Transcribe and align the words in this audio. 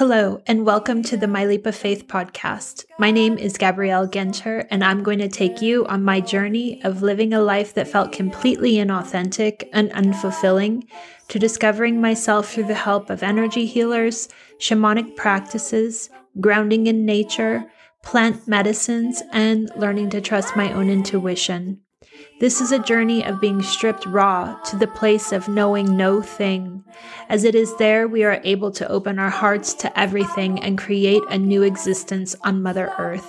Hello, 0.00 0.40
and 0.46 0.64
welcome 0.64 1.02
to 1.02 1.16
the 1.18 1.26
My 1.26 1.44
Leap 1.44 1.66
of 1.66 1.76
Faith 1.76 2.06
podcast. 2.08 2.86
My 2.98 3.10
name 3.10 3.36
is 3.36 3.58
Gabrielle 3.58 4.08
Genter, 4.08 4.66
and 4.70 4.82
I'm 4.82 5.02
going 5.02 5.18
to 5.18 5.28
take 5.28 5.60
you 5.60 5.84
on 5.88 6.02
my 6.02 6.20
journey 6.20 6.82
of 6.84 7.02
living 7.02 7.34
a 7.34 7.42
life 7.42 7.74
that 7.74 7.86
felt 7.86 8.10
completely 8.10 8.76
inauthentic 8.76 9.68
and 9.74 9.90
unfulfilling 9.90 10.84
to 11.28 11.38
discovering 11.38 12.00
myself 12.00 12.50
through 12.50 12.64
the 12.64 12.74
help 12.74 13.10
of 13.10 13.22
energy 13.22 13.66
healers, 13.66 14.30
shamanic 14.58 15.16
practices, 15.16 16.08
grounding 16.40 16.86
in 16.86 17.04
nature, 17.04 17.70
plant 18.02 18.48
medicines, 18.48 19.22
and 19.32 19.70
learning 19.76 20.08
to 20.08 20.22
trust 20.22 20.56
my 20.56 20.72
own 20.72 20.88
intuition. 20.88 21.78
This 22.40 22.62
is 22.62 22.72
a 22.72 22.78
journey 22.78 23.22
of 23.22 23.38
being 23.38 23.60
stripped 23.60 24.06
raw 24.06 24.54
to 24.62 24.76
the 24.76 24.86
place 24.86 25.30
of 25.30 25.46
knowing 25.46 25.94
no 25.94 26.22
thing. 26.22 26.82
As 27.28 27.44
it 27.44 27.54
is 27.54 27.76
there, 27.76 28.08
we 28.08 28.24
are 28.24 28.40
able 28.44 28.70
to 28.70 28.88
open 28.88 29.18
our 29.18 29.28
hearts 29.28 29.74
to 29.74 30.00
everything 30.00 30.58
and 30.58 30.78
create 30.78 31.22
a 31.28 31.36
new 31.36 31.62
existence 31.62 32.34
on 32.42 32.62
Mother 32.62 32.94
Earth. 32.96 33.28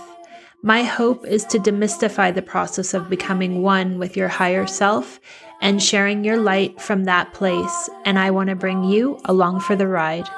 My 0.64 0.84
hope 0.84 1.26
is 1.26 1.44
to 1.48 1.60
demystify 1.60 2.34
the 2.34 2.42
process 2.42 2.94
of 2.94 3.10
becoming 3.10 3.62
one 3.62 4.00
with 4.00 4.16
your 4.16 4.30
higher 4.30 4.66
self 4.66 5.20
and 5.60 5.84
sharing 5.84 6.24
your 6.24 6.38
light 6.38 6.80
from 6.80 7.04
that 7.04 7.34
place. 7.34 7.90
And 8.06 8.18
I 8.18 8.32
want 8.32 8.50
to 8.50 8.56
bring 8.56 8.86
you 8.86 9.20
along 9.26 9.60
for 9.60 9.76
the 9.76 9.88
ride. 9.88 10.30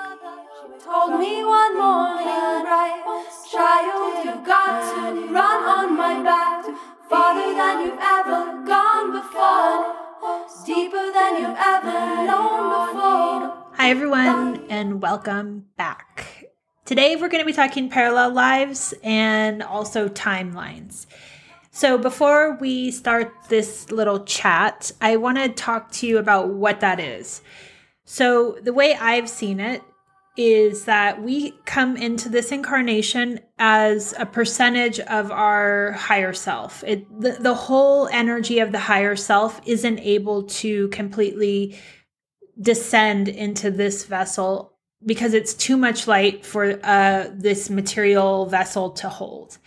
Told 0.84 1.20
me 1.20 1.45
one 1.45 1.78
morning, 1.78 2.26
right, 2.66 3.23
child, 3.52 4.26
you've 4.26 4.48
got 4.48 4.81
to 4.95 5.31
run 5.31 5.64
on 5.64 5.95
my 5.95 6.23
back 6.23 6.43
farther 7.13 7.53
than 7.53 7.85
you've 7.85 7.99
ever 8.02 8.66
gone 8.66 9.12
before, 9.12 9.95
deeper 10.66 11.12
than 11.13 11.36
you've 11.36 11.58
ever 11.59 12.26
known 12.26 12.88
before. 12.88 13.53
Hi, 13.76 13.91
everyone, 13.91 14.66
and 14.67 14.99
welcome 14.99 15.67
back. 15.77 16.48
Today, 16.86 17.16
we're 17.16 17.30
going 17.30 17.44
to 17.44 17.45
be 17.45 17.53
talking 17.53 17.88
parallel 17.88 18.34
lives 18.34 18.95
and 19.03 19.62
also 19.62 20.09
timelines. 20.09 21.05
So, 21.70 22.00
before 22.00 22.58
we 22.59 22.89
start 22.89 23.31
this 23.48 23.92
little 23.92 24.23
chat, 24.23 24.92
I 25.00 25.17
want 25.17 25.38
to 25.38 25.50
talk 25.50 25.92
to 25.92 26.08
you 26.08 26.17
about 26.17 26.50
what 26.50 26.80
that 26.80 27.00
is. 27.00 27.44
So, 28.05 28.58
the 28.59 28.73
way 28.73 28.95
I've 28.95 29.30
seen 29.30 29.59
it 29.59 29.83
is 30.36 30.86
that 30.86 31.22
we 31.22 31.52
come 31.66 31.95
into 31.95 32.28
this 32.28 32.52
incarnation 32.52 33.39
as 33.59 34.14
a 34.17 34.26
percentage 34.26 35.00
of 35.02 35.31
our 35.31 35.92
higher 35.92 36.34
self. 36.34 36.84
It, 36.86 37.08
the, 37.22 37.38
the 37.39 37.53
whole 37.53 38.08
energy 38.08 38.59
of 38.59 38.72
the 38.72 38.80
higher 38.80 39.16
self 39.16 39.61
isn't 39.66 40.00
able 40.00 40.44
to 40.44 40.88
completely 40.89 41.78
descend 42.59 43.28
into 43.28 43.70
this 43.70 44.06
vessel 44.06 44.73
because 45.06 45.34
it's 45.34 45.54
too 45.54 45.78
much 45.78 46.08
light 46.08 46.45
for 46.45 46.80
uh, 46.84 47.28
this 47.34 47.70
material 47.70 48.45
vessel 48.45 48.92
to 48.92 49.09
hold. 49.09 49.58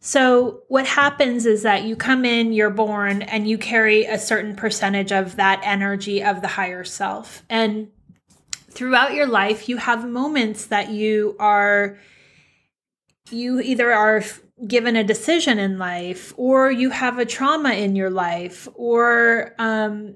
So, 0.00 0.60
what 0.68 0.86
happens 0.86 1.44
is 1.44 1.62
that 1.64 1.82
you 1.82 1.96
come 1.96 2.24
in, 2.24 2.52
you're 2.52 2.70
born, 2.70 3.22
and 3.22 3.48
you 3.48 3.58
carry 3.58 4.04
a 4.04 4.18
certain 4.18 4.54
percentage 4.54 5.10
of 5.10 5.36
that 5.36 5.60
energy 5.64 6.22
of 6.22 6.40
the 6.40 6.46
higher 6.46 6.84
self. 6.84 7.42
And 7.50 7.88
throughout 8.78 9.12
your 9.12 9.26
life, 9.26 9.68
you 9.68 9.76
have 9.76 10.08
moments 10.08 10.66
that 10.66 10.88
you 10.90 11.34
are, 11.40 11.98
you 13.28 13.58
either 13.58 13.92
are 13.92 14.22
given 14.68 14.94
a 14.94 15.02
decision 15.02 15.58
in 15.58 15.78
life, 15.78 16.32
or 16.36 16.70
you 16.70 16.90
have 16.90 17.18
a 17.18 17.24
trauma 17.24 17.72
in 17.72 17.96
your 17.96 18.08
life, 18.08 18.68
or 18.76 19.52
um, 19.58 20.14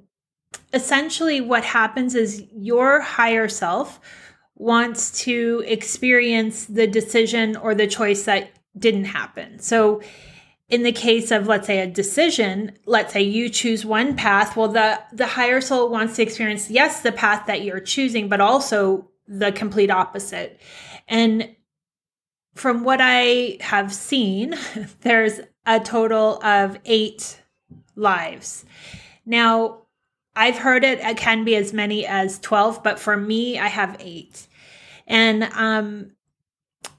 essentially 0.72 1.40
what 1.40 1.64
happens 1.64 2.14
is 2.14 2.44
your 2.52 3.00
higher 3.00 3.48
self 3.48 3.98
wants 4.54 5.24
to 5.24 5.64
experience 5.66 6.66
the 6.66 6.86
decision 6.86 7.56
or 7.56 7.74
the 7.74 7.88
choice 7.88 8.22
that 8.26 8.52
didn't 8.78 9.06
happen. 9.06 9.58
So, 9.58 10.02
in 10.72 10.84
the 10.84 10.90
case 10.90 11.30
of 11.30 11.46
let's 11.46 11.66
say 11.66 11.80
a 11.80 11.86
decision 11.86 12.72
let's 12.86 13.12
say 13.12 13.20
you 13.20 13.50
choose 13.50 13.84
one 13.84 14.16
path 14.16 14.56
well 14.56 14.68
the 14.68 14.98
the 15.12 15.26
higher 15.26 15.60
soul 15.60 15.90
wants 15.90 16.16
to 16.16 16.22
experience 16.22 16.70
yes 16.70 17.02
the 17.02 17.12
path 17.12 17.46
that 17.46 17.62
you're 17.62 17.78
choosing 17.78 18.26
but 18.26 18.40
also 18.40 19.06
the 19.28 19.52
complete 19.52 19.90
opposite. 19.90 20.58
And 21.08 21.54
from 22.54 22.84
what 22.84 23.00
i 23.02 23.58
have 23.60 23.92
seen 23.92 24.54
there's 25.02 25.40
a 25.64 25.78
total 25.78 26.42
of 26.42 26.78
8 26.84 27.40
lives. 27.94 28.64
Now 29.26 29.82
i've 30.34 30.56
heard 30.56 30.84
it 30.84 31.00
it 31.00 31.18
can 31.18 31.44
be 31.44 31.54
as 31.54 31.74
many 31.74 32.06
as 32.06 32.38
12 32.40 32.82
but 32.82 32.98
for 32.98 33.14
me 33.14 33.58
i 33.58 33.68
have 33.68 33.94
8 34.00 34.46
and 35.06 35.44
um 35.52 36.12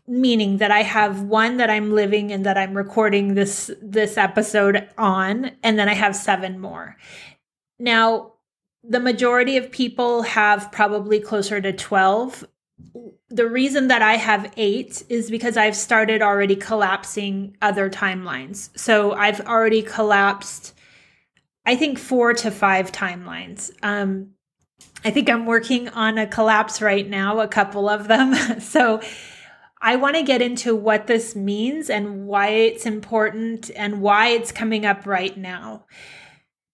meaning 0.08 0.58
that 0.58 0.72
I 0.72 0.84
have 0.84 1.22
one 1.22 1.58
that 1.58 1.70
I'm 1.70 1.94
living 1.94 2.32
and 2.32 2.46
that 2.46 2.58
I'm 2.58 2.76
recording 2.76 3.36
this 3.36 3.72
this 3.82 4.18
episode 4.18 4.90
on 4.98 5.52
and 5.64 5.80
then 5.80 5.88
I 5.88 5.94
have 5.94 6.16
7 6.16 6.60
more. 6.60 6.98
Now, 7.80 8.34
the 8.84 9.00
majority 9.00 9.56
of 9.56 9.72
people 9.72 10.24
have 10.24 10.72
probably 10.72 11.20
closer 11.20 11.62
to 11.62 11.72
12. 11.72 12.46
The 13.30 13.48
reason 13.48 13.88
that 13.88 14.02
I 14.02 14.18
have 14.18 14.52
8 14.58 15.04
is 15.08 15.32
because 15.32 15.56
I've 15.56 15.76
started 15.76 16.22
already 16.22 16.58
collapsing 16.58 17.56
other 17.62 17.90
timelines. 17.90 18.78
So, 18.78 19.14
I've 19.14 19.42
already 19.42 19.82
collapsed 19.82 20.74
I 21.66 21.78
think 21.78 21.98
4 21.98 22.34
to 22.34 22.52
5 22.52 22.92
timelines. 22.92 23.72
Um 23.82 24.34
I 25.06 25.12
think 25.12 25.30
I'm 25.30 25.46
working 25.46 25.90
on 25.90 26.18
a 26.18 26.28
collapse 26.28 26.82
right 26.82 27.08
now, 27.08 27.40
a 27.40 27.48
couple 27.48 27.90
of 27.90 28.08
them. 28.08 28.34
so, 28.60 29.02
I 29.86 29.98
want 29.98 30.16
to 30.16 30.24
get 30.24 30.42
into 30.42 30.74
what 30.74 31.08
this 31.08 31.36
means 31.36 31.90
and 31.90 32.26
why 32.26 32.48
it's 32.48 32.86
important 32.86 33.70
and 33.76 34.02
why 34.02 34.30
it's 34.30 34.54
coming 34.54 34.86
up 34.86 35.06
right 35.06 35.38
now. 35.38 35.86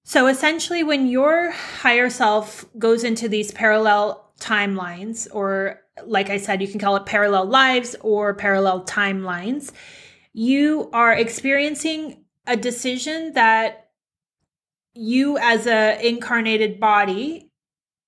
So 0.04 0.28
essentially, 0.28 0.84
when 0.84 1.08
your 1.08 1.50
higher 1.50 2.12
self 2.12 2.66
goes 2.78 3.04
into 3.04 3.28
these 3.28 3.52
parallel 3.52 4.32
timelines, 4.40 5.28
or 5.34 5.82
like 6.06 6.30
I 6.30 6.38
said, 6.38 6.62
you 6.62 6.68
can 6.68 6.80
call 6.80 6.98
it 6.98 7.08
parallel 7.08 7.46
lives 7.46 7.96
or 8.02 8.36
parallel 8.36 8.86
timelines, 8.86 9.72
you 10.32 10.92
are 10.94 11.12
experiencing 11.14 12.26
a 12.46 12.56
decision 12.56 13.34
that 13.34 13.90
you 14.94 15.40
as 15.40 15.66
a 15.66 16.00
incarnated 16.08 16.80
body 16.80 17.52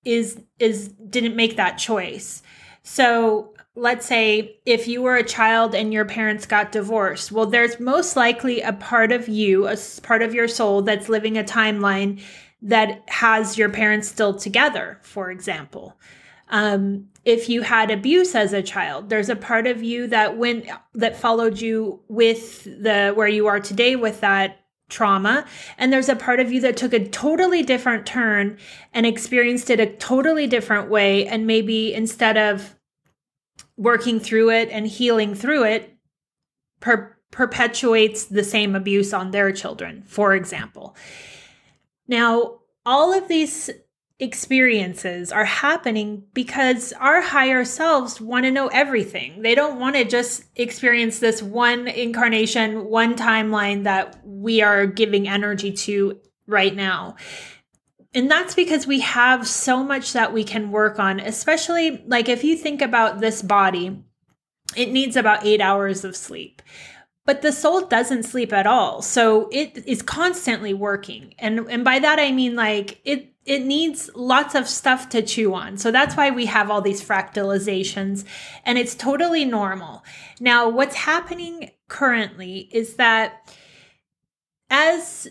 is 0.05 0.39
is 0.59 0.89
didn't 0.89 1.35
make 1.35 1.57
that 1.57 1.79
choice. 1.79 2.43
So 2.83 3.55
let's 3.75 4.05
say 4.05 4.59
if 4.65 4.87
you 4.87 5.01
were 5.01 5.15
a 5.15 5.23
child 5.23 5.73
and 5.73 5.93
your 5.93 6.05
parents 6.05 6.45
got 6.45 6.71
divorced, 6.71 7.31
well, 7.31 7.45
there's 7.45 7.79
most 7.79 8.15
likely 8.15 8.61
a 8.61 8.73
part 8.73 9.11
of 9.11 9.29
you, 9.29 9.67
a 9.67 9.77
part 10.01 10.21
of 10.21 10.33
your 10.33 10.47
soul 10.47 10.81
that's 10.81 11.09
living 11.09 11.37
a 11.37 11.43
timeline 11.43 12.21
that 12.61 13.03
has 13.07 13.57
your 13.57 13.69
parents 13.69 14.07
still 14.07 14.33
together, 14.33 14.99
for 15.01 15.31
example. 15.31 15.97
Um, 16.49 17.07
if 17.23 17.49
you 17.49 17.61
had 17.61 17.91
abuse 17.91 18.35
as 18.35 18.51
a 18.51 18.61
child, 18.61 19.09
there's 19.09 19.29
a 19.29 19.35
part 19.35 19.67
of 19.67 19.81
you 19.81 20.07
that 20.07 20.37
went 20.37 20.67
that 20.93 21.15
followed 21.15 21.61
you 21.61 22.01
with 22.07 22.63
the 22.63 23.13
where 23.15 23.27
you 23.27 23.47
are 23.47 23.59
today 23.59 23.95
with 23.95 24.21
that 24.21 24.57
trauma. 24.89 25.45
And 25.77 25.93
there's 25.93 26.09
a 26.09 26.15
part 26.15 26.41
of 26.41 26.51
you 26.51 26.59
that 26.61 26.75
took 26.75 26.93
a 26.93 27.07
totally 27.07 27.63
different 27.63 28.05
turn 28.05 28.57
and 28.93 29.05
experienced 29.05 29.69
it 29.69 29.79
a 29.79 29.85
totally 29.85 30.45
different 30.45 30.89
way. 30.89 31.25
And 31.25 31.47
maybe 31.47 31.93
instead 31.93 32.37
of 32.37 32.75
working 33.77 34.19
through 34.19 34.51
it 34.51 34.69
and 34.69 34.87
healing 34.87 35.35
through 35.35 35.63
it 35.63 35.97
per- 36.79 37.17
perpetuates 37.31 38.25
the 38.25 38.43
same 38.43 38.75
abuse 38.75 39.13
on 39.13 39.31
their 39.31 39.51
children, 39.51 40.03
for 40.05 40.33
example. 40.33 40.95
Now, 42.07 42.59
all 42.85 43.13
of 43.13 43.27
these 43.27 43.69
experiences 44.19 45.31
are 45.31 45.45
happening 45.45 46.23
because 46.33 46.93
our 46.93 47.21
higher 47.21 47.65
selves 47.65 48.21
want 48.21 48.45
to 48.45 48.51
know 48.51 48.67
everything. 48.67 49.41
They 49.41 49.55
don't 49.55 49.79
want 49.79 49.95
to 49.95 50.05
just 50.05 50.43
experience 50.55 51.19
this 51.19 51.41
one 51.41 51.87
incarnation, 51.87 52.85
one 52.85 53.15
timeline 53.15 53.83
that 53.85 54.19
we 54.23 54.61
are 54.61 54.85
giving 54.85 55.27
energy 55.27 55.71
to 55.71 56.19
right 56.45 56.75
now. 56.75 57.15
And 58.13 58.29
that's 58.29 58.55
because 58.55 58.85
we 58.85 58.99
have 59.01 59.47
so 59.47 59.83
much 59.83 60.13
that 60.13 60.33
we 60.33 60.43
can 60.43 60.71
work 60.71 60.99
on, 60.99 61.19
especially 61.19 62.03
like 62.07 62.27
if 62.27 62.43
you 62.43 62.57
think 62.57 62.81
about 62.81 63.21
this 63.21 63.41
body, 63.41 64.03
it 64.75 64.91
needs 64.91 65.15
about 65.15 65.45
eight 65.45 65.61
hours 65.61 66.03
of 66.03 66.15
sleep. 66.15 66.61
But 67.25 67.41
the 67.41 67.51
soul 67.51 67.87
doesn't 67.87 68.23
sleep 68.23 68.51
at 68.51 68.67
all. 68.67 69.01
So 69.01 69.47
it 69.51 69.83
is 69.87 70.01
constantly 70.01 70.73
working. 70.73 71.35
And 71.39 71.59
and 71.69 71.85
by 71.85 71.99
that 71.99 72.19
I 72.19 72.31
mean 72.31 72.55
like 72.55 72.99
it 73.05 73.33
it 73.45 73.63
needs 73.63 74.09
lots 74.13 74.55
of 74.55 74.67
stuff 74.67 75.09
to 75.09 75.21
chew 75.21 75.53
on. 75.53 75.77
So 75.77 75.91
that's 75.91 76.15
why 76.15 76.31
we 76.31 76.45
have 76.47 76.69
all 76.69 76.81
these 76.81 77.03
fractalizations 77.03 78.25
and 78.65 78.77
it's 78.77 78.95
totally 78.95 79.45
normal. 79.45 80.03
Now, 80.39 80.69
what's 80.69 80.95
happening 80.95 81.71
currently 81.87 82.69
is 82.71 82.95
that 82.95 83.55
as 84.69 85.27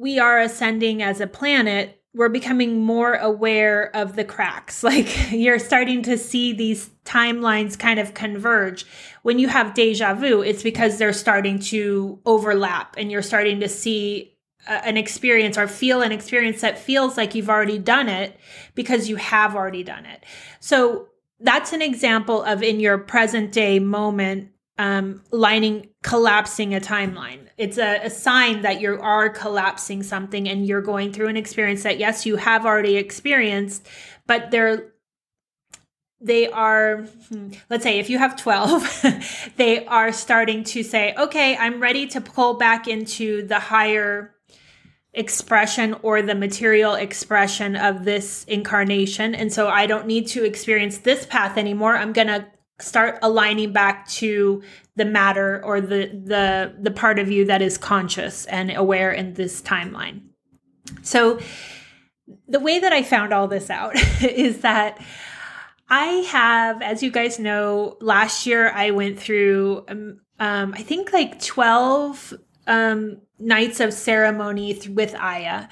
we 0.00 0.18
are 0.18 0.40
ascending 0.40 1.02
as 1.02 1.20
a 1.20 1.26
planet, 1.26 2.02
we're 2.14 2.30
becoming 2.30 2.80
more 2.80 3.14
aware 3.14 3.94
of 3.94 4.16
the 4.16 4.24
cracks. 4.24 4.82
Like 4.90 5.30
you're 5.30 5.58
starting 5.58 6.02
to 6.04 6.16
see 6.16 6.54
these 6.54 6.88
timelines 7.04 7.78
kind 7.78 8.00
of 8.00 8.14
converge. 8.14 8.86
When 9.22 9.38
you 9.38 9.48
have 9.48 9.74
deja 9.74 10.14
vu, 10.14 10.40
it's 10.40 10.62
because 10.62 10.96
they're 10.96 11.12
starting 11.12 11.58
to 11.74 12.18
overlap 12.24 12.96
and 12.96 13.10
you're 13.10 13.20
starting 13.20 13.60
to 13.60 13.68
see 13.68 14.38
an 14.66 14.96
experience 14.96 15.58
or 15.58 15.68
feel 15.68 16.00
an 16.00 16.12
experience 16.12 16.62
that 16.62 16.78
feels 16.78 17.16
like 17.16 17.34
you've 17.34 17.50
already 17.50 17.78
done 17.78 18.08
it 18.08 18.38
because 18.74 19.08
you 19.08 19.16
have 19.16 19.54
already 19.54 19.82
done 19.82 20.06
it. 20.06 20.24
So 20.60 21.08
that's 21.40 21.72
an 21.74 21.82
example 21.82 22.42
of 22.42 22.62
in 22.62 22.80
your 22.80 22.98
present 22.98 23.52
day 23.52 23.78
moment 23.78 24.50
um, 24.80 25.22
lining 25.30 25.90
collapsing 26.02 26.74
a 26.74 26.80
timeline. 26.80 27.48
It's 27.58 27.76
a, 27.76 28.06
a, 28.06 28.08
sign 28.08 28.62
that 28.62 28.80
you 28.80 28.98
are 28.98 29.28
collapsing 29.28 30.02
something 30.02 30.48
and 30.48 30.66
you're 30.66 30.80
going 30.80 31.12
through 31.12 31.28
an 31.28 31.36
experience 31.36 31.82
that 31.82 31.98
yes, 31.98 32.24
you 32.24 32.36
have 32.36 32.64
already 32.64 32.96
experienced, 32.96 33.86
but 34.26 34.50
they're 34.50 34.94
they 36.22 36.48
are 36.48 37.02
hmm, 37.28 37.50
let's 37.68 37.82
say 37.82 37.98
if 37.98 38.08
you 38.08 38.18
have 38.18 38.36
12 38.36 39.52
they 39.56 39.86
are 39.86 40.12
starting 40.12 40.64
to 40.64 40.82
say 40.82 41.14
okay 41.16 41.56
i'm 41.56 41.80
ready 41.80 42.06
to 42.06 42.20
pull 42.20 42.54
back 42.54 42.86
into 42.86 43.46
the 43.46 43.58
higher 43.58 44.34
expression 45.14 45.96
or 46.02 46.20
the 46.20 46.34
material 46.34 46.92
expression 46.92 47.74
of 47.74 48.04
this 48.04 48.44
incarnation 48.44 49.34
and 49.34 49.50
so 49.50 49.68
i 49.68 49.86
don't 49.86 50.06
need 50.06 50.26
to 50.26 50.44
experience 50.44 50.98
this 50.98 51.24
path 51.24 51.56
anymore 51.56 51.96
i'm 51.96 52.12
going 52.12 52.26
to 52.26 52.46
start 52.80 53.18
aligning 53.22 53.72
back 53.72 54.08
to 54.08 54.62
the 54.96 55.04
matter 55.04 55.64
or 55.64 55.80
the 55.80 56.06
the 56.06 56.74
the 56.78 56.90
part 56.90 57.18
of 57.18 57.30
you 57.30 57.44
that 57.46 57.62
is 57.62 57.78
conscious 57.78 58.46
and 58.46 58.70
aware 58.70 59.12
in 59.12 59.34
this 59.34 59.62
timeline. 59.62 60.22
So 61.02 61.40
the 62.48 62.60
way 62.60 62.78
that 62.78 62.92
I 62.92 63.02
found 63.02 63.32
all 63.32 63.48
this 63.48 63.70
out 63.70 63.94
is 64.22 64.60
that 64.60 64.98
I 65.88 66.04
have, 66.30 66.82
as 66.82 67.02
you 67.02 67.10
guys 67.10 67.38
know, 67.38 67.96
last 68.00 68.46
year 68.46 68.70
I 68.70 68.92
went 68.92 69.18
through, 69.18 69.84
um, 69.88 70.20
um, 70.38 70.72
I 70.76 70.82
think 70.82 71.12
like 71.12 71.42
12 71.42 72.34
um, 72.68 73.20
nights 73.40 73.80
of 73.80 73.92
ceremony 73.92 74.74
th- 74.74 74.88
with 74.88 75.16
Aya. 75.16 75.66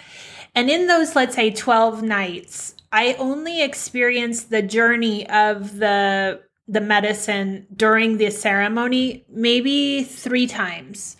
And 0.56 0.68
in 0.68 0.88
those, 0.88 1.14
let's 1.14 1.36
say 1.36 1.50
12 1.50 2.02
nights, 2.02 2.74
I 2.90 3.14
only 3.14 3.62
experienced 3.62 4.50
the 4.50 4.62
journey 4.62 5.28
of 5.30 5.76
the 5.76 6.42
the 6.68 6.80
medicine 6.80 7.66
during 7.74 8.18
the 8.18 8.30
ceremony 8.30 9.24
maybe 9.30 10.04
three 10.04 10.46
times. 10.46 11.16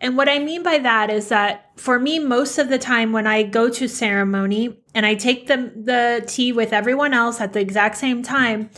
And 0.00 0.16
what 0.16 0.28
I 0.28 0.38
mean 0.38 0.62
by 0.62 0.78
that 0.78 1.08
is 1.08 1.28
that 1.28 1.70
for 1.76 1.98
me, 1.98 2.18
most 2.18 2.58
of 2.58 2.68
the 2.68 2.78
time 2.78 3.12
when 3.12 3.26
I 3.26 3.42
go 3.42 3.70
to 3.70 3.88
ceremony 3.88 4.78
and 4.94 5.06
I 5.06 5.14
take 5.14 5.46
the, 5.46 5.72
the 5.74 6.24
tea 6.26 6.52
with 6.52 6.72
everyone 6.72 7.14
else 7.14 7.40
at 7.40 7.54
the 7.54 7.60
exact 7.60 7.96
same 7.96 8.22
time, 8.22 8.68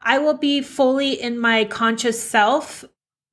I 0.00 0.18
will 0.18 0.38
be 0.38 0.60
fully 0.60 1.20
in 1.20 1.38
my 1.38 1.64
conscious 1.64 2.22
self 2.22 2.84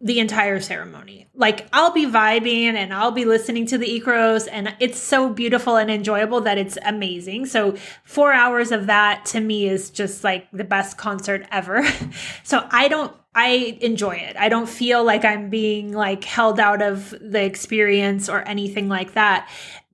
the 0.03 0.19
entire 0.19 0.59
ceremony. 0.59 1.29
Like 1.33 1.65
I'll 1.71 1.93
be 1.93 2.05
vibing 2.05 2.73
and 2.73 2.93
I'll 2.93 3.11
be 3.11 3.23
listening 3.23 3.65
to 3.67 3.77
the 3.77 4.01
Icaros 4.01 4.49
and 4.51 4.75
it's 4.81 4.99
so 4.99 5.29
beautiful 5.29 5.77
and 5.77 5.89
enjoyable 5.89 6.41
that 6.41 6.57
it's 6.57 6.77
amazing. 6.85 7.45
So 7.45 7.77
4 8.03 8.33
hours 8.33 8.73
of 8.73 8.87
that 8.87 9.25
to 9.27 9.39
me 9.39 9.67
is 9.69 9.89
just 9.89 10.21
like 10.21 10.51
the 10.51 10.65
best 10.65 10.97
concert 10.97 11.47
ever. 11.51 11.87
so 12.43 12.67
I 12.69 12.89
don't 12.89 13.15
I 13.33 13.77
enjoy 13.81 14.15
it. 14.17 14.35
I 14.37 14.49
don't 14.49 14.69
feel 14.69 15.03
like 15.03 15.23
I'm 15.23 15.49
being 15.49 15.93
like 15.93 16.25
held 16.25 16.59
out 16.59 16.81
of 16.81 17.15
the 17.19 17.43
experience 17.43 18.27
or 18.27 18.41
anything 18.41 18.89
like 18.89 19.13
that 19.13 19.49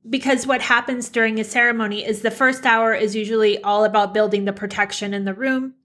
because 0.10 0.48
what 0.48 0.62
happens 0.62 1.08
during 1.10 1.40
a 1.40 1.44
ceremony 1.44 2.04
is 2.04 2.22
the 2.22 2.32
first 2.32 2.66
hour 2.66 2.96
is 2.96 3.16
usually 3.16 3.62
all 3.62 3.86
about 3.86 4.14
building 4.14 4.46
the 4.46 4.54
protection 4.54 5.14
in 5.14 5.26
the 5.26 5.36
room 5.36 5.76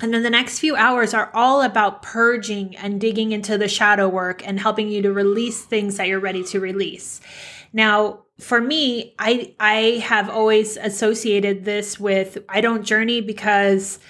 and 0.00 0.12
then 0.12 0.22
the 0.22 0.30
next 0.30 0.58
few 0.58 0.74
hours 0.74 1.14
are 1.14 1.30
all 1.34 1.62
about 1.62 2.02
purging 2.02 2.76
and 2.76 3.00
digging 3.00 3.32
into 3.32 3.56
the 3.56 3.68
shadow 3.68 4.08
work 4.08 4.46
and 4.46 4.58
helping 4.58 4.88
you 4.88 5.02
to 5.02 5.12
release 5.12 5.62
things 5.62 5.96
that 5.96 6.08
you're 6.08 6.20
ready 6.20 6.42
to 6.44 6.58
release. 6.58 7.20
Now, 7.72 8.24
for 8.40 8.60
me, 8.60 9.14
I 9.18 9.54
I 9.60 10.02
have 10.04 10.28
always 10.28 10.76
associated 10.76 11.64
this 11.64 12.00
with 12.00 12.38
I 12.48 12.60
don't 12.60 12.84
journey 12.84 13.20
because 13.20 14.00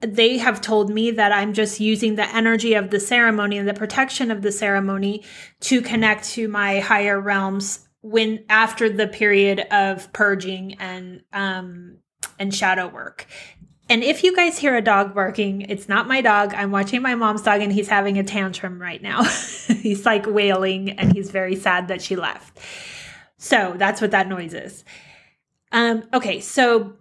they 0.00 0.36
have 0.36 0.60
told 0.60 0.90
me 0.90 1.10
that 1.12 1.32
I'm 1.32 1.54
just 1.54 1.80
using 1.80 2.16
the 2.16 2.28
energy 2.34 2.74
of 2.74 2.90
the 2.90 3.00
ceremony 3.00 3.56
and 3.56 3.66
the 3.66 3.74
protection 3.74 4.30
of 4.30 4.42
the 4.42 4.52
ceremony 4.52 5.24
to 5.60 5.80
connect 5.80 6.24
to 6.30 6.48
my 6.48 6.80
higher 6.80 7.18
realms 7.18 7.88
when 8.02 8.44
after 8.50 8.90
the 8.90 9.08
period 9.08 9.60
of 9.70 10.12
purging 10.12 10.74
and 10.74 11.22
um 11.32 11.98
and 12.38 12.54
shadow 12.54 12.88
work. 12.88 13.26
And 13.88 14.02
if 14.02 14.24
you 14.24 14.34
guys 14.34 14.58
hear 14.58 14.74
a 14.76 14.82
dog 14.82 15.14
barking, 15.14 15.62
it's 15.62 15.88
not 15.88 16.08
my 16.08 16.22
dog. 16.22 16.54
I'm 16.54 16.70
watching 16.70 17.02
my 17.02 17.14
mom's 17.14 17.42
dog 17.42 17.60
and 17.60 17.72
he's 17.72 17.88
having 17.88 18.18
a 18.18 18.24
tantrum 18.24 18.80
right 18.80 19.02
now. 19.02 19.24
he's 19.82 20.06
like 20.06 20.26
wailing 20.26 20.90
and 20.90 21.12
he's 21.12 21.30
very 21.30 21.54
sad 21.54 21.88
that 21.88 22.00
she 22.00 22.16
left. 22.16 22.58
So 23.36 23.74
that's 23.76 24.00
what 24.00 24.12
that 24.12 24.28
noise 24.28 24.54
is. 24.54 24.84
Um, 25.70 26.04
okay, 26.14 26.40
so 26.40 26.94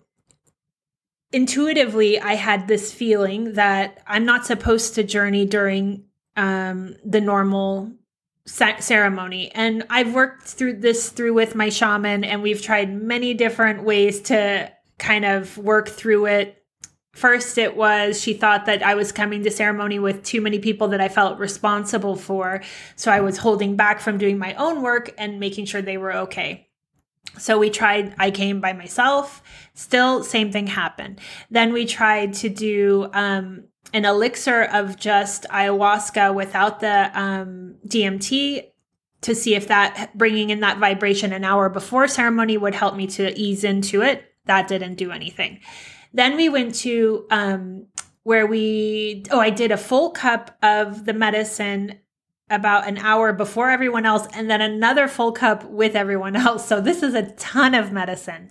intuitively, 1.31 2.19
I 2.19 2.33
had 2.33 2.67
this 2.67 2.93
feeling 2.93 3.53
that 3.53 4.01
I'm 4.05 4.25
not 4.25 4.45
supposed 4.45 4.95
to 4.95 5.03
journey 5.03 5.45
during 5.45 6.05
um, 6.35 6.95
the 7.05 7.21
normal 7.21 7.91
ceremony 8.45 9.49
and 9.55 9.85
i've 9.89 10.13
worked 10.13 10.43
through 10.43 10.73
this 10.73 11.09
through 11.09 11.33
with 11.33 11.55
my 11.55 11.69
shaman 11.69 12.25
and 12.25 12.43
we've 12.43 12.61
tried 12.61 12.91
many 12.91 13.33
different 13.33 13.83
ways 13.83 14.19
to 14.19 14.69
kind 14.99 15.23
of 15.23 15.57
work 15.57 15.87
through 15.87 16.25
it 16.25 16.62
First, 17.13 17.59
it 17.59 17.77
was 17.77 18.19
she 18.19 18.33
thought 18.33 18.65
that 18.65 18.81
I 18.81 18.95
was 18.95 19.11
coming 19.11 19.43
to 19.43 19.51
ceremony 19.51 19.99
with 19.99 20.23
too 20.23 20.41
many 20.41 20.57
people 20.57 20.87
that 20.89 21.01
I 21.01 21.09
felt 21.09 21.37
responsible 21.37 22.15
for. 22.15 22.63
So 22.95 23.11
I 23.11 23.21
was 23.21 23.37
holding 23.37 23.75
back 23.75 24.01
from 24.01 24.17
doing 24.17 24.39
my 24.39 24.55
own 24.55 24.81
work 24.81 25.13
and 25.17 25.39
making 25.39 25.65
sure 25.65 25.81
they 25.81 25.97
were 25.97 26.13
okay. 26.13 26.69
So 27.37 27.59
we 27.59 27.69
tried, 27.69 28.15
I 28.17 28.31
came 28.31 28.61
by 28.61 28.73
myself. 28.73 29.43
Still, 29.75 30.23
same 30.23 30.51
thing 30.51 30.67
happened. 30.67 31.19
Then 31.51 31.71
we 31.71 31.85
tried 31.85 32.33
to 32.35 32.49
do 32.49 33.09
um, 33.13 33.65
an 33.93 34.05
elixir 34.05 34.63
of 34.63 34.97
just 34.97 35.45
ayahuasca 35.49 36.33
without 36.33 36.79
the 36.79 37.11
um, 37.13 37.75
DMT 37.87 38.65
to 39.21 39.35
see 39.35 39.55
if 39.55 39.67
that 39.67 40.17
bringing 40.17 40.49
in 40.49 40.61
that 40.61 40.79
vibration 40.79 41.31
an 41.31 41.43
hour 41.43 41.69
before 41.69 42.07
ceremony 42.07 42.57
would 42.57 42.75
help 42.75 42.95
me 42.95 43.07
to 43.07 43.39
ease 43.39 43.63
into 43.63 44.01
it. 44.01 44.25
That 44.45 44.67
didn't 44.67 44.95
do 44.95 45.11
anything. 45.11 45.59
Then 46.13 46.35
we 46.35 46.49
went 46.49 46.75
to 46.75 47.25
um, 47.31 47.87
where 48.23 48.45
we, 48.45 49.23
oh, 49.31 49.39
I 49.39 49.49
did 49.49 49.71
a 49.71 49.77
full 49.77 50.11
cup 50.11 50.57
of 50.61 51.05
the 51.05 51.13
medicine 51.13 51.99
about 52.49 52.87
an 52.87 52.97
hour 52.99 53.33
before 53.33 53.69
everyone 53.69 54.05
else, 54.05 54.27
and 54.33 54.49
then 54.49 54.61
another 54.61 55.07
full 55.07 55.31
cup 55.31 55.63
with 55.65 55.95
everyone 55.95 56.35
else. 56.47 56.67
So 56.67 56.79
this 56.79 57.03
is 57.03 57.13
a 57.13 57.31
ton 57.33 57.73
of 57.73 57.91
medicine. 57.91 58.49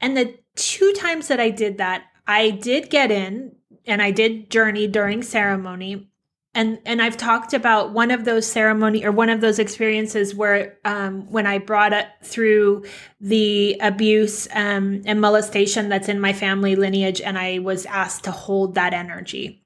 And 0.00 0.16
the 0.16 0.38
two 0.56 0.92
times 0.92 1.28
that 1.28 1.40
I 1.40 1.50
did 1.50 1.78
that, 1.78 2.04
I 2.26 2.50
did 2.50 2.90
get 2.90 3.10
in 3.10 3.56
and 3.86 4.02
I 4.02 4.10
did 4.10 4.50
journey 4.50 4.86
during 4.86 5.22
ceremony 5.22 6.10
and 6.54 6.78
and 6.86 7.02
I've 7.02 7.16
talked 7.16 7.52
about 7.52 7.90
one 7.90 8.10
of 8.10 8.24
those 8.24 8.46
ceremony 8.46 9.04
or 9.04 9.12
one 9.12 9.28
of 9.28 9.40
those 9.40 9.58
experiences 9.58 10.34
where 10.34 10.78
um, 10.84 11.30
when 11.30 11.46
I 11.46 11.58
brought 11.58 11.92
it 11.92 12.06
through 12.22 12.84
the 13.20 13.76
abuse 13.80 14.46
um, 14.54 15.02
and 15.04 15.20
molestation 15.20 15.88
that's 15.88 16.08
in 16.08 16.20
my 16.20 16.32
family 16.32 16.76
lineage, 16.76 17.20
and 17.20 17.38
I 17.38 17.58
was 17.58 17.86
asked 17.86 18.24
to 18.24 18.30
hold 18.30 18.74
that 18.74 18.94
energy. 18.94 19.62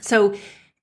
So 0.00 0.34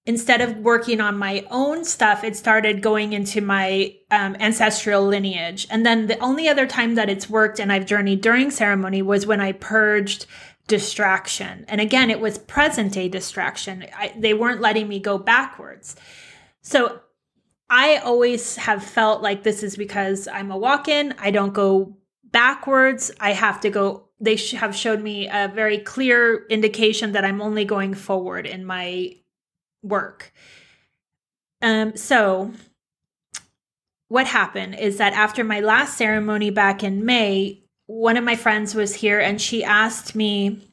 instead 0.05 0.41
of 0.41 0.57
working 0.57 0.99
on 0.99 1.17
my 1.17 1.45
own 1.51 1.85
stuff, 1.85 2.23
it 2.23 2.35
started 2.35 2.81
going 2.81 3.13
into 3.13 3.39
my 3.39 3.95
um, 4.09 4.35
ancestral 4.39 5.05
lineage. 5.05 5.67
And 5.69 5.85
then 5.85 6.07
the 6.07 6.17
only 6.19 6.49
other 6.49 6.65
time 6.65 6.95
that 6.95 7.09
it's 7.09 7.29
worked 7.29 7.59
and 7.59 7.71
I've 7.71 7.85
journeyed 7.85 8.21
during 8.21 8.49
ceremony 8.49 9.01
was 9.01 9.27
when 9.27 9.39
I 9.39 9.51
purged 9.51 10.25
distraction. 10.71 11.65
And 11.67 11.81
again, 11.81 12.09
it 12.09 12.21
was 12.21 12.37
present 12.37 12.93
day 12.93 13.09
distraction. 13.09 13.85
I, 13.93 14.13
they 14.17 14.33
weren't 14.33 14.61
letting 14.61 14.87
me 14.87 15.01
go 15.01 15.17
backwards. 15.17 15.97
So 16.61 17.01
I 17.69 17.97
always 17.97 18.55
have 18.55 18.81
felt 18.81 19.21
like 19.21 19.43
this 19.43 19.63
is 19.63 19.75
because 19.75 20.29
I'm 20.29 20.49
a 20.49 20.57
walk 20.57 20.87
in, 20.87 21.13
I 21.19 21.29
don't 21.31 21.53
go 21.53 21.97
backwards. 22.23 23.11
I 23.19 23.33
have 23.33 23.59
to 23.61 23.69
go. 23.69 24.07
They 24.21 24.37
have 24.55 24.73
showed 24.73 25.01
me 25.01 25.27
a 25.27 25.51
very 25.53 25.79
clear 25.79 26.45
indication 26.47 27.11
that 27.11 27.25
I'm 27.25 27.41
only 27.41 27.65
going 27.65 27.93
forward 27.93 28.45
in 28.47 28.63
my 28.63 29.17
work. 29.83 30.31
Um, 31.61 31.97
so 31.97 32.53
what 34.07 34.27
happened 34.27 34.75
is 34.75 34.97
that 34.97 35.13
after 35.13 35.43
my 35.43 35.59
last 35.59 35.97
ceremony 35.97 36.49
back 36.49 36.83
in 36.83 37.03
May, 37.03 37.60
one 37.91 38.15
of 38.15 38.23
my 38.23 38.37
friends 38.37 38.73
was 38.73 38.95
here 38.95 39.19
and 39.19 39.41
she 39.41 39.65
asked 39.65 40.15
me, 40.15 40.65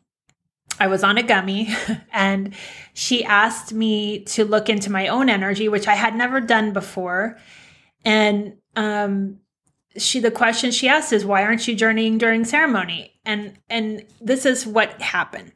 I 0.78 0.86
was 0.86 1.02
on 1.02 1.18
a 1.18 1.22
gummy 1.24 1.74
and 2.12 2.54
she 2.94 3.24
asked 3.24 3.72
me 3.72 4.20
to 4.26 4.44
look 4.44 4.68
into 4.68 4.92
my 4.92 5.08
own 5.08 5.28
energy, 5.28 5.68
which 5.68 5.88
I 5.88 5.94
had 5.94 6.14
never 6.14 6.40
done 6.40 6.72
before. 6.72 7.36
And 8.04 8.56
um, 8.76 9.40
she 9.96 10.20
the 10.20 10.30
question 10.30 10.70
she 10.70 10.88
asked 10.88 11.12
is 11.12 11.24
why 11.24 11.42
aren't 11.42 11.66
you 11.66 11.74
journeying 11.74 12.18
during 12.18 12.44
ceremony? 12.44 13.18
And 13.24 13.58
and 13.68 14.04
this 14.20 14.46
is 14.46 14.64
what 14.64 15.00
happened. 15.02 15.50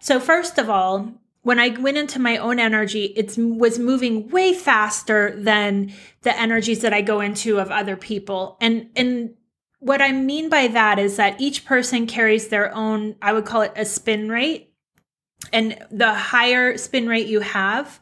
So 0.00 0.20
first 0.20 0.58
of 0.58 0.68
all, 0.68 1.14
when 1.40 1.58
I 1.58 1.68
went 1.68 1.96
into 1.96 2.18
my 2.18 2.36
own 2.36 2.60
energy, 2.60 3.04
it 3.16 3.38
was 3.38 3.78
moving 3.78 4.28
way 4.28 4.52
faster 4.52 5.34
than 5.34 5.94
the 6.22 6.38
energies 6.38 6.80
that 6.80 6.92
I 6.92 7.00
go 7.00 7.20
into 7.20 7.58
of 7.58 7.70
other 7.70 7.96
people. 7.96 8.58
And 8.60 8.90
and 8.94 9.35
what 9.86 10.02
I 10.02 10.10
mean 10.10 10.48
by 10.48 10.66
that 10.66 10.98
is 10.98 11.14
that 11.16 11.40
each 11.40 11.64
person 11.64 12.08
carries 12.08 12.48
their 12.48 12.74
own, 12.74 13.14
I 13.22 13.32
would 13.32 13.44
call 13.44 13.62
it 13.62 13.72
a 13.76 13.84
spin 13.84 14.28
rate. 14.28 14.72
And 15.52 15.78
the 15.92 16.12
higher 16.12 16.76
spin 16.76 17.06
rate 17.06 17.28
you 17.28 17.38
have, 17.38 18.00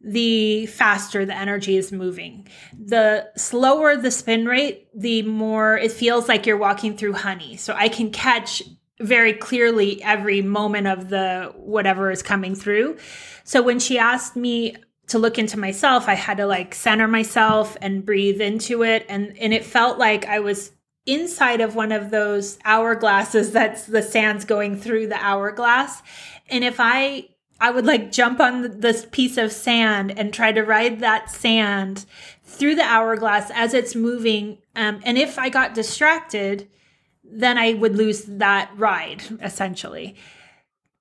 the 0.00 0.66
faster 0.66 1.24
the 1.24 1.36
energy 1.36 1.76
is 1.76 1.92
moving. 1.92 2.48
The 2.76 3.30
slower 3.36 3.96
the 3.96 4.10
spin 4.10 4.46
rate, 4.46 4.88
the 4.96 5.22
more 5.22 5.78
it 5.78 5.92
feels 5.92 6.26
like 6.26 6.44
you're 6.44 6.56
walking 6.56 6.96
through 6.96 7.12
honey. 7.12 7.56
So 7.56 7.72
I 7.72 7.88
can 7.88 8.10
catch 8.10 8.60
very 9.00 9.32
clearly 9.32 10.02
every 10.02 10.42
moment 10.42 10.88
of 10.88 11.08
the 11.08 11.52
whatever 11.54 12.10
is 12.10 12.24
coming 12.24 12.56
through. 12.56 12.96
So 13.44 13.62
when 13.62 13.78
she 13.78 13.96
asked 13.96 14.34
me 14.34 14.74
to 15.06 15.20
look 15.20 15.38
into 15.38 15.56
myself, 15.56 16.08
I 16.08 16.14
had 16.14 16.38
to 16.38 16.46
like 16.46 16.74
center 16.74 17.06
myself 17.06 17.76
and 17.80 18.04
breathe 18.04 18.40
into 18.40 18.82
it 18.82 19.06
and 19.08 19.38
and 19.38 19.54
it 19.54 19.64
felt 19.64 19.98
like 19.98 20.26
I 20.26 20.40
was 20.40 20.72
inside 21.06 21.60
of 21.60 21.74
one 21.74 21.92
of 21.92 22.10
those 22.10 22.58
hourglasses 22.58 23.52
that's 23.52 23.86
the 23.86 24.02
sands 24.02 24.44
going 24.44 24.76
through 24.76 25.08
the 25.08 25.16
hourglass. 25.16 26.02
And 26.48 26.64
if 26.64 26.76
I 26.78 27.28
I 27.60 27.70
would 27.70 27.86
like 27.86 28.10
jump 28.10 28.40
on 28.40 28.80
this 28.80 29.06
piece 29.12 29.36
of 29.36 29.52
sand 29.52 30.18
and 30.18 30.34
try 30.34 30.50
to 30.50 30.62
ride 30.62 30.98
that 30.98 31.30
sand 31.30 32.06
through 32.44 32.74
the 32.74 32.82
hourglass 32.82 33.52
as 33.54 33.72
it's 33.72 33.94
moving. 33.94 34.58
Um, 34.74 35.00
and 35.04 35.16
if 35.16 35.38
I 35.38 35.48
got 35.48 35.72
distracted, 35.72 36.68
then 37.22 37.58
I 37.58 37.74
would 37.74 37.96
lose 37.96 38.24
that 38.24 38.72
ride 38.76 39.22
essentially. 39.40 40.16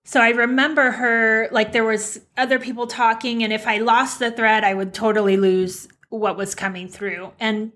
So 0.03 0.21
I 0.21 0.29
remember 0.29 0.91
her 0.91 1.49
like 1.51 1.71
there 1.71 1.83
was 1.83 2.21
other 2.37 2.59
people 2.59 2.85
talking 2.85 3.43
and 3.43 3.51
if 3.51 3.65
I 3.65 3.79
lost 3.79 4.19
the 4.19 4.29
thread 4.29 4.63
I 4.63 4.75
would 4.75 4.93
totally 4.93 5.37
lose 5.37 5.87
what 6.09 6.37
was 6.37 6.53
coming 6.53 6.87
through. 6.87 7.31
And 7.39 7.71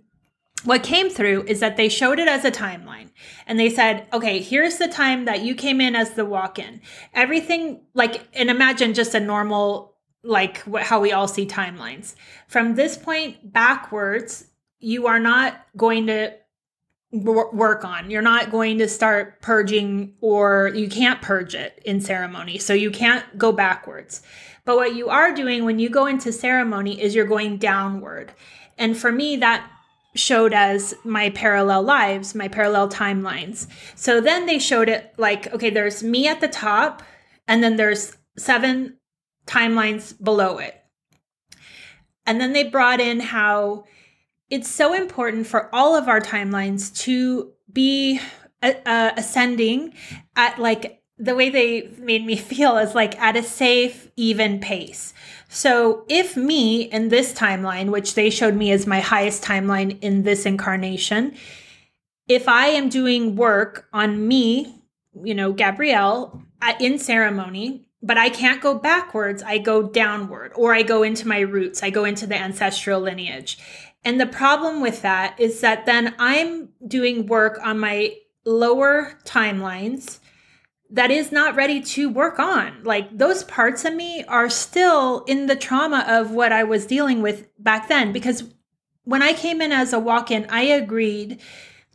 what 0.65 0.84
came 0.84 1.10
through 1.10 1.43
is 1.43 1.60
that 1.60 1.77
they 1.77 1.89
showed 1.89 2.19
it 2.19 2.27
as 2.27 2.43
a 2.43 2.51
timeline 2.51 3.10
and 3.48 3.60
they 3.60 3.69
said, 3.69 4.07
okay, 4.12 4.41
here's 4.41 4.77
the 4.77 4.88
time 4.88 5.25
that 5.25 5.41
you 5.41 5.55
came 5.55 5.79
in 5.79 5.95
as 5.95 6.12
the 6.12 6.25
walk 6.25 6.60
in. 6.60 6.81
Everything, 7.13 7.81
like, 7.93 8.27
and 8.34 8.50
imagine 8.50 8.93
just 8.93 9.13
a 9.13 9.19
normal, 9.19 9.95
like 10.24 10.63
how 10.81 11.00
we 11.00 11.12
all 11.12 11.27
see 11.27 11.45
timelines. 11.45 12.15
From 12.48 12.75
this 12.75 12.98
point 12.98 13.53
backwards, 13.53 14.48
you 14.79 15.07
are 15.07 15.19
not 15.19 15.65
going 15.77 16.07
to 16.07 16.34
work 17.12 17.86
on. 17.86 18.10
You're 18.12 18.22
not 18.22 18.51
going 18.51 18.79
to 18.79 18.88
start 18.88 19.41
purging 19.41 20.15
or 20.19 20.72
you 20.74 20.89
can't 20.89 21.22
purge 21.22 21.55
it 21.55 21.81
in 21.86 22.01
ceremony. 22.01 22.57
So 22.57 22.74
you 22.74 22.91
can't 22.91 23.38
go 23.38 23.51
backwards. 23.51 24.22
But 24.65 24.77
what 24.77 24.95
you 24.95 25.10
are 25.10 25.34
doing 25.34 25.63
when 25.63 25.79
you 25.79 25.89
go 25.89 26.07
into 26.07 26.34
ceremony 26.34 27.00
is 27.00 27.13
you're 27.13 27.25
going 27.25 27.57
downward. 27.57 28.34
And 28.77 28.98
for 28.98 29.12
me, 29.12 29.38
that 29.38 29.69
showed 30.15 30.53
as 30.53 30.93
my 31.03 31.29
parallel 31.31 31.84
lives, 31.84 32.34
my 32.34 32.48
parallel 32.48 32.89
timelines. 32.89 33.67
So 33.95 34.22
then 34.22 34.45
they 34.45 34.60
showed 34.60 34.89
it 34.89 35.13
like, 35.17 35.53
okay, 35.53 35.69
there's 35.69 36.01
me 36.01 36.27
at 36.27 36.41
the 36.41 36.48
top, 36.48 37.03
and 37.48 37.63
then 37.63 37.75
there's 37.75 38.17
seven 38.38 38.98
timelines 39.45 40.22
below 40.22 40.57
it. 40.57 40.81
And 42.25 42.41
then 42.41 42.53
they 42.53 42.63
brought 42.63 43.00
in 43.00 43.19
how 43.19 43.86
it's 44.50 44.69
so 44.69 44.93
important 44.93 45.48
for 45.48 45.74
all 45.74 45.95
of 45.95 46.07
our 46.07 46.22
timelines 46.22 46.95
to 47.03 47.51
be 47.72 48.19
uh, 48.63 48.74
uh 48.86 49.12
ascending 49.17 49.93
at 50.36 50.57
like 50.60 51.01
the 51.17 51.36
way 51.36 51.50
they 51.50 51.89
made 51.98 52.25
me 52.25 52.36
feel 52.51 52.77
is 52.77 52.95
like 52.95 53.19
at 53.19 53.36
a 53.36 53.43
safe, 53.43 54.10
even 54.15 54.60
pace. 54.60 55.13
So 55.48 56.06
if 56.10 56.36
me 56.36 56.84
in 56.84 57.10
this 57.10 57.34
timeline, 57.34 57.92
which 57.92 58.16
they 58.16 58.30
showed 58.30 58.56
me 58.56 58.72
as 58.72 58.88
my 58.88 59.00
highest 59.00 59.44
timeline 59.44 59.98
in 60.02 60.24
this 60.24 60.46
incarnation, 60.46 61.36
if 62.28 62.48
I 62.48 62.68
am 62.68 62.90
doing 62.90 63.36
work 63.36 63.88
on 63.94 64.28
me, 64.28 64.82
you 65.24 65.34
know, 65.34 65.54
Gabrielle, 65.54 66.42
in 66.80 66.98
ceremony, 66.98 67.88
but 68.02 68.18
I 68.18 68.30
can't 68.30 68.62
go 68.62 68.75
backwards, 68.78 69.44
I 69.44 69.58
go 69.60 69.84
downward, 69.84 70.52
or 70.56 70.74
I 70.74 70.82
go 70.82 71.04
into 71.04 71.28
my 71.28 71.40
roots, 71.40 71.84
I 71.84 71.90
go 71.90 72.06
into 72.06 72.28
the 72.28 72.36
ancestral 72.36 73.02
lineage. 73.02 73.58
And 74.04 74.20
the 74.20 74.28
problem 74.28 74.82
with 74.82 75.02
that 75.02 75.40
is 75.40 75.62
that 75.62 75.86
then 75.86 76.14
I'm 76.20 76.70
doing 76.88 77.25
work 77.25 77.60
on 77.64 77.80
my 77.80 78.16
lower 78.46 79.18
timelines 79.25 80.20
that 80.96 81.12
is 81.12 81.30
not 81.30 81.56
ready 81.56 81.82
to 81.82 82.10
work 82.10 82.40
on. 82.40 82.84
Like 82.84 83.18
those 83.18 83.44
parts 83.44 83.84
of 83.84 83.94
me 83.94 84.24
are 84.30 84.50
still 84.50 85.25
in 85.25 85.48
the 85.48 85.56
trauma 85.56 86.06
of 86.08 86.32
what 86.32 86.54
I 86.54 86.64
was 86.64 86.86
dealing 86.86 87.22
with 87.22 87.48
back 87.62 87.90
then. 87.90 88.14
Because 88.14 88.46
when 89.04 89.22
I 89.22 89.34
came 89.34 89.62
in 89.62 89.74
as 89.74 89.92
a 89.92 90.00
walk 90.00 90.32
in, 90.32 90.48
I 90.50 90.62
agreed 90.62 91.42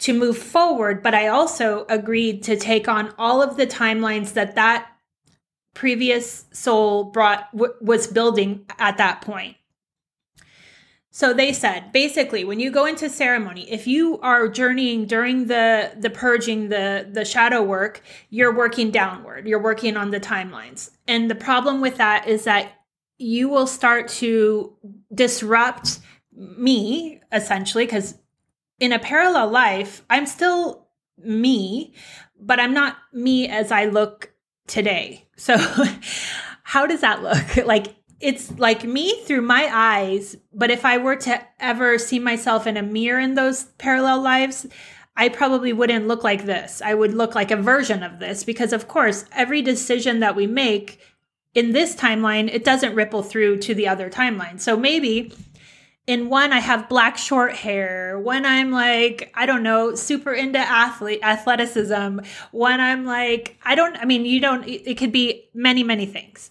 to 0.01 0.13
move 0.13 0.37
forward, 0.37 1.03
but 1.03 1.15
I 1.15 1.29
also 1.29 1.87
agreed 1.89 2.43
to 2.45 2.57
take 2.57 2.89
on 2.89 3.15
all 3.19 3.41
of 3.43 3.57
the 3.57 3.67
timelines 3.67 4.35
that 4.35 4.55
that 4.57 4.87
previous 5.73 6.45
soul 6.53 7.05
brought 7.05 7.51
w- 7.53 7.75
was 7.81 8.07
building 8.07 8.67
at 8.79 8.99
that 8.99 9.23
point. 9.23 9.57
So 11.13 11.33
they 11.35 11.53
said 11.53 11.93
basically 11.93 12.45
when 12.45 12.61
you 12.61 12.71
go 12.71 12.87
into 12.87 13.09
ceremony, 13.09 13.71
if 13.71 13.87
you 13.87 14.21
are 14.21 14.49
journeying 14.49 15.07
during 15.07 15.47
the 15.47 15.93
the 15.99 16.11
purging, 16.11 16.69
the 16.69 17.09
the 17.11 17.25
shadow 17.25 17.63
work, 17.63 18.03
you're 18.31 18.55
working 18.55 18.91
downward. 18.91 19.47
You're 19.47 19.63
working 19.63 19.97
on 19.97 20.11
the 20.11 20.21
timelines. 20.21 20.91
And 21.09 21.29
the 21.29 21.35
problem 21.35 21.81
with 21.81 21.97
that 21.97 22.29
is 22.29 22.45
that 22.45 22.73
you 23.19 23.49
will 23.49 23.67
start 23.67 24.09
to 24.09 24.73
disrupt 25.13 25.99
me 26.33 27.21
essentially 27.33 27.85
because 27.85 28.17
in 28.79 28.93
a 28.93 28.99
parallel 28.99 29.51
life, 29.51 30.03
I'm 30.09 30.27
still 30.27 30.87
me, 31.19 31.93
but 32.41 32.59
I'm 32.59 32.73
not 32.73 32.97
me 33.13 33.49
as 33.49 33.71
I 33.73 33.87
look 33.87 34.33
today. 34.67 35.27
So 35.37 35.57
how 36.63 36.87
does 36.87 37.01
that 37.01 37.23
look? 37.23 37.67
Like 37.67 37.95
it's 38.21 38.59
like 38.59 38.85
me 38.85 39.23
through 39.25 39.43
my 39.43 39.69
eyes. 39.73 40.37
But 40.53 40.71
if 40.71 40.85
I 40.85 40.99
were 40.99 41.17
to 41.17 41.41
ever 41.59 41.99
see 41.99 42.19
myself 42.19 42.67
in 42.67 42.77
a 42.77 42.83
mirror 42.83 43.19
in 43.19 43.35
those 43.35 43.65
parallel 43.79 44.21
lives, 44.23 44.67
I 45.17 45.29
probably 45.29 45.73
wouldn't 45.73 46.07
look 46.07 46.23
like 46.23 46.47
this. 46.47 46.81
I 46.83 46.95
would 46.95 47.15
look 47.15 47.35
like 47.35 47.51
a 47.51 47.57
version 47.57 48.03
of 48.03 48.19
this 48.19 48.45
because, 48.45 48.73
of 48.73 48.89
course, 48.89 49.25
every 49.33 49.63
decision 49.63 50.21
that 50.21 50.37
we 50.37 50.47
make 50.47 51.01
in 51.55 51.73
this 51.73 51.97
timeline, 51.97 52.49
it 52.53 52.65
doesn't 52.65 52.95
ripple 52.95 53.23
through 53.23 53.59
to 53.59 53.75
the 53.75 53.89
other 53.89 54.09
timeline. 54.09 54.61
So 54.61 54.77
maybe 54.77 55.35
in 56.07 56.29
one, 56.29 56.53
I 56.53 56.61
have 56.61 56.89
black 56.89 57.19
short 57.19 57.55
hair. 57.55 58.19
When 58.19 58.47
I'm 58.47 58.71
like, 58.71 59.33
I 59.35 59.47
don't 59.47 59.63
know, 59.63 59.95
super 59.95 60.33
into 60.33 60.59
athlete 60.59 61.21
athleticism. 61.23 62.21
When 62.53 62.81
I'm 62.81 63.05
like, 63.05 63.59
I 63.65 63.75
don't, 63.75 63.97
I 63.97 64.05
mean, 64.05 64.25
you 64.25 64.41
don't, 64.41 64.67
it 64.67 64.97
could 64.97 65.13
be 65.13 65.49
many, 65.55 65.83
many 65.83 66.07
things. 66.07 66.51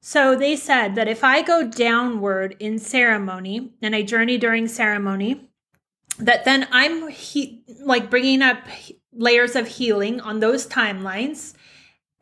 So 0.00 0.34
they 0.34 0.56
said 0.56 0.94
that 0.94 1.08
if 1.08 1.22
I 1.22 1.42
go 1.42 1.66
downward 1.66 2.56
in 2.58 2.78
ceremony 2.78 3.72
and 3.82 3.94
I 3.94 4.02
journey 4.02 4.38
during 4.38 4.66
ceremony, 4.66 5.48
that 6.18 6.44
then 6.44 6.66
I'm 6.70 7.08
he- 7.08 7.62
like 7.82 8.10
bringing 8.10 8.40
up 8.42 8.58
layers 9.12 9.56
of 9.56 9.68
healing 9.68 10.20
on 10.20 10.40
those 10.40 10.66
timelines. 10.66 11.54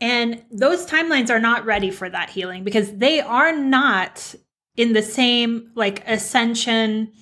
And 0.01 0.45
those 0.51 0.87
timelines 0.87 1.31
are 1.31 1.41
not 1.41 1.65
ready 1.65 1.91
for 1.91 2.09
that 2.09 2.31
healing 2.31 2.65
because 2.65 2.93
they 2.97 3.21
are 3.21 3.57
not 3.57 4.35
in 4.77 4.93
the 4.93 5.03
same 5.03 5.73
like 5.75 6.07
ascension 6.07 7.13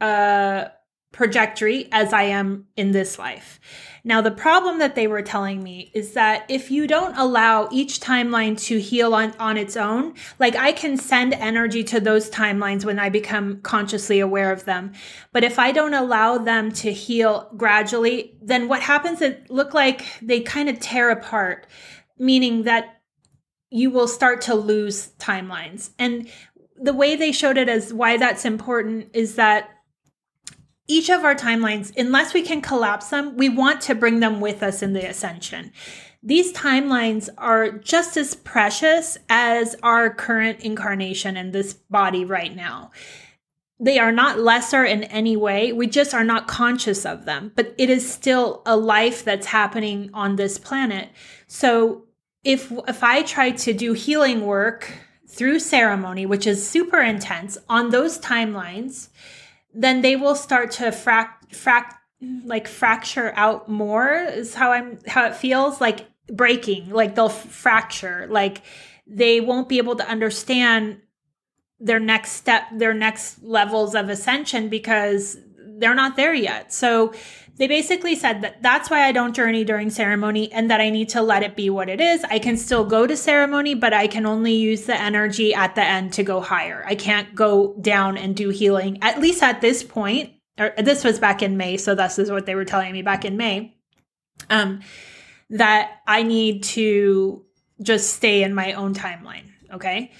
uh 0.00 0.66
trajectory 1.12 1.88
as 1.92 2.12
I 2.12 2.24
am 2.24 2.66
in 2.76 2.90
this 2.90 3.18
life. 3.20 3.60
Now, 4.06 4.20
the 4.20 4.30
problem 4.30 4.78
that 4.80 4.94
they 4.94 5.06
were 5.06 5.22
telling 5.22 5.62
me 5.62 5.90
is 5.94 6.12
that 6.12 6.44
if 6.50 6.70
you 6.70 6.86
don't 6.86 7.16
allow 7.16 7.70
each 7.72 8.00
timeline 8.00 8.60
to 8.66 8.78
heal 8.78 9.14
on, 9.14 9.32
on 9.38 9.56
its 9.56 9.78
own, 9.78 10.12
like 10.38 10.54
I 10.56 10.72
can 10.72 10.98
send 10.98 11.32
energy 11.32 11.82
to 11.84 12.00
those 12.00 12.28
timelines 12.28 12.84
when 12.84 12.98
I 12.98 13.08
become 13.08 13.62
consciously 13.62 14.20
aware 14.20 14.52
of 14.52 14.66
them. 14.66 14.92
But 15.32 15.42
if 15.42 15.58
I 15.58 15.72
don't 15.72 15.94
allow 15.94 16.36
them 16.36 16.70
to 16.72 16.92
heal 16.92 17.50
gradually, 17.56 18.36
then 18.42 18.68
what 18.68 18.82
happens, 18.82 19.22
it 19.22 19.48
look 19.50 19.72
like 19.72 20.04
they 20.20 20.40
kind 20.40 20.68
of 20.68 20.80
tear 20.80 21.08
apart, 21.08 21.66
meaning 22.18 22.64
that 22.64 23.00
you 23.70 23.90
will 23.90 24.06
start 24.06 24.42
to 24.42 24.54
lose 24.54 25.12
timelines. 25.18 25.90
And 25.98 26.28
the 26.76 26.92
way 26.92 27.16
they 27.16 27.32
showed 27.32 27.56
it 27.56 27.70
as 27.70 27.92
why 27.92 28.18
that's 28.18 28.44
important 28.44 29.08
is 29.14 29.36
that 29.36 29.70
each 30.86 31.08
of 31.10 31.24
our 31.24 31.34
timelines, 31.34 31.92
unless 31.96 32.34
we 32.34 32.42
can 32.42 32.60
collapse 32.60 33.08
them, 33.08 33.36
we 33.36 33.48
want 33.48 33.80
to 33.82 33.94
bring 33.94 34.20
them 34.20 34.40
with 34.40 34.62
us 34.62 34.82
in 34.82 34.92
the 34.92 35.08
ascension. 35.08 35.72
These 36.22 36.52
timelines 36.52 37.28
are 37.38 37.70
just 37.70 38.16
as 38.16 38.34
precious 38.34 39.18
as 39.28 39.76
our 39.82 40.08
current 40.08 40.60
incarnation 40.60 41.36
in 41.36 41.52
this 41.52 41.74
body 41.74 42.24
right 42.24 42.54
now. 42.54 42.90
they 43.80 43.98
are 43.98 44.12
not 44.12 44.38
lesser 44.38 44.84
in 44.84 45.04
any 45.04 45.36
way. 45.36 45.72
We 45.72 45.86
just 45.86 46.14
are 46.14 46.24
not 46.24 46.46
conscious 46.46 47.04
of 47.04 47.24
them, 47.24 47.52
but 47.56 47.74
it 47.76 47.90
is 47.90 48.10
still 48.10 48.62
a 48.64 48.76
life 48.76 49.24
that's 49.24 49.46
happening 49.46 50.10
on 50.14 50.36
this 50.36 50.58
planet. 50.58 51.10
So 51.46 52.04
if 52.44 52.72
if 52.88 53.02
I 53.02 53.22
try 53.22 53.50
to 53.50 53.72
do 53.72 53.92
healing 53.92 54.46
work 54.46 54.92
through 55.28 55.58
ceremony, 55.58 56.24
which 56.24 56.46
is 56.46 56.66
super 56.66 57.00
intense 57.00 57.58
on 57.68 57.90
those 57.90 58.18
timelines, 58.20 59.08
then 59.74 60.02
they 60.02 60.16
will 60.16 60.34
start 60.34 60.70
to 60.72 60.84
fract 60.84 61.50
fract 61.52 61.94
like 62.44 62.68
fracture 62.68 63.32
out 63.36 63.68
more 63.68 64.14
is 64.14 64.54
how 64.54 64.72
I'm 64.72 64.98
how 65.06 65.26
it 65.26 65.36
feels 65.36 65.80
like 65.80 66.06
breaking, 66.32 66.90
like 66.90 67.14
they'll 67.14 67.28
fracture, 67.28 68.26
like 68.30 68.62
they 69.06 69.40
won't 69.40 69.68
be 69.68 69.78
able 69.78 69.96
to 69.96 70.08
understand 70.08 71.00
their 71.80 72.00
next 72.00 72.32
step, 72.32 72.64
their 72.72 72.94
next 72.94 73.42
levels 73.42 73.94
of 73.94 74.08
ascension 74.08 74.68
because 74.68 75.36
they're 75.78 75.94
not 75.94 76.16
there 76.16 76.34
yet. 76.34 76.72
So 76.72 77.12
they 77.56 77.68
basically 77.68 78.16
said 78.16 78.42
that 78.42 78.62
that's 78.62 78.90
why 78.90 79.04
I 79.04 79.12
don't 79.12 79.34
journey 79.34 79.64
during 79.64 79.90
ceremony 79.90 80.50
and 80.52 80.70
that 80.70 80.80
I 80.80 80.90
need 80.90 81.08
to 81.10 81.22
let 81.22 81.44
it 81.44 81.54
be 81.54 81.70
what 81.70 81.88
it 81.88 82.00
is. 82.00 82.24
I 82.24 82.40
can 82.40 82.56
still 82.56 82.84
go 82.84 83.06
to 83.06 83.16
ceremony, 83.16 83.74
but 83.74 83.92
I 83.92 84.08
can 84.08 84.26
only 84.26 84.54
use 84.54 84.86
the 84.86 85.00
energy 85.00 85.54
at 85.54 85.76
the 85.76 85.84
end 85.84 86.12
to 86.14 86.24
go 86.24 86.40
higher. 86.40 86.84
I 86.86 86.96
can't 86.96 87.34
go 87.34 87.76
down 87.80 88.16
and 88.16 88.34
do 88.34 88.48
healing, 88.48 88.98
at 89.02 89.20
least 89.20 89.42
at 89.42 89.60
this 89.60 89.84
point. 89.84 90.32
Or 90.58 90.72
this 90.78 91.04
was 91.04 91.18
back 91.18 91.42
in 91.42 91.56
May, 91.56 91.76
so 91.76 91.94
this 91.94 92.18
is 92.18 92.30
what 92.30 92.46
they 92.46 92.54
were 92.54 92.64
telling 92.64 92.92
me 92.92 93.02
back 93.02 93.24
in 93.24 93.36
May. 93.36 93.76
Um, 94.50 94.80
that 95.50 96.00
I 96.06 96.22
need 96.22 96.64
to 96.64 97.44
just 97.82 98.14
stay 98.14 98.42
in 98.42 98.54
my 98.54 98.72
own 98.72 98.94
timeline. 98.94 99.46
Okay. 99.72 100.12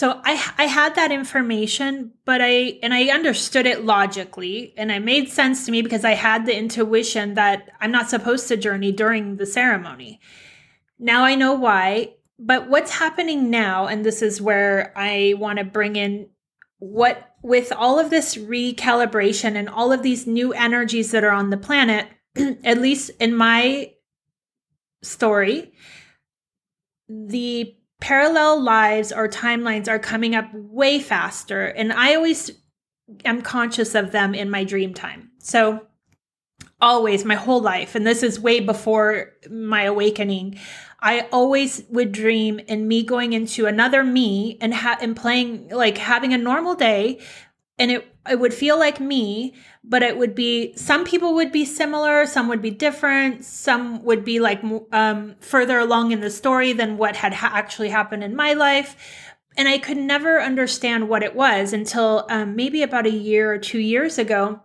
So 0.00 0.18
I 0.24 0.42
I 0.56 0.64
had 0.64 0.94
that 0.94 1.12
information, 1.12 2.12
but 2.24 2.40
I 2.40 2.78
and 2.82 2.94
I 2.94 3.08
understood 3.08 3.66
it 3.66 3.84
logically 3.84 4.72
and 4.78 4.90
it 4.90 5.04
made 5.04 5.28
sense 5.28 5.66
to 5.66 5.72
me 5.72 5.82
because 5.82 6.06
I 6.06 6.12
had 6.12 6.46
the 6.46 6.56
intuition 6.56 7.34
that 7.34 7.68
I'm 7.82 7.90
not 7.90 8.08
supposed 8.08 8.48
to 8.48 8.56
journey 8.56 8.92
during 8.92 9.36
the 9.36 9.44
ceremony. 9.44 10.18
Now 10.98 11.24
I 11.24 11.34
know 11.34 11.52
why, 11.52 12.14
but 12.38 12.70
what's 12.70 12.92
happening 12.92 13.50
now 13.50 13.88
and 13.88 14.02
this 14.02 14.22
is 14.22 14.40
where 14.40 14.94
I 14.96 15.34
want 15.36 15.58
to 15.58 15.66
bring 15.66 15.96
in 15.96 16.30
what 16.78 17.34
with 17.42 17.70
all 17.70 17.98
of 17.98 18.08
this 18.08 18.36
recalibration 18.36 19.54
and 19.54 19.68
all 19.68 19.92
of 19.92 20.02
these 20.02 20.26
new 20.26 20.54
energies 20.54 21.10
that 21.10 21.24
are 21.24 21.30
on 21.30 21.50
the 21.50 21.58
planet, 21.58 22.06
at 22.64 22.78
least 22.78 23.10
in 23.20 23.34
my 23.36 23.92
story, 25.02 25.74
the 27.06 27.76
parallel 28.00 28.62
lives 28.62 29.12
or 29.12 29.28
timelines 29.28 29.88
are 29.88 29.98
coming 29.98 30.34
up 30.34 30.52
way 30.52 30.98
faster. 30.98 31.66
And 31.66 31.92
I 31.92 32.14
always 32.14 32.50
am 33.24 33.42
conscious 33.42 33.94
of 33.94 34.10
them 34.10 34.34
in 34.34 34.50
my 34.50 34.64
dream 34.64 34.94
time. 34.94 35.30
So, 35.38 35.86
always, 36.80 37.24
my 37.24 37.34
whole 37.34 37.60
life, 37.60 37.94
and 37.94 38.06
this 38.06 38.22
is 38.22 38.40
way 38.40 38.60
before 38.60 39.32
my 39.50 39.82
awakening, 39.82 40.58
I 41.00 41.28
always 41.32 41.82
would 41.90 42.12
dream 42.12 42.58
in 42.58 42.88
me 42.88 43.02
going 43.02 43.32
into 43.32 43.66
another 43.66 44.02
me 44.02 44.58
and, 44.60 44.74
ha- 44.74 44.98
and 45.00 45.16
playing, 45.16 45.68
like 45.68 45.98
having 45.98 46.32
a 46.32 46.38
normal 46.38 46.74
day. 46.74 47.20
And 47.78 47.90
it, 47.90 48.14
it 48.30 48.38
would 48.38 48.52
feel 48.52 48.78
like 48.78 49.00
me, 49.00 49.54
but 49.82 50.02
it 50.02 50.18
would 50.18 50.34
be 50.34 50.74
some 50.76 51.04
people 51.04 51.34
would 51.34 51.52
be 51.52 51.64
similar 51.64 52.26
some 52.26 52.48
would 52.48 52.62
be 52.62 52.70
different 52.70 53.44
some 53.44 54.02
would 54.04 54.24
be 54.24 54.38
like 54.38 54.62
um, 54.92 55.34
further 55.40 55.78
along 55.78 56.12
in 56.12 56.20
the 56.20 56.30
story 56.30 56.72
than 56.72 56.96
what 56.96 57.16
had 57.16 57.32
ha- 57.32 57.52
actually 57.54 57.88
happened 57.88 58.22
in 58.22 58.36
my 58.36 58.52
life 58.52 58.96
and 59.56 59.68
i 59.68 59.78
could 59.78 59.96
never 59.96 60.40
understand 60.40 61.08
what 61.08 61.22
it 61.22 61.34
was 61.34 61.72
until 61.72 62.26
um, 62.30 62.54
maybe 62.54 62.82
about 62.82 63.06
a 63.06 63.10
year 63.10 63.52
or 63.52 63.58
two 63.58 63.80
years 63.80 64.18
ago 64.18 64.60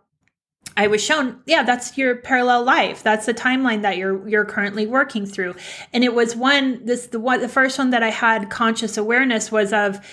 I 0.78 0.88
was 0.88 1.02
shown, 1.02 1.42
yeah, 1.46 1.64
that's 1.64 1.98
your 1.98 2.16
parallel 2.16 2.64
life. 2.64 3.02
That's 3.02 3.26
the 3.26 3.34
timeline 3.34 3.82
that 3.84 3.98
you're 3.98 4.28
you're 4.28 4.46
currently 4.46 4.86
working 4.86 5.26
through. 5.26 5.56
And 5.94 6.04
it 6.04 6.14
was 6.14 6.36
one 6.36 6.86
this 6.86 7.08
the 7.08 7.20
one 7.20 7.40
the 7.40 7.48
first 7.48 7.78
one 7.78 7.92
that 7.92 8.04
I 8.04 8.10
had 8.10 8.50
conscious 8.50 8.98
awareness 8.98 9.52
was 9.52 9.72
of 9.72 10.06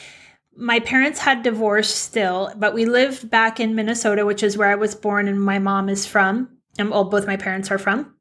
my 0.56 0.80
parents 0.80 1.18
had 1.18 1.42
divorced 1.42 1.96
still, 1.96 2.52
but 2.56 2.74
we 2.74 2.84
lived 2.84 3.30
back 3.30 3.58
in 3.58 3.74
Minnesota, 3.74 4.26
which 4.26 4.42
is 4.42 4.56
where 4.56 4.70
I 4.70 4.74
was 4.74 4.94
born 4.94 5.28
and 5.28 5.40
my 5.40 5.58
mom 5.58 5.88
is 5.88 6.06
from. 6.06 6.48
And 6.78 6.90
well, 6.90 7.04
both 7.04 7.26
my 7.26 7.36
parents 7.36 7.70
are 7.70 7.78
from. 7.78 8.14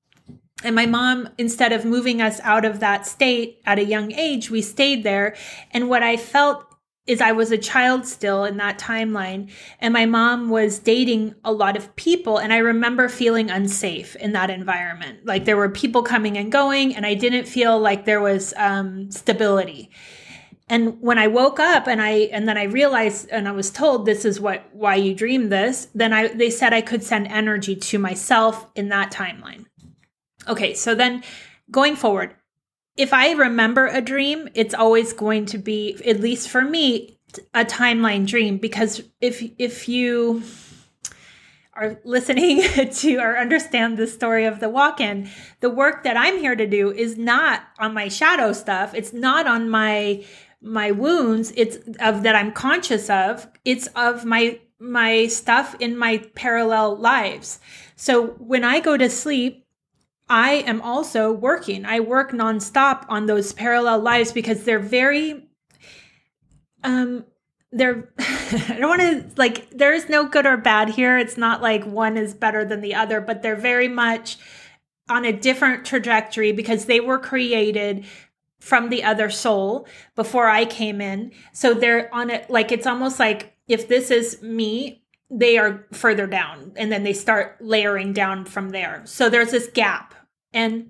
And 0.64 0.76
my 0.76 0.86
mom, 0.86 1.30
instead 1.38 1.72
of 1.72 1.86
moving 1.86 2.22
us 2.22 2.40
out 2.42 2.66
of 2.66 2.80
that 2.80 3.08
state 3.08 3.62
at 3.66 3.80
a 3.80 3.86
young 3.86 4.12
age, 4.12 4.50
we 4.50 4.62
stayed 4.62 5.04
there. 5.04 5.36
And 5.72 5.90
what 5.90 6.04
I 6.04 6.18
felt 6.18 6.66
is 7.08 7.20
I 7.20 7.32
was 7.32 7.52
a 7.52 7.58
child 7.58 8.06
still 8.06 8.46
in 8.46 8.58
that 8.58 8.78
timeline. 8.78 9.50
And 9.80 9.92
my 9.92 10.06
mom 10.06 10.50
was 10.50 10.78
dating 10.78 11.34
a 11.44 11.52
lot 11.52 11.76
of 11.76 11.96
people. 11.96 12.38
And 12.38 12.54
I 12.54 12.58
remember 12.58 13.10
feeling 13.10 13.50
unsafe 13.50 14.16
in 14.18 14.34
that 14.34 14.52
environment. 14.52 15.26
Like 15.26 15.46
there 15.46 15.58
were 15.58 15.70
people 15.70 16.04
coming 16.04 16.38
and 16.38 16.52
going, 16.52 16.96
and 16.96 17.06
I 17.06 17.16
didn't 17.16 17.48
feel 17.48 17.80
like 17.80 18.06
there 18.06 18.22
was 18.22 18.54
um, 18.56 19.10
stability 19.10 19.90
and 20.72 21.00
when 21.02 21.20
i 21.20 21.28
woke 21.28 21.60
up 21.60 21.86
and 21.86 22.02
i 22.02 22.12
and 22.32 22.48
then 22.48 22.58
i 22.58 22.64
realized 22.64 23.30
and 23.30 23.48
i 23.48 23.52
was 23.52 23.70
told 23.70 24.06
this 24.06 24.26
is 24.26 24.40
what 24.40 24.68
why 24.72 24.96
you 24.96 25.14
dream 25.14 25.50
this 25.50 25.90
then 25.94 26.14
i 26.14 26.28
they 26.30 26.50
said 26.50 26.74
i 26.74 26.82
could 26.82 27.04
send 27.04 27.28
energy 27.28 27.76
to 27.76 28.00
myself 28.00 28.66
in 28.74 28.90
that 28.90 29.12
timeline 29.12 29.66
okay 30.48 30.74
so 30.74 30.96
then 30.96 31.22
going 31.70 31.96
forward 31.96 32.34
if 32.96 33.14
i 33.14 33.34
remember 33.34 33.86
a 33.88 34.02
dream 34.02 34.48
it's 34.56 34.74
always 34.74 35.14
going 35.14 35.46
to 35.46 35.58
be 35.58 36.00
at 36.06 36.22
least 36.22 36.50
for 36.50 36.62
me 36.62 37.20
a 37.54 37.66
timeline 37.66 38.26
dream 38.26 38.58
because 38.58 39.04
if 39.20 39.44
if 39.60 39.88
you 39.90 40.42
are 41.74 42.00
listening 42.04 42.62
to 42.92 43.18
or 43.18 43.38
understand 43.38 43.98
the 43.98 44.06
story 44.06 44.46
of 44.46 44.60
the 44.60 44.70
walk 44.70 45.00
in, 45.00 45.30
the 45.62 45.70
work 45.70 46.04
that 46.04 46.18
I'm 46.18 46.38
here 46.38 46.56
to 46.56 46.68
do 46.68 46.92
is 46.92 47.18
not 47.18 47.64
on 47.80 47.94
my 47.94 48.08
shadow 48.10 48.52
stuff. 48.52 48.94
It's 48.94 49.14
not 49.14 49.48
on 49.48 49.70
my 49.70 50.24
my 50.62 50.92
wounds 50.92 51.52
it's 51.56 51.78
of 52.00 52.24
that 52.24 52.36
i'm 52.36 52.52
conscious 52.52 53.10
of 53.10 53.48
it's 53.66 53.88
of 53.96 54.26
my 54.26 54.60
my 54.82 55.28
stuff 55.28 55.76
in 55.80 55.96
my 55.96 56.18
parallel 56.34 56.98
lives. 56.98 57.60
So 57.96 58.28
when 58.40 58.64
i 58.64 58.80
go 58.80 58.98
to 58.98 59.10
sleep 59.10 59.66
i 60.28 60.54
am 60.54 60.82
also 60.82 61.32
working. 61.32 61.86
I 61.86 62.00
work 62.00 62.32
nonstop 62.32 63.06
on 63.10 63.26
those 63.28 63.54
parallel 63.54 64.00
lives 64.00 64.32
because 64.32 64.64
they're 64.64 64.80
very 64.80 65.48
um 66.84 67.26
they're 67.72 68.12
i 68.20 68.78
don't 68.80 68.90
want 68.90 69.02
to 69.02 69.26
like 69.38 69.70
there's 69.70 70.10
no 70.10 70.26
good 70.26 70.48
or 70.48 70.58
bad 70.58 70.90
here. 70.90 71.18
It's 71.18 71.38
not 71.38 71.62
like 71.62 71.86
one 71.86 72.18
is 72.18 72.34
better 72.34 72.66
than 72.66 72.82
the 72.82 72.96
other 72.96 73.22
but 73.22 73.44
they're 73.44 73.56
very 73.56 73.88
much 73.88 74.38
on 75.10 75.26
a 75.26 75.34
different 75.34 75.86
trajectory 75.86 76.54
because 76.54 76.86
they 76.86 77.02
were 77.02 77.20
created 77.20 78.06
from 78.62 78.90
the 78.90 79.04
other 79.04 79.30
soul 79.30 79.88
before 80.16 80.48
I 80.48 80.66
came 80.66 81.02
in. 81.02 81.32
So 81.52 81.74
they're 81.74 82.14
on 82.14 82.30
it 82.30 82.50
like 82.50 82.72
it's 82.72 82.88
almost 82.88 83.20
like 83.20 83.54
if 83.68 83.88
this 83.88 84.12
is 84.12 84.42
me, 84.42 85.04
they 85.30 85.58
are 85.58 85.86
further 85.92 86.28
down 86.28 86.74
and 86.76 86.92
then 86.92 87.04
they 87.04 87.14
start 87.14 87.58
layering 87.60 88.14
down 88.14 88.46
from 88.46 88.70
there. 88.70 89.02
So 89.06 89.30
there's 89.30 89.52
this 89.52 89.68
gap. 89.68 90.14
And 90.54 90.90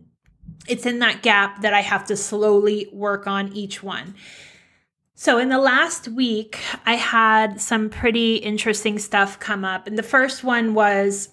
it's 0.68 0.86
in 0.86 1.00
that 1.00 1.22
gap 1.22 1.62
that 1.62 1.74
I 1.74 1.82
have 1.82 2.06
to 2.08 2.18
slowly 2.18 2.90
work 2.92 3.28
on 3.28 3.54
each 3.54 3.82
one. 3.82 4.16
So, 5.16 5.38
in 5.38 5.50
the 5.50 5.60
last 5.60 6.08
week, 6.08 6.60
I 6.86 6.96
had 6.96 7.62
some 7.62 7.90
pretty 7.90 8.38
interesting 8.38 8.98
stuff 8.98 9.40
come 9.40 9.64
up. 9.64 9.86
And 9.86 9.98
the 9.98 10.04
first 10.04 10.44
one 10.44 10.74
was 10.74 11.30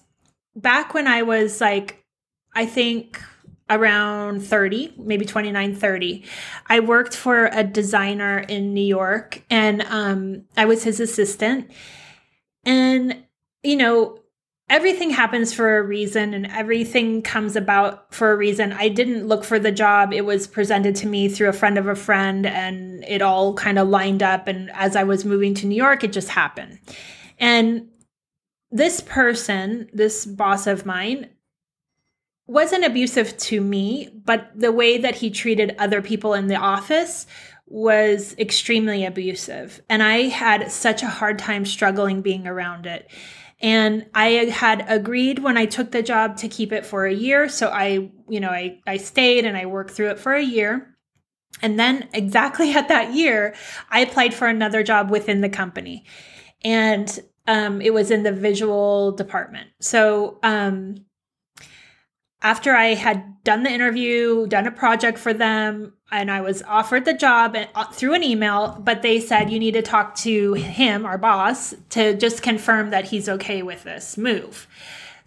back 0.55 0.93
when 0.93 1.07
I 1.07 1.23
was 1.23 1.59
like, 1.59 2.03
I 2.53 2.67
think 2.67 3.19
around 3.69 4.41
30, 4.41 4.95
maybe 4.97 5.25
29, 5.25 5.75
30. 5.75 6.23
I 6.67 6.79
worked 6.79 7.15
for 7.15 7.47
a 7.47 7.63
designer 7.63 8.39
in 8.39 8.73
New 8.73 8.85
York 8.85 9.43
and 9.49 9.83
um, 9.83 10.45
I 10.57 10.65
was 10.65 10.83
his 10.83 10.99
assistant. 10.99 11.69
And, 12.65 13.23
you 13.63 13.75
know, 13.75 14.19
everything 14.69 15.09
happens 15.09 15.53
for 15.53 15.77
a 15.77 15.83
reason 15.83 16.33
and 16.33 16.45
everything 16.47 17.21
comes 17.21 17.55
about 17.55 18.13
for 18.13 18.31
a 18.31 18.37
reason. 18.37 18.71
I 18.73 18.87
didn't 18.89 19.27
look 19.27 19.43
for 19.43 19.59
the 19.59 19.71
job. 19.71 20.13
It 20.13 20.25
was 20.25 20.47
presented 20.47 20.95
to 20.97 21.07
me 21.07 21.27
through 21.27 21.49
a 21.49 21.53
friend 21.53 21.77
of 21.77 21.87
a 21.87 21.95
friend 21.95 22.45
and 22.45 23.03
it 23.05 23.21
all 23.21 23.53
kind 23.55 23.79
of 23.79 23.87
lined 23.87 24.21
up. 24.21 24.47
And 24.47 24.69
as 24.73 24.95
I 24.95 25.03
was 25.03 25.25
moving 25.25 25.53
to 25.55 25.67
New 25.67 25.75
York, 25.75 26.03
it 26.03 26.13
just 26.13 26.29
happened. 26.29 26.79
And 27.39 27.87
this 28.71 29.01
person, 29.01 29.89
this 29.93 30.25
boss 30.25 30.67
of 30.67 30.85
mine, 30.85 31.29
wasn't 32.49 32.83
abusive 32.83 33.37
to 33.37 33.61
me, 33.61 34.09
but 34.25 34.49
the 34.55 34.71
way 34.71 34.97
that 34.97 35.15
he 35.15 35.29
treated 35.29 35.75
other 35.77 36.01
people 36.01 36.33
in 36.33 36.47
the 36.47 36.55
office 36.55 37.27
was 37.67 38.35
extremely 38.39 39.05
abusive. 39.05 39.79
And 39.87 40.01
I 40.01 40.23
had 40.23 40.71
such 40.71 41.03
a 41.03 41.07
hard 41.07 41.37
time 41.37 41.63
struggling 41.63 42.23
being 42.23 42.47
around 42.47 42.87
it. 42.87 43.07
And 43.61 44.07
I 44.15 44.45
had 44.45 44.83
agreed 44.87 45.39
when 45.39 45.57
I 45.57 45.67
took 45.67 45.91
the 45.91 46.01
job 46.01 46.37
to 46.37 46.47
keep 46.47 46.71
it 46.71 46.87
for 46.87 47.05
a 47.05 47.13
year. 47.13 47.49
So 47.49 47.67
I, 47.67 48.09
you 48.27 48.39
know, 48.39 48.49
I, 48.49 48.79
I 48.87 48.97
stayed 48.97 49.45
and 49.45 49.55
I 49.55 49.67
worked 49.67 49.91
through 49.91 50.09
it 50.09 50.19
for 50.19 50.33
a 50.33 50.43
year. 50.43 50.97
And 51.61 51.79
then 51.79 52.09
exactly 52.13 52.71
at 52.75 52.87
that 52.87 53.13
year, 53.13 53.53
I 53.91 53.99
applied 53.99 54.33
for 54.33 54.47
another 54.47 54.81
job 54.81 55.11
within 55.11 55.41
the 55.41 55.49
company. 55.49 56.05
And 56.63 57.19
um, 57.45 57.79
it 57.79 57.93
was 57.93 58.09
in 58.09 58.23
the 58.23 58.31
visual 58.31 59.11
department. 59.11 59.69
So 59.79 60.39
um, 60.41 61.05
after 62.41 62.73
I 62.73 62.93
had 62.93 63.43
done 63.43 63.63
the 63.63 63.71
interview, 63.71 64.47
done 64.47 64.67
a 64.67 64.71
project 64.71 65.17
for 65.17 65.33
them, 65.33 65.93
and 66.11 66.31
I 66.31 66.41
was 66.41 66.63
offered 66.63 67.05
the 67.05 67.13
job 67.13 67.55
uh, 67.75 67.85
through 67.91 68.13
an 68.13 68.23
email, 68.23 68.77
but 68.79 69.01
they 69.01 69.19
said 69.19 69.51
you 69.51 69.59
need 69.59 69.73
to 69.73 69.81
talk 69.81 70.15
to 70.17 70.53
him, 70.53 71.05
our 71.05 71.17
boss, 71.17 71.75
to 71.91 72.15
just 72.15 72.41
confirm 72.41 72.91
that 72.91 73.05
he's 73.05 73.29
okay 73.29 73.61
with 73.61 73.83
this 73.83 74.17
move. 74.17 74.67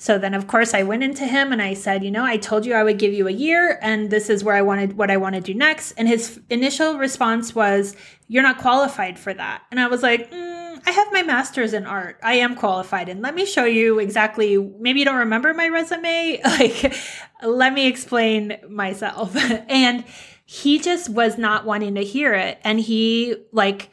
So 0.03 0.19
then, 0.19 0.35
of 0.35 0.49
course, 0.49 0.75
I 0.75 0.83
went 0.83 1.05
into 1.05 1.25
him 1.25 1.53
and 1.53 1.63
I 1.63 1.75
said, 1.75 2.03
you 2.03 2.11
know, 2.11 2.25
I 2.25 2.37
told 2.37 2.67
you 2.67 2.75
I 2.75 2.83
would 2.83 2.99
give 2.99 3.13
you 3.13 3.29
a 3.29 3.31
year 3.31 3.79
and 3.81 4.11
this 4.11 4.29
is 4.29 4.43
where 4.43 4.57
I 4.57 4.63
wanted 4.63 4.97
what 4.97 5.13
I 5.13 5.17
want 5.17 5.37
to 5.37 5.41
do 5.41 5.55
next. 5.55 5.93
And 5.93 6.09
his 6.09 6.41
initial 6.51 6.99
response 6.99 7.55
was, 7.55 7.95
you're 8.27 8.43
not 8.43 8.59
qualified 8.59 9.17
for 9.17 9.33
that. 9.33 9.63
And 9.71 9.79
I 9.79 9.87
was 9.87 10.03
like, 10.03 10.29
mm, 10.33 10.83
I 10.85 10.91
have 10.91 11.13
my 11.13 11.23
master's 11.23 11.73
in 11.73 11.87
art. 11.87 12.19
I 12.21 12.35
am 12.35 12.57
qualified. 12.57 13.09
And 13.09 13.23
let 13.23 13.37
me 13.37 13.47
show 13.47 13.65
you 13.65 14.01
exactly, 14.01 14.57
maybe 14.57 14.99
you 14.99 15.05
don't 15.05 15.19
remember 15.19 15.55
my 15.55 15.69
resume. 15.69 16.41
Like, 16.45 16.97
let 17.41 17.73
me 17.73 17.87
explain 17.87 18.57
myself. 18.69 19.37
and 19.69 20.03
he 20.45 20.81
just 20.81 21.11
was 21.11 21.39
not 21.39 21.65
wanting 21.65 21.95
to 21.95 22.03
hear 22.03 22.35
it. 22.35 22.59
And 22.65 22.81
he, 22.81 23.37
like, 23.53 23.89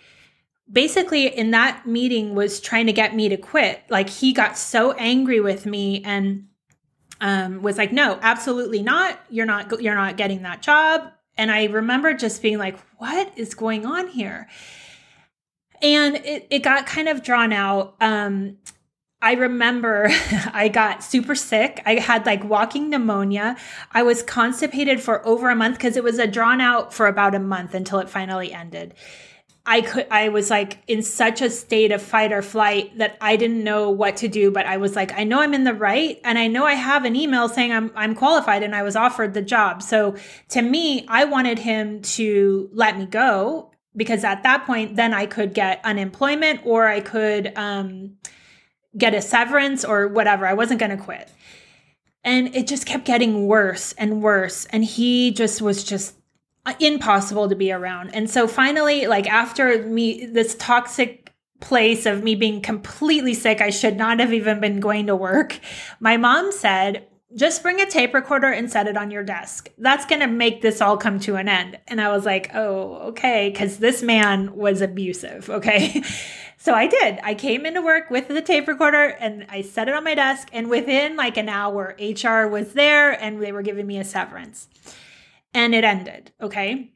basically 0.72 1.28
in 1.28 1.52
that 1.52 1.86
meeting 1.86 2.36
was 2.36 2.60
trying 2.60 2.86
to 2.88 2.94
get 2.94 3.16
me 3.16 3.30
to 3.30 3.38
quit. 3.38 3.84
Like 3.90 4.10
he 4.10 4.34
got 4.34 4.58
so 4.58 4.94
angry 4.94 5.40
with 5.40 5.66
me 5.66 6.04
and 6.04 6.48
um, 7.22 7.62
was 7.62 7.78
like, 7.78 7.92
"No, 7.92 8.18
absolutely 8.22 8.82
not. 8.82 9.20
You're 9.30 9.46
not. 9.46 9.82
You're 9.82 9.96
not 9.96 10.18
getting 10.18 10.44
that 10.44 10.62
job." 10.62 11.12
And 11.38 11.52
I 11.52 11.66
remember 11.66 12.14
just 12.14 12.42
being 12.42 12.58
like, 12.58 12.80
"What 12.98 13.32
is 13.36 13.54
going 13.56 13.86
on 13.86 14.08
here?" 14.08 14.48
And 15.82 16.16
it 16.18 16.48
it 16.50 16.60
got 16.60 16.86
kind 16.86 17.08
of 17.10 17.24
drawn 17.24 17.52
out. 17.52 17.96
Um, 18.00 18.58
I 19.22 19.34
remember 19.34 20.10
I 20.54 20.70
got 20.70 21.04
super 21.04 21.36
sick. 21.36 21.82
I 21.86 21.96
had 21.96 22.26
like 22.26 22.44
walking 22.44 22.90
pneumonia. 22.90 23.58
I 23.92 24.04
was 24.04 24.24
constipated 24.24 25.02
for 25.02 25.26
over 25.28 25.50
a 25.50 25.56
month 25.56 25.78
because 25.78 25.98
it 25.98 26.04
was 26.04 26.20
a 26.20 26.28
drawn 26.28 26.62
out 26.62 26.94
for 26.94 27.08
about 27.08 27.36
a 27.36 27.40
month 27.40 27.74
until 27.74 28.00
it 28.00 28.10
finally 28.10 28.54
ended. 28.54 28.94
I 29.70 29.82
could 29.82 30.08
I 30.10 30.30
was 30.30 30.50
like 30.50 30.80
in 30.88 31.04
such 31.04 31.44
a 31.44 31.50
state 31.52 31.92
of 31.92 32.02
fight 32.02 32.34
or 32.34 32.42
flight 32.42 32.98
that 32.98 33.18
I 33.22 33.36
didn't 33.36 33.64
know 33.64 33.92
what 33.92 34.18
to 34.18 34.28
do 34.28 34.50
but 34.50 34.66
I 34.66 34.78
was 34.78 34.96
like 34.96 35.14
I 35.14 35.24
know 35.24 35.42
I'm 35.42 35.54
in 35.54 35.64
the 35.64 35.76
right 35.76 36.20
and 36.24 36.40
I 36.40 36.48
know 36.48 36.66
I 36.66 36.74
have 36.74 37.06
an 37.06 37.16
email 37.16 37.48
saying 37.48 37.72
I'm 37.72 37.92
I'm 37.96 38.16
qualified 38.16 38.64
and 38.64 38.76
I 38.76 38.82
was 38.82 38.96
offered 38.96 39.36
the 39.36 39.44
job. 39.44 39.84
So 39.84 40.16
to 40.50 40.64
me, 40.64 41.06
I 41.08 41.26
wanted 41.26 41.60
him 41.60 42.02
to 42.02 42.72
let 42.74 42.98
me 42.98 43.06
go 43.06 43.72
because 43.96 44.24
at 44.24 44.42
that 44.42 44.66
point 44.66 44.96
then 44.96 45.14
I 45.14 45.28
could 45.28 45.54
get 45.54 45.82
unemployment 45.84 46.62
or 46.66 46.88
I 46.88 47.00
could 47.00 47.56
um, 47.56 48.18
get 48.98 49.14
a 49.14 49.22
severance 49.22 49.86
or 49.86 50.08
whatever. 50.08 50.48
I 50.48 50.54
wasn't 50.54 50.80
going 50.80 50.98
to 50.98 51.04
quit. 51.04 51.32
And 52.24 52.56
it 52.56 52.66
just 52.66 52.88
kept 52.88 53.06
getting 53.06 53.46
worse 53.46 53.94
and 54.00 54.24
worse 54.24 54.66
and 54.66 54.84
he 54.84 55.30
just 55.30 55.62
was 55.62 55.84
just 55.84 56.16
Uh, 56.66 56.74
impossible 56.80 57.48
to 57.50 57.56
be 57.56 57.72
around. 57.72 58.10
And 58.14 58.30
so 58.30 58.48
finally, 58.48 59.08
like 59.08 59.28
after 59.28 59.84
me, 59.84 60.26
this 60.26 60.56
toxic 60.56 61.32
place 61.60 62.06
of 62.06 62.24
me 62.24 62.36
being 62.36 62.62
completely 62.62 63.34
sick, 63.34 63.62
I 63.62 63.70
should 63.70 63.98
not 63.98 64.20
have 64.20 64.34
even 64.34 64.60
been 64.60 64.80
going 64.80 65.08
to 65.08 65.16
work. 65.16 65.60
My 66.00 66.18
mom 66.18 66.52
said, 66.52 67.08
just 67.36 67.62
bring 67.62 67.80
a 67.80 67.86
tape 67.86 68.14
recorder 68.14 68.48
and 68.48 68.72
set 68.72 68.88
it 68.88 68.98
on 68.98 69.12
your 69.12 69.24
desk. 69.24 69.70
That's 69.78 70.06
going 70.06 70.22
to 70.22 70.28
make 70.28 70.62
this 70.62 70.82
all 70.82 70.98
come 70.98 71.20
to 71.22 71.36
an 71.36 71.48
end. 71.48 71.78
And 71.88 72.02
I 72.02 72.10
was 72.10 72.26
like, 72.26 72.50
oh, 72.56 72.96
okay. 73.10 73.52
Cause 73.52 73.78
this 73.78 74.02
man 74.02 74.56
was 74.56 74.82
abusive. 74.82 75.50
Okay. 75.60 76.02
so 76.58 76.74
I 76.74 76.88
did. 76.88 77.20
I 77.22 77.36
came 77.36 77.66
into 77.66 77.82
work 77.82 78.10
with 78.10 78.30
the 78.30 78.42
tape 78.42 78.68
recorder 78.68 79.16
and 79.20 79.46
I 79.50 79.62
set 79.62 79.90
it 79.90 79.94
on 79.94 80.06
my 80.06 80.16
desk. 80.16 80.48
And 80.54 80.70
within 80.70 81.18
like 81.18 81.36
an 81.36 81.50
hour, 81.50 81.96
HR 82.00 82.48
was 82.48 82.74
there 82.74 83.12
and 83.12 83.42
they 83.42 83.52
were 83.52 83.62
giving 83.62 83.86
me 83.86 83.98
a 84.00 84.06
severance 84.06 84.70
and 85.54 85.74
it 85.74 85.84
ended. 85.84 86.32
Okay. 86.42 86.92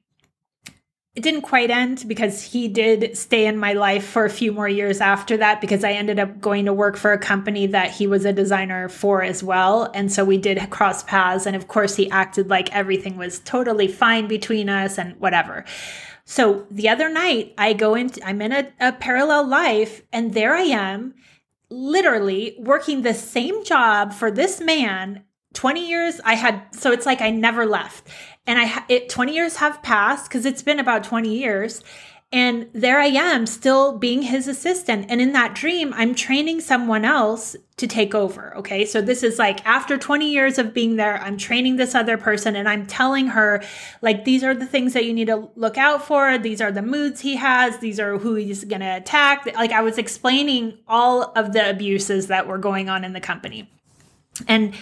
It 1.15 1.21
didn't 1.21 1.41
quite 1.41 1.69
end 1.69 2.05
because 2.07 2.41
he 2.41 2.67
did 2.67 3.15
stay 3.15 3.45
in 3.45 3.59
my 3.59 3.73
life 3.73 4.03
for 4.03 4.25
a 4.25 4.31
few 4.31 4.51
more 4.51 4.67
years 4.67 4.99
after 4.99 5.37
that 5.37 5.61
because 5.61 5.83
I 5.83 5.91
ended 5.91 6.17
up 6.17 6.41
going 6.41 6.65
to 6.65 6.73
work 6.73 6.97
for 6.97 7.11
a 7.11 7.19
company 7.19 7.67
that 7.67 7.91
he 7.91 8.07
was 8.07 8.25
a 8.25 8.33
designer 8.33 8.89
for 8.89 9.21
as 9.21 9.43
well. 9.43 9.91
And 9.93 10.11
so 10.11 10.25
we 10.25 10.39
did 10.39 10.71
cross 10.71 11.03
paths. 11.03 11.45
And 11.45 11.55
of 11.55 11.67
course, 11.67 11.95
he 11.95 12.09
acted 12.09 12.49
like 12.49 12.73
everything 12.73 13.15
was 13.15 13.39
totally 13.39 13.87
fine 13.87 14.27
between 14.27 14.69
us 14.69 14.97
and 14.97 15.15
whatever. 15.19 15.65
So 16.25 16.65
the 16.71 16.89
other 16.89 17.09
night, 17.09 17.53
I 17.59 17.73
go 17.73 17.93
into, 17.93 18.25
I'm 18.25 18.41
in 18.41 18.51
a, 18.51 18.71
a 18.79 18.93
parallel 18.93 19.47
life, 19.47 20.01
and 20.11 20.33
there 20.33 20.55
I 20.55 20.63
am, 20.63 21.13
literally 21.69 22.55
working 22.59 23.01
the 23.01 23.13
same 23.13 23.63
job 23.63 24.13
for 24.13 24.29
this 24.29 24.61
man 24.61 25.23
20 25.53 25.89
years 25.89 26.21
i 26.23 26.35
had 26.35 26.63
so 26.71 26.91
it's 26.91 27.05
like 27.05 27.19
i 27.19 27.31
never 27.31 27.65
left 27.65 28.07
and 28.45 28.59
I 28.59 28.83
it 28.89 29.09
20 29.09 29.33
years 29.33 29.57
have 29.57 29.81
passed 29.81 30.29
because 30.29 30.45
it's 30.45 30.63
been 30.63 30.79
about 30.79 31.03
20 31.03 31.33
years 31.33 31.83
and 32.31 32.67
there 32.73 32.99
I 32.99 33.05
am 33.05 33.45
still 33.45 33.99
being 33.99 34.23
his 34.23 34.47
assistant. 34.47 35.05
And 35.07 35.21
in 35.21 35.33
that 35.33 35.53
dream 35.53 35.93
I'm 35.95 36.15
training 36.15 36.61
someone 36.61 37.05
else 37.05 37.55
to 37.77 37.87
take 37.87 38.13
over 38.13 38.57
okay? 38.57 38.85
So 38.85 39.01
this 39.01 39.23
is 39.23 39.39
like 39.39 39.65
after 39.65 39.97
20 39.97 40.29
years 40.29 40.57
of 40.57 40.73
being 40.73 40.95
there 40.95 41.19
I'm 41.19 41.37
training 41.37 41.77
this 41.77 41.95
other 41.95 42.17
person 42.17 42.55
and 42.55 42.67
I'm 42.67 42.85
telling 42.85 43.27
her 43.27 43.63
like 44.01 44.25
these 44.25 44.43
are 44.43 44.55
the 44.55 44.65
things 44.65 44.93
that 44.93 45.05
you 45.05 45.13
need 45.13 45.27
to 45.27 45.49
look 45.55 45.77
out 45.77 46.05
for. 46.05 46.37
These 46.37 46.59
are 46.59 46.71
the 46.71 46.81
moods 46.81 47.21
he 47.21 47.35
has. 47.37 47.77
These 47.77 47.99
are 47.99 48.17
who 48.17 48.35
he's 48.35 48.65
going 48.65 48.81
to 48.81 48.97
attack. 48.97 49.45
Like 49.55 49.71
I 49.71 49.81
was 49.81 49.97
explaining 49.97 50.79
all 50.87 51.31
of 51.35 51.53
the 51.53 51.69
abuses 51.69 52.27
that 52.27 52.47
were 52.47 52.57
going 52.57 52.89
on 52.89 53.05
in 53.05 53.13
the 53.13 53.21
company. 53.21 53.69
And 54.47 54.73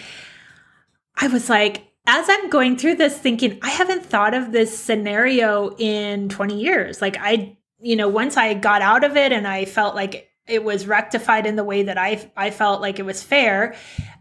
I 1.16 1.28
was 1.28 1.50
like 1.50 1.91
as 2.06 2.26
I'm 2.28 2.50
going 2.50 2.76
through 2.76 2.96
this 2.96 3.16
thinking, 3.16 3.58
I 3.62 3.70
haven't 3.70 4.04
thought 4.04 4.34
of 4.34 4.52
this 4.52 4.76
scenario 4.76 5.74
in 5.76 6.28
20 6.28 6.60
years. 6.60 7.00
Like 7.00 7.16
I, 7.20 7.56
you 7.78 7.96
know, 7.96 8.08
once 8.08 8.36
I 8.36 8.54
got 8.54 8.82
out 8.82 9.04
of 9.04 9.16
it 9.16 9.32
and 9.32 9.46
I 9.46 9.64
felt 9.64 9.94
like 9.94 10.28
it 10.46 10.64
was 10.64 10.86
rectified 10.86 11.46
in 11.46 11.56
the 11.56 11.64
way 11.64 11.84
that 11.84 11.98
I 11.98 12.30
I 12.36 12.50
felt 12.50 12.80
like 12.80 12.98
it 12.98 13.06
was 13.06 13.22
fair, 13.22 13.76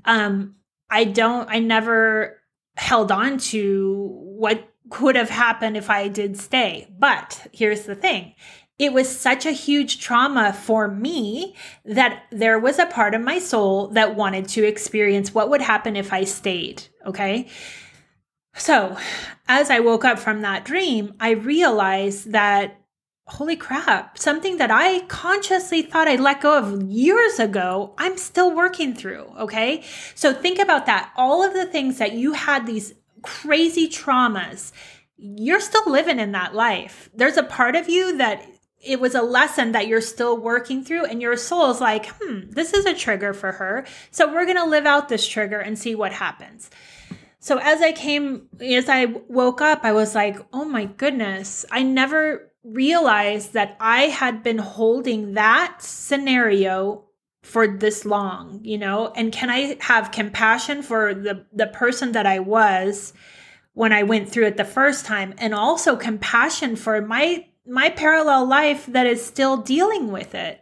um 0.06 0.56
I 0.90 1.06
don't 1.06 1.50
I 1.50 1.60
never 1.60 2.40
held 2.76 3.12
on 3.12 3.38
to 3.38 4.10
what 4.22 4.68
could 4.90 5.16
have 5.16 5.30
happened 5.30 5.78
if 5.78 5.90
I 5.90 6.08
did 6.08 6.38
stay. 6.38 6.88
But 6.98 7.48
here's 7.52 7.84
the 7.84 7.96
thing 7.96 8.36
it 8.78 8.94
was 8.94 9.08
such 9.08 9.46
a 9.46 9.52
huge 9.52 10.00
trauma 10.00 10.54
for 10.54 10.88
me 10.88 11.56
that 11.86 12.24
there 12.32 12.60
was 12.60 12.80
a 12.80 12.88
part 12.88 13.14
of 13.14 13.22
my 13.22 13.40
soul 13.40 13.88
that 13.90 14.16
wanted 14.16 14.48
to 14.50 14.64
experience 14.66 15.34
what 15.34 15.50
would 15.50 15.62
happen 15.62 15.96
if 15.96 16.12
I 16.14 16.24
stayed. 16.24 16.84
Okay. 17.06 17.48
So 18.56 18.98
as 19.48 19.70
I 19.70 19.80
woke 19.80 20.06
up 20.06 20.20
from 20.20 20.42
that 20.42 20.66
dream, 20.66 21.14
I 21.20 21.32
realized 21.32 22.32
that 22.32 22.78
holy 23.28 23.56
crap, 23.56 24.18
something 24.18 24.58
that 24.58 24.72
I 24.72 25.02
consciously 25.02 25.82
thought 25.82 26.08
I 26.08 26.16
let 26.18 26.42
go 26.42 26.58
of 26.58 26.84
years 26.84 27.40
ago, 27.40 27.94
I'm 27.98 28.18
still 28.18 28.54
working 28.54 28.94
through. 28.94 29.32
Okay. 29.40 29.84
So 30.16 30.34
think 30.34 30.60
about 30.60 30.86
that. 30.88 31.12
All 31.16 31.44
of 31.44 31.54
the 31.54 31.66
things 31.66 31.98
that 32.00 32.14
you 32.14 32.34
had 32.34 32.66
these 32.66 32.94
crazy 33.22 33.88
traumas, 33.88 34.72
you're 35.16 35.62
still 35.62 35.90
living 35.90 36.20
in 36.20 36.34
that 36.34 36.56
life. 36.56 37.10
There's 37.14 37.38
a 37.38 37.44
part 37.44 37.76
of 37.76 37.88
you 37.88 38.18
that 38.18 38.46
it 38.84 39.00
was 39.00 39.16
a 39.16 39.22
lesson 39.22 39.72
that 39.74 39.88
you're 39.88 40.02
still 40.02 40.38
working 40.38 40.84
through 40.84 41.06
and 41.06 41.22
your 41.22 41.38
soul 41.38 41.70
is 41.70 41.82
like 41.82 42.08
hmm 42.20 42.50
this 42.50 42.74
is 42.74 42.86
a 42.86 42.96
trigger 42.96 43.34
for 43.34 43.52
her. 43.54 43.86
So 44.10 44.32
we're 44.32 44.46
going 44.46 44.58
to 44.58 44.66
live 44.66 44.86
out 44.86 45.10
this 45.10 45.28
trigger 45.28 45.60
and 45.60 45.78
see 45.78 45.96
what 45.96 46.14
happens. 46.14 46.70
So 47.40 47.58
as 47.58 47.82
i 47.82 47.92
came 47.92 48.48
as 48.60 48.90
i 48.90 49.06
woke 49.28 49.62
up 49.62 49.82
i 49.84 49.92
was 49.92 50.16
like 50.16 50.38
oh 50.54 50.66
my 50.66 50.86
goodness. 50.86 51.66
I 51.72 51.84
never 51.84 52.52
realized 52.64 53.54
that 53.54 53.78
i 53.80 54.04
had 54.04 54.44
been 54.44 54.60
holding 54.60 55.34
that 55.34 55.78
scenario 55.82 57.06
for 57.42 57.68
this 57.68 58.06
long 58.06 58.60
you 58.64 58.78
know? 58.78 59.12
And 59.16 59.32
can 59.32 59.50
i 59.50 59.78
have 59.82 60.12
compassion 60.12 60.84
for 60.84 61.14
the 61.14 61.46
the 61.52 61.68
person 61.68 62.12
that 62.12 62.28
i 62.28 62.40
was 62.40 63.14
when 63.74 63.92
i 63.92 64.04
went 64.04 64.30
through 64.30 64.46
it 64.46 64.58
the 64.58 64.66
first 64.66 65.06
time 65.06 65.34
and 65.40 65.56
also 65.56 65.96
compassion 65.96 66.76
for 66.76 67.02
my 67.02 67.46
my 67.66 67.90
parallel 67.90 68.46
life 68.46 68.86
that 68.88 69.06
is 69.06 69.24
still 69.24 69.58
dealing 69.58 70.12
with 70.12 70.34
it. 70.36 70.62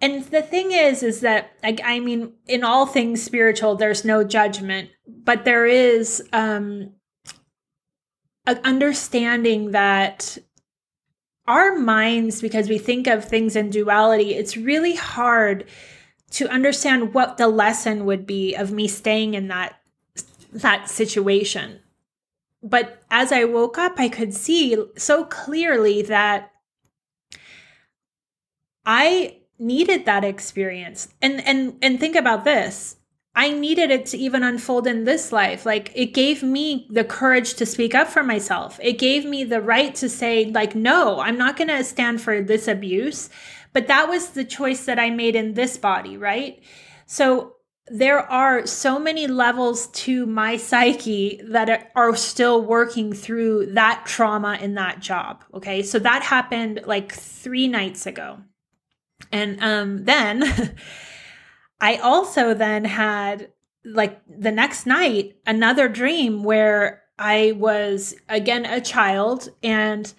And 0.00 0.24
the 0.24 0.42
thing 0.42 0.72
is, 0.72 1.02
is 1.02 1.20
that 1.20 1.52
I, 1.62 1.76
I 1.82 2.00
mean, 2.00 2.34
in 2.46 2.62
all 2.62 2.86
things 2.86 3.22
spiritual, 3.22 3.76
there's 3.76 4.04
no 4.04 4.22
judgment, 4.22 4.90
but 5.06 5.44
there 5.44 5.66
is 5.66 6.22
um, 6.32 6.92
an 8.46 8.60
understanding 8.64 9.70
that 9.70 10.38
our 11.46 11.76
minds, 11.76 12.40
because 12.40 12.68
we 12.68 12.78
think 12.78 13.06
of 13.06 13.24
things 13.24 13.56
in 13.56 13.70
duality, 13.70 14.34
it's 14.34 14.56
really 14.56 14.94
hard 14.94 15.66
to 16.32 16.48
understand 16.48 17.14
what 17.14 17.36
the 17.36 17.48
lesson 17.48 18.04
would 18.06 18.26
be 18.26 18.54
of 18.54 18.72
me 18.72 18.88
staying 18.88 19.34
in 19.34 19.48
that 19.48 19.80
that 20.52 20.88
situation 20.88 21.80
but 22.64 23.04
as 23.10 23.30
I 23.30 23.44
woke 23.44 23.76
up, 23.76 23.94
I 23.98 24.08
could 24.08 24.32
see 24.32 24.74
so 24.96 25.24
clearly 25.26 26.00
that 26.02 26.50
I 28.86 29.42
needed 29.58 30.06
that 30.06 30.24
experience. 30.24 31.08
And 31.20 31.46
and 31.46 31.76
and 31.82 32.00
think 32.00 32.16
about 32.16 32.44
this. 32.44 32.96
I 33.36 33.50
needed 33.50 33.90
it 33.90 34.06
to 34.06 34.16
even 34.16 34.42
unfold 34.42 34.86
in 34.86 35.04
this 35.04 35.30
life. 35.30 35.66
Like 35.66 35.92
it 35.94 36.14
gave 36.14 36.42
me 36.42 36.86
the 36.90 37.04
courage 37.04 37.54
to 37.54 37.66
speak 37.66 37.94
up 37.94 38.08
for 38.08 38.22
myself. 38.22 38.80
It 38.82 38.96
gave 38.98 39.26
me 39.26 39.44
the 39.44 39.60
right 39.60 39.94
to 39.96 40.08
say 40.08 40.46
like 40.46 40.74
no, 40.74 41.20
I'm 41.20 41.36
not 41.36 41.58
going 41.58 41.68
to 41.68 41.84
stand 41.84 42.22
for 42.22 42.40
this 42.40 42.66
abuse. 42.66 43.28
But 43.74 43.88
that 43.88 44.08
was 44.08 44.30
the 44.30 44.44
choice 44.44 44.86
that 44.86 44.98
I 44.98 45.10
made 45.10 45.36
in 45.36 45.52
this 45.54 45.76
body, 45.76 46.16
right? 46.16 46.62
So 47.06 47.56
there 47.88 48.20
are 48.20 48.66
so 48.66 48.98
many 48.98 49.26
levels 49.26 49.88
to 49.88 50.24
my 50.24 50.56
psyche 50.56 51.40
that 51.48 51.90
are 51.94 52.16
still 52.16 52.62
working 52.62 53.12
through 53.12 53.66
that 53.66 54.04
trauma 54.06 54.58
in 54.60 54.74
that 54.74 55.00
job. 55.00 55.44
Okay. 55.52 55.82
So 55.82 55.98
that 55.98 56.22
happened 56.22 56.80
like 56.86 57.12
three 57.12 57.68
nights 57.68 58.06
ago. 58.06 58.38
And 59.30 59.62
um, 59.62 60.04
then 60.04 60.76
I 61.80 61.96
also 61.96 62.54
then 62.54 62.84
had 62.86 63.50
like 63.84 64.20
the 64.26 64.50
next 64.50 64.86
night 64.86 65.36
another 65.46 65.88
dream 65.88 66.42
where 66.42 67.02
I 67.18 67.52
was 67.56 68.14
again 68.30 68.64
a 68.64 68.80
child 68.80 69.50
and 69.62 70.12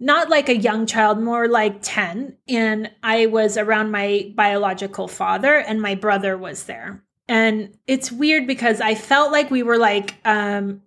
not 0.00 0.30
like 0.30 0.48
a 0.48 0.56
young 0.56 0.86
child, 0.86 1.22
more 1.22 1.46
like 1.46 1.78
10. 1.82 2.36
And 2.48 2.90
I 3.02 3.26
was 3.26 3.56
around 3.56 3.90
my 3.90 4.32
biological 4.34 5.06
father, 5.06 5.56
and 5.56 5.80
my 5.80 5.94
brother 5.94 6.36
was 6.36 6.64
there. 6.64 7.04
And 7.28 7.78
it's 7.86 8.10
weird 8.10 8.46
because 8.46 8.80
I 8.80 8.94
felt 8.94 9.30
like 9.30 9.50
we 9.50 9.62
were 9.62 9.78
like, 9.78 10.14
um, 10.24 10.82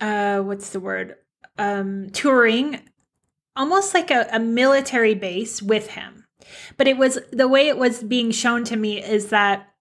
uh, 0.00 0.40
what's 0.40 0.70
the 0.70 0.80
word? 0.80 1.16
Um, 1.58 2.08
touring 2.10 2.80
almost 3.56 3.94
like 3.94 4.10
a, 4.10 4.26
a 4.32 4.38
military 4.38 5.14
base 5.14 5.60
with 5.60 5.90
him. 5.90 6.24
But 6.76 6.88
it 6.88 6.96
was 6.96 7.18
the 7.30 7.48
way 7.48 7.68
it 7.68 7.78
was 7.78 8.02
being 8.02 8.30
shown 8.30 8.64
to 8.64 8.76
me 8.76 9.02
is 9.02 9.28
that 9.28 9.71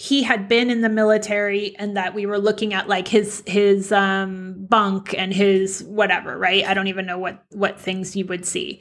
he 0.00 0.22
had 0.22 0.48
been 0.48 0.70
in 0.70 0.80
the 0.80 0.88
military 0.88 1.76
and 1.76 1.94
that 1.94 2.14
we 2.14 2.24
were 2.24 2.38
looking 2.38 2.72
at 2.72 2.88
like 2.88 3.06
his 3.06 3.42
his 3.46 3.92
um 3.92 4.64
bunk 4.64 5.12
and 5.12 5.30
his 5.30 5.84
whatever 5.84 6.38
right? 6.38 6.64
I 6.64 6.72
don't 6.72 6.86
even 6.86 7.04
know 7.04 7.18
what 7.18 7.44
what 7.50 7.78
things 7.78 8.16
you 8.16 8.24
would 8.24 8.46
see. 8.46 8.80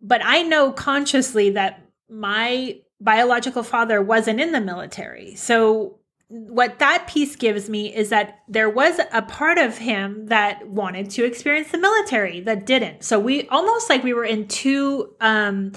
But 0.00 0.20
i 0.24 0.42
know 0.42 0.70
consciously 0.70 1.50
that 1.50 1.82
my 2.08 2.78
biological 3.00 3.64
father 3.64 4.00
wasn't 4.00 4.38
in 4.38 4.52
the 4.52 4.60
military. 4.60 5.34
So 5.34 5.98
what 6.28 6.78
that 6.78 7.08
piece 7.08 7.34
gives 7.34 7.68
me 7.68 7.92
is 7.92 8.10
that 8.10 8.38
there 8.46 8.70
was 8.70 9.00
a 9.12 9.22
part 9.22 9.58
of 9.58 9.78
him 9.78 10.26
that 10.26 10.68
wanted 10.68 11.10
to 11.10 11.24
experience 11.24 11.72
the 11.72 11.78
military 11.78 12.38
that 12.42 12.64
didn't. 12.64 13.02
So 13.02 13.18
we 13.18 13.48
almost 13.48 13.90
like 13.90 14.04
we 14.04 14.14
were 14.14 14.24
in 14.24 14.46
two 14.46 15.16
um 15.20 15.72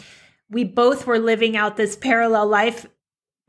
we 0.51 0.65
both 0.65 1.07
were 1.07 1.17
living 1.17 1.57
out 1.57 1.77
this 1.77 1.95
parallel 1.95 2.45
life 2.45 2.85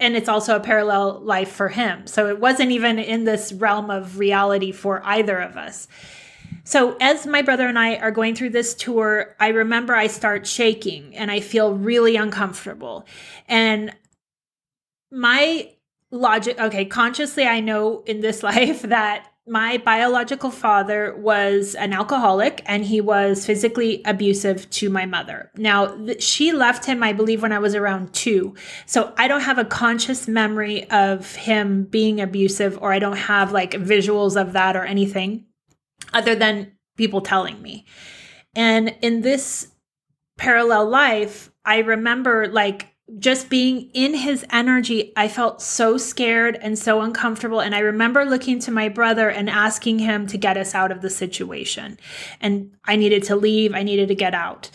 and 0.02 0.16
it's 0.16 0.28
also 0.28 0.56
a 0.56 0.60
parallel 0.60 1.20
life 1.20 1.50
for 1.52 1.68
him. 1.68 2.06
So 2.06 2.28
it 2.28 2.40
wasn't 2.40 2.72
even 2.72 2.98
in 2.98 3.24
this 3.24 3.52
realm 3.52 3.88
of 3.88 4.18
reality 4.18 4.72
for 4.72 5.00
either 5.04 5.38
of 5.38 5.56
us. 5.56 5.86
So 6.64 6.96
as 7.00 7.26
my 7.26 7.42
brother 7.42 7.66
and 7.66 7.78
I 7.78 7.96
are 7.96 8.10
going 8.10 8.34
through 8.34 8.50
this 8.50 8.74
tour, 8.74 9.36
I 9.40 9.48
remember 9.48 9.94
I 9.94 10.08
start 10.08 10.46
shaking 10.46 11.16
and 11.16 11.30
I 11.30 11.40
feel 11.40 11.74
really 11.74 12.16
uncomfortable. 12.16 13.06
And 13.48 13.94
my 15.10 15.70
logic, 16.10 16.58
okay, 16.60 16.84
consciously 16.84 17.44
I 17.44 17.60
know 17.60 18.02
in 18.04 18.20
this 18.20 18.42
life 18.42 18.82
that 18.82 19.32
my 19.46 19.76
biological 19.78 20.50
father 20.50 21.16
was 21.16 21.74
an 21.74 21.92
alcoholic 21.92 22.62
and 22.64 22.85
he 22.85 23.00
was 23.00 23.44
physically 23.44 24.00
abusive 24.05 24.70
to 24.70 24.88
my 24.88 25.05
mother. 25.05 25.50
Now, 25.57 25.87
th- 25.96 26.22
she 26.22 26.52
left 26.52 26.85
him, 26.85 27.02
I 27.02 27.12
believe, 27.12 27.42
when 27.42 27.52
I 27.52 27.59
was 27.59 27.74
around 27.74 28.14
two. 28.14 28.55
So 28.87 29.12
I 29.18 29.26
don't 29.26 29.40
have 29.40 29.59
a 29.59 29.64
conscious 29.64 30.28
memory 30.28 30.88
of 30.90 31.35
him 31.35 31.85
being 31.85 32.20
abusive, 32.20 32.78
or 32.81 32.92
I 32.92 33.00
don't 33.00 33.16
have 33.16 33.50
like 33.50 33.72
visuals 33.72 34.40
of 34.40 34.52
that 34.52 34.76
or 34.76 34.85
anything 34.85 35.46
other 36.12 36.37
than 36.37 36.72
people 36.96 37.20
telling 37.20 37.61
me. 37.61 37.85
And 38.55 38.94
in 39.02 39.22
this 39.22 39.72
parallel 40.38 40.88
life, 40.88 41.50
I 41.64 41.78
remember 41.78 42.46
like 42.46 42.91
just 43.18 43.51
being 43.51 43.90
in 43.92 44.14
his 44.14 44.44
energy, 44.51 45.12
I 45.16 45.29
felt 45.29 45.61
so 45.61 45.98
scared 45.98 46.59
and 46.61 46.79
so 46.79 47.03
uncomfortable. 47.03 47.61
And 47.61 47.75
I 47.75 47.81
remember 47.81 48.25
looking 48.25 48.59
to 48.61 48.70
my 48.70 48.88
brother 48.88 49.29
and 49.29 49.51
asking 49.51 49.98
him 49.98 50.27
to 50.29 50.38
get 50.38 50.57
us 50.57 50.75
out 50.75 50.90
of 50.90 51.03
the 51.03 51.11
situation. 51.11 51.98
And 52.40 52.72
I 52.85 52.96
needed 52.96 53.25
to 53.25 53.37
leave, 53.37 53.75
I 53.75 53.83
needed 53.83 54.09
to 54.09 54.14
get 54.14 54.35
out. 54.35 54.70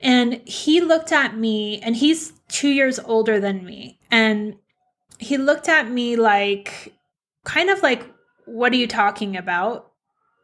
And 0.00 0.40
he 0.46 0.80
looked 0.80 1.12
at 1.12 1.36
me, 1.36 1.78
and 1.80 1.94
he's 1.94 2.32
two 2.48 2.70
years 2.70 2.98
older 2.98 3.38
than 3.38 3.64
me. 3.64 3.98
And 4.10 4.56
he 5.18 5.36
looked 5.36 5.68
at 5.68 5.90
me 5.90 6.16
like, 6.16 6.94
kind 7.44 7.68
of 7.68 7.82
like, 7.82 8.06
what 8.46 8.72
are 8.72 8.76
you 8.76 8.86
talking 8.86 9.36
about? 9.36 9.92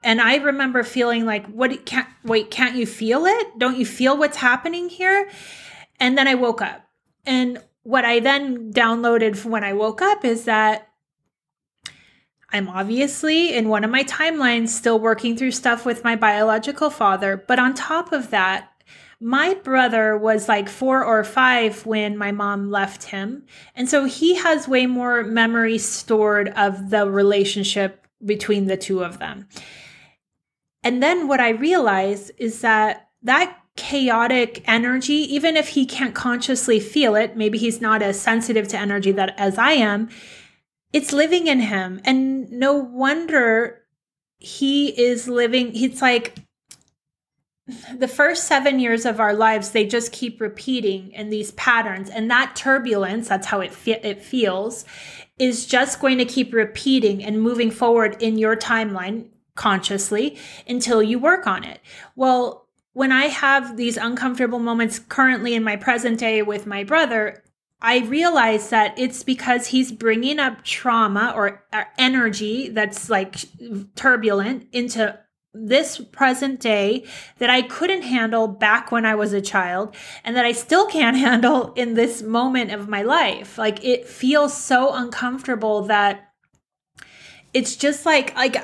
And 0.05 0.21
I 0.21 0.37
remember 0.37 0.83
feeling 0.83 1.25
like, 1.25 1.47
what 1.47 1.87
can't 1.87 2.09
wait, 2.23 2.51
can't 2.51 2.77
you 2.77 2.87
feel 2.87 3.25
it? 3.25 3.59
Don't 3.59 3.79
you 3.79 3.87
feel 3.87 4.17
what's 4.17 4.37
happening 4.37 4.91
here? 4.91 5.29
And 6.01 6.17
then 6.17 6.29
I 6.29 6.35
woke 6.35 6.63
up. 6.63 6.83
And 7.25 7.63
what 7.83 8.05
I 8.05 8.21
then 8.21 8.73
downloaded 8.73 9.45
when 9.45 9.65
I 9.65 9.73
woke 9.73 10.03
up 10.03 10.25
is 10.25 10.45
that 10.45 10.89
I'm 12.51 12.69
obviously 12.69 13.55
in 13.55 13.69
one 13.69 13.85
of 13.85 13.91
my 13.91 14.05
timelines 14.05 14.69
still 14.69 14.99
working 14.99 15.37
through 15.37 15.51
stuff 15.51 15.85
with 15.85 16.05
my 16.05 16.17
biological 16.17 16.91
father. 16.91 17.37
But 17.37 17.59
on 17.59 17.75
top 17.75 18.13
of 18.13 18.31
that, 18.31 18.73
my 19.21 19.55
brother 19.55 20.17
was 20.17 20.49
like 20.49 20.69
four 20.69 21.05
or 21.05 21.25
five 21.25 21.87
when 21.87 22.17
my 22.17 22.33
mom 22.33 22.71
left 22.71 23.05
him. 23.05 23.45
And 23.75 23.89
so 23.89 24.05
he 24.05 24.35
has 24.37 24.69
way 24.69 24.87
more 24.87 25.23
memory 25.25 25.79
stored 25.79 26.51
of 26.51 26.91
the 26.91 27.11
relationship 27.11 28.07
between 28.25 28.67
the 28.67 28.77
two 28.77 29.03
of 29.03 29.19
them. 29.19 29.49
And 30.83 31.03
then 31.03 31.29
what 31.29 31.41
I 31.41 31.51
realized 31.51 32.33
is 32.39 32.61
that 32.61 33.09
that 33.23 33.59
chaotic 33.77 34.65
energy 34.67 35.35
even 35.35 35.57
if 35.57 35.69
he 35.69 35.85
can't 35.87 36.15
consciously 36.15 36.81
feel 36.81 37.15
it 37.15 37.37
maybe 37.37 37.59
he's 37.59 37.81
not 37.81 38.03
as 38.03 38.19
sensitive 38.19 38.67
to 38.67 38.79
energy 38.79 39.13
that 39.13 39.35
as 39.39 39.59
i 39.59 39.73
am 39.73 40.09
it's 40.97 41.13
living 41.13 41.47
in 41.47 41.61
him. 41.61 42.01
And 42.05 42.51
no 42.51 42.75
wonder 42.75 43.83
he 44.39 44.89
is 44.89 45.29
living 45.29 45.73
it's 45.75 46.01
like 46.01 46.37
the 47.99 48.09
first 48.09 48.45
seven 48.45 48.79
years 48.79 49.05
of 49.05 49.19
our 49.19 49.35
lives 49.35 49.71
they 49.71 49.85
just 49.85 50.13
keep 50.13 50.41
repeating 50.41 51.11
in 51.13 51.29
these 51.29 51.51
patterns. 51.53 52.09
And 52.09 52.31
that 52.31 52.57
turbulence 52.57 53.29
that's 53.29 53.47
how 53.47 53.61
it, 53.61 53.73
fe- 53.75 54.01
it 54.03 54.23
feels 54.23 54.87
is 55.39 55.67
just 55.67 56.01
going 56.01 56.17
to 56.17 56.25
keep 56.25 56.55
repeating 56.55 57.23
and 57.23 57.43
moving 57.43 57.71
forward 57.71 58.23
in 58.23 58.39
your 58.39 58.57
timeline 58.57 59.27
consciously 59.55 60.39
until 60.67 61.03
you 61.03 61.19
work 61.19 61.47
on 61.47 61.63
it. 61.63 61.81
Well 62.15 62.66
when 62.97 63.13
I 63.13 63.27
have 63.27 63.77
these 63.77 63.99
uncomfortable 63.99 64.59
moments 64.59 64.99
currently 64.99 65.55
in 65.55 65.63
my 65.63 65.77
present 65.77 66.19
day 66.19 66.41
with 66.41 66.65
my 66.65 66.83
brother, 66.83 67.45
I 67.79 67.99
realize 67.99 68.71
that 68.71 68.99
it's 68.99 69.23
because 69.23 69.67
he's 69.67 69.93
bringing 69.93 70.39
up 70.39 70.65
trauma 70.65 71.35
or, 71.37 71.63
energy 71.99 72.71
that's 72.71 73.11
like 73.11 73.37
turbulent 73.97 74.69
into 74.73 75.19
this 75.53 75.99
present 75.99 76.59
day 76.59 77.05
that 77.37 77.51
I 77.51 77.61
couldn't 77.61 78.01
handle 78.01 78.49
back 78.49 78.91
when 78.91 79.05
I 79.05 79.15
was 79.15 79.35
a 79.35 79.43
child 79.43 79.95
and 80.25 80.35
that 80.35 80.47
I 80.47 80.53
still 80.53 80.87
can't 80.87 81.17
handle 81.29 81.75
in 81.75 81.93
this 81.93 82.23
moment 82.23 82.71
of 82.71 82.89
my 82.89 83.03
life. 83.03 83.59
Like 83.59 83.85
it 83.85 84.09
feels 84.09 84.57
so 84.57 84.95
uncomfortable 84.95 85.83
that 85.83 86.33
it's 87.53 87.77
just 87.77 88.07
like 88.07 88.35
like 88.37 88.57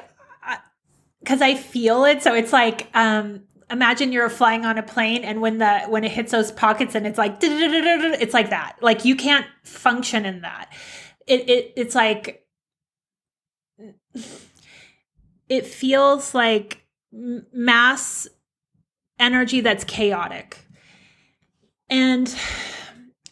cuz 1.26 1.42
I 1.42 1.54
feel 1.54 2.06
it 2.06 2.22
so 2.22 2.34
it's 2.34 2.52
like 2.52 2.88
um 2.94 3.42
imagine 3.70 4.12
you're 4.12 4.28
flying 4.28 4.64
on 4.64 4.78
a 4.78 4.82
plane 4.82 5.24
and 5.24 5.40
when 5.40 5.58
the 5.58 5.80
when 5.88 6.04
it 6.04 6.10
hits 6.10 6.32
those 6.32 6.52
pockets 6.52 6.94
and 6.94 7.06
it's 7.06 7.18
like 7.18 7.36
it's 7.40 8.34
like 8.34 8.50
that. 8.50 8.76
Like 8.80 9.04
you 9.04 9.16
can't 9.16 9.46
function 9.64 10.24
in 10.24 10.42
that. 10.42 10.72
It, 11.26 11.48
it 11.48 11.72
it's 11.76 11.94
like 11.94 12.44
it 15.48 15.66
feels 15.66 16.34
like 16.34 16.84
mass 17.12 18.28
energy 19.18 19.60
that's 19.60 19.84
chaotic. 19.84 20.58
And 21.88 22.34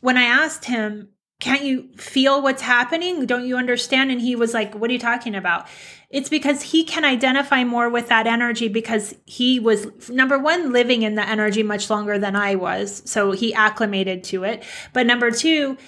when 0.01 0.17
i 0.17 0.25
asked 0.25 0.65
him 0.65 1.09
can't 1.41 1.65
you 1.65 1.89
feel 1.97 2.43
what's 2.43 2.61
happening? 2.61 3.25
Don't 3.25 3.47
you 3.47 3.57
understand? 3.57 4.11
And 4.11 4.21
he 4.21 4.37
was 4.37 4.53
like 4.53 4.75
what 4.75 4.91
are 4.91 4.93
you 4.93 4.99
talking 4.99 5.35
about 5.35 5.67
it's 6.11 6.29
because 6.29 6.63
he 6.63 6.83
can 6.83 7.05
identify 7.05 7.63
more 7.63 7.89
with 7.89 8.09
that 8.09 8.27
energy 8.27 8.67
because 8.69 9.15
he 9.27 9.61
was 9.61 10.11
number 10.11 10.39
one 10.39 10.73
living 10.73 11.03
in 11.03 11.15
the 11.15 11.27
energy 11.27 11.63
much 11.63 11.89
longer 11.89 12.19
than 12.19 12.35
I 12.35 12.57
was. 12.57 13.03
So 13.09 13.31
he 13.31 13.55
acclimated 13.55 14.25
to 14.25 14.43
it. 14.43 14.65
But 14.93 15.07
number 15.07 15.31
two, 15.31 15.79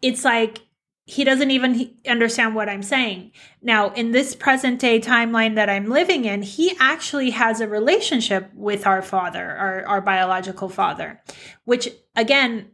it's 0.00 0.24
like 0.24 0.60
he 1.04 1.24
doesn't 1.24 1.50
even 1.50 1.94
understand 2.06 2.54
what 2.54 2.68
I'm 2.68 2.84
saying. 2.84 3.32
Now, 3.60 3.90
in 3.90 4.12
this 4.12 4.36
present 4.36 4.78
day 4.78 5.00
timeline 5.00 5.56
that 5.56 5.68
I'm 5.68 5.88
living 5.88 6.26
in, 6.26 6.42
he 6.42 6.76
actually 6.78 7.30
has 7.30 7.60
a 7.60 7.66
relationship 7.66 8.50
with 8.54 8.86
our 8.86 9.02
father, 9.02 9.50
our, 9.50 9.84
our 9.86 10.00
biological 10.00 10.68
father, 10.68 11.20
which 11.64 11.88
again, 12.14 12.70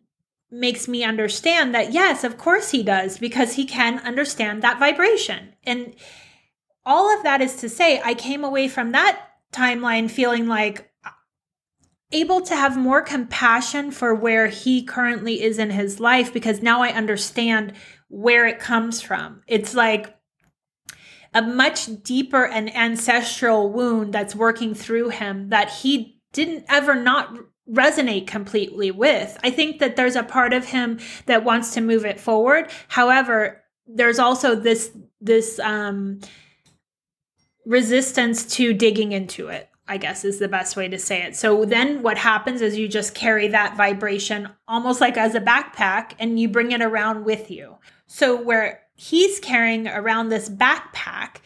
makes 0.50 0.88
me 0.88 1.04
understand 1.04 1.74
that 1.74 1.92
yes, 1.92 2.24
of 2.24 2.38
course 2.38 2.70
he 2.70 2.82
does, 2.82 3.18
because 3.18 3.54
he 3.54 3.64
can 3.64 3.98
understand 4.00 4.62
that 4.62 4.78
vibration. 4.78 5.54
And 5.64 5.94
all 6.88 7.14
of 7.14 7.22
that 7.22 7.42
is 7.42 7.56
to 7.56 7.68
say, 7.68 8.00
I 8.02 8.14
came 8.14 8.42
away 8.42 8.66
from 8.66 8.92
that 8.92 9.20
timeline 9.52 10.10
feeling 10.10 10.46
like 10.46 10.90
able 12.10 12.40
to 12.40 12.56
have 12.56 12.78
more 12.78 13.02
compassion 13.02 13.90
for 13.90 14.14
where 14.14 14.46
he 14.46 14.82
currently 14.82 15.42
is 15.42 15.58
in 15.58 15.70
his 15.70 16.00
life 16.00 16.32
because 16.32 16.62
now 16.62 16.82
I 16.82 16.88
understand 16.88 17.74
where 18.08 18.46
it 18.46 18.58
comes 18.58 19.02
from. 19.02 19.42
It's 19.46 19.74
like 19.74 20.16
a 21.34 21.42
much 21.42 22.02
deeper 22.02 22.46
and 22.46 22.74
ancestral 22.74 23.70
wound 23.70 24.14
that's 24.14 24.34
working 24.34 24.74
through 24.74 25.10
him 25.10 25.50
that 25.50 25.68
he 25.68 26.22
didn't 26.32 26.64
ever 26.70 26.94
not 26.94 27.36
resonate 27.70 28.26
completely 28.26 28.90
with. 28.90 29.36
I 29.44 29.50
think 29.50 29.80
that 29.80 29.96
there's 29.96 30.16
a 30.16 30.22
part 30.22 30.54
of 30.54 30.64
him 30.64 30.98
that 31.26 31.44
wants 31.44 31.74
to 31.74 31.82
move 31.82 32.06
it 32.06 32.18
forward. 32.18 32.70
However, 32.88 33.62
there's 33.86 34.18
also 34.18 34.54
this 34.54 34.90
this 35.20 35.58
um 35.58 36.20
resistance 37.68 38.46
to 38.56 38.72
digging 38.72 39.12
into 39.12 39.48
it. 39.48 39.68
I 39.86 39.96
guess 39.96 40.24
is 40.24 40.38
the 40.38 40.48
best 40.48 40.76
way 40.76 40.88
to 40.88 40.98
say 40.98 41.22
it. 41.22 41.34
So 41.34 41.64
then 41.64 42.02
what 42.02 42.18
happens 42.18 42.60
is 42.60 42.76
you 42.76 42.88
just 42.88 43.14
carry 43.14 43.48
that 43.48 43.76
vibration 43.76 44.50
almost 44.66 45.00
like 45.00 45.16
as 45.16 45.34
a 45.34 45.40
backpack 45.40 46.12
and 46.18 46.38
you 46.38 46.48
bring 46.48 46.72
it 46.72 46.82
around 46.82 47.24
with 47.24 47.50
you. 47.50 47.76
So 48.06 48.36
where 48.40 48.82
he's 48.96 49.40
carrying 49.40 49.88
around 49.88 50.28
this 50.28 50.50
backpack 50.50 51.36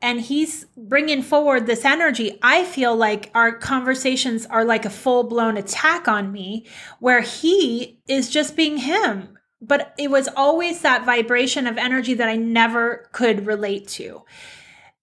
and 0.00 0.20
he's 0.20 0.66
bringing 0.76 1.22
forward 1.22 1.66
this 1.66 1.84
energy, 1.84 2.38
I 2.40 2.64
feel 2.64 2.94
like 2.94 3.32
our 3.34 3.50
conversations 3.50 4.46
are 4.46 4.64
like 4.64 4.84
a 4.84 4.90
full 4.90 5.24
blown 5.24 5.56
attack 5.56 6.06
on 6.06 6.30
me 6.30 6.66
where 7.00 7.22
he 7.22 7.98
is 8.06 8.30
just 8.30 8.54
being 8.54 8.78
him. 8.78 9.36
But 9.60 9.92
it 9.98 10.08
was 10.08 10.28
always 10.36 10.82
that 10.82 11.04
vibration 11.04 11.66
of 11.66 11.78
energy 11.78 12.14
that 12.14 12.28
I 12.28 12.36
never 12.36 13.08
could 13.10 13.44
relate 13.44 13.88
to. 13.88 14.22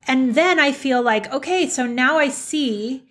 And 0.07 0.35
then 0.35 0.59
I 0.59 0.71
feel 0.71 1.01
like, 1.01 1.31
okay, 1.33 1.67
so 1.67 1.85
now 1.85 2.17
I 2.17 2.29
see 2.29 3.07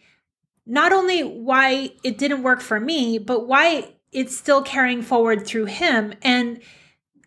not 0.67 0.93
only 0.93 1.23
why 1.23 1.93
it 2.03 2.19
didn't 2.19 2.43
work 2.43 2.61
for 2.61 2.81
me, 2.81 3.19
but 3.19 3.47
why 3.47 3.95
it's 4.13 4.37
still 4.37 4.63
carrying 4.63 5.03
forward 5.03 5.47
through 5.47 5.67
him. 5.67 6.15
And 6.23 6.61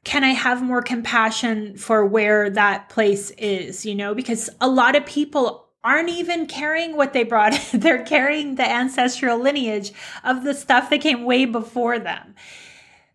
can 0.04 0.24
I 0.24 0.30
have 0.30 0.64
more 0.64 0.82
compassion 0.82 1.76
for 1.76 2.06
where 2.06 2.50
that 2.50 2.90
place 2.90 3.32
is, 3.32 3.86
you 3.86 3.94
know? 3.94 4.16
Because 4.16 4.50
a 4.62 4.70
lot 4.70 4.96
of 4.96 5.06
people 5.06 5.68
aren't 5.84 6.10
even 6.10 6.48
carrying 6.48 6.96
what 6.96 7.14
they 7.14 7.24
brought. 7.24 7.54
They're 7.74 8.06
carrying 8.06 8.56
the 8.56 8.70
ancestral 8.70 9.38
lineage 9.38 9.92
of 10.24 10.44
the 10.44 10.54
stuff 10.54 10.90
that 10.90 11.02
came 11.02 11.26
way 11.26 11.46
before 11.46 12.00
them. 12.00 12.36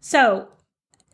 So 0.01 0.49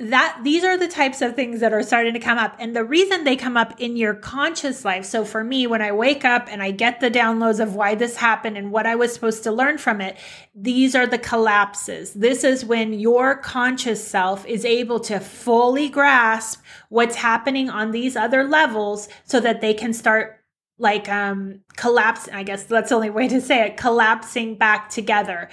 that 0.00 0.40
these 0.44 0.62
are 0.62 0.78
the 0.78 0.86
types 0.86 1.20
of 1.20 1.34
things 1.34 1.58
that 1.58 1.72
are 1.72 1.82
starting 1.82 2.14
to 2.14 2.20
come 2.20 2.38
up. 2.38 2.54
And 2.60 2.74
the 2.74 2.84
reason 2.84 3.24
they 3.24 3.34
come 3.34 3.56
up 3.56 3.80
in 3.80 3.96
your 3.96 4.14
conscious 4.14 4.84
life 4.84 5.04
so 5.04 5.24
for 5.24 5.42
me 5.42 5.66
when 5.66 5.82
i 5.82 5.90
wake 5.90 6.24
up 6.24 6.46
and 6.48 6.62
i 6.62 6.70
get 6.70 7.00
the 7.00 7.10
downloads 7.10 7.60
of 7.60 7.74
why 7.74 7.94
this 7.94 8.16
happened 8.16 8.56
and 8.56 8.70
what 8.70 8.86
i 8.86 8.94
was 8.94 9.12
supposed 9.12 9.42
to 9.42 9.52
learn 9.52 9.78
from 9.78 10.00
it 10.00 10.16
these 10.54 10.96
are 10.96 11.06
the 11.06 11.18
collapses. 11.18 12.12
This 12.14 12.42
is 12.42 12.64
when 12.64 12.92
your 12.92 13.36
conscious 13.36 14.06
self 14.06 14.44
is 14.46 14.64
able 14.64 14.98
to 15.00 15.20
fully 15.20 15.88
grasp 15.88 16.62
what's 16.88 17.16
happening 17.16 17.70
on 17.70 17.92
these 17.92 18.16
other 18.16 18.44
levels 18.44 19.08
so 19.24 19.38
that 19.40 19.60
they 19.60 19.74
can 19.74 19.92
start 19.92 20.40
like 20.80 21.08
um 21.08 21.60
collapse 21.76 22.28
i 22.32 22.44
guess 22.44 22.62
that's 22.64 22.90
the 22.90 22.94
only 22.94 23.10
way 23.10 23.26
to 23.26 23.40
say 23.40 23.66
it 23.66 23.76
collapsing 23.76 24.56
back 24.56 24.90
together. 24.90 25.48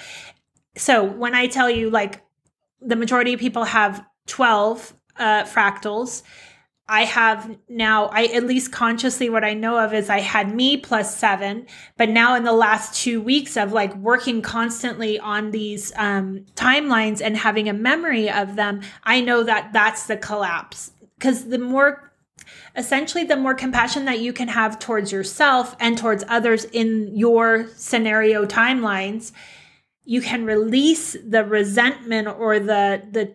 So 0.77 1.03
when 1.03 1.33
i 1.33 1.47
tell 1.47 1.69
you 1.69 1.89
like 1.89 2.23
the 2.81 2.95
majority 2.95 3.33
of 3.33 3.39
people 3.39 3.63
have 3.63 4.05
12 4.27 4.93
uh, 5.17 5.43
fractals. 5.43 6.23
I 6.87 7.05
have 7.05 7.57
now, 7.67 8.05
I 8.07 8.25
at 8.25 8.43
least 8.43 8.71
consciously, 8.71 9.27
what 9.27 9.43
I 9.43 9.55
know 9.55 9.79
of 9.79 9.93
is 9.93 10.07
I 10.07 10.19
had 10.19 10.53
me 10.53 10.77
plus 10.77 11.17
seven, 11.17 11.65
but 11.97 12.09
now 12.09 12.35
in 12.35 12.43
the 12.43 12.53
last 12.53 13.01
two 13.01 13.21
weeks 13.21 13.57
of 13.57 13.73
like 13.73 13.95
working 13.95 14.43
constantly 14.43 15.17
on 15.17 15.49
these 15.49 15.91
um, 15.95 16.45
timelines 16.55 17.21
and 17.23 17.35
having 17.37 17.67
a 17.67 17.73
memory 17.73 18.29
of 18.29 18.55
them, 18.55 18.81
I 19.03 19.21
know 19.21 19.41
that 19.43 19.73
that's 19.73 20.05
the 20.05 20.17
collapse. 20.17 20.91
Because 21.17 21.47
the 21.47 21.57
more 21.57 22.13
essentially 22.75 23.23
the 23.23 23.37
more 23.37 23.55
compassion 23.55 24.05
that 24.05 24.19
you 24.19 24.31
can 24.31 24.49
have 24.49 24.77
towards 24.77 25.11
yourself 25.11 25.75
and 25.79 25.97
towards 25.97 26.23
others 26.27 26.65
in 26.65 27.15
your 27.15 27.67
scenario 27.75 28.45
timelines 28.45 29.31
you 30.03 30.21
can 30.21 30.45
release 30.45 31.15
the 31.25 31.43
resentment 31.43 32.27
or 32.27 32.59
the 32.59 33.01
the 33.11 33.33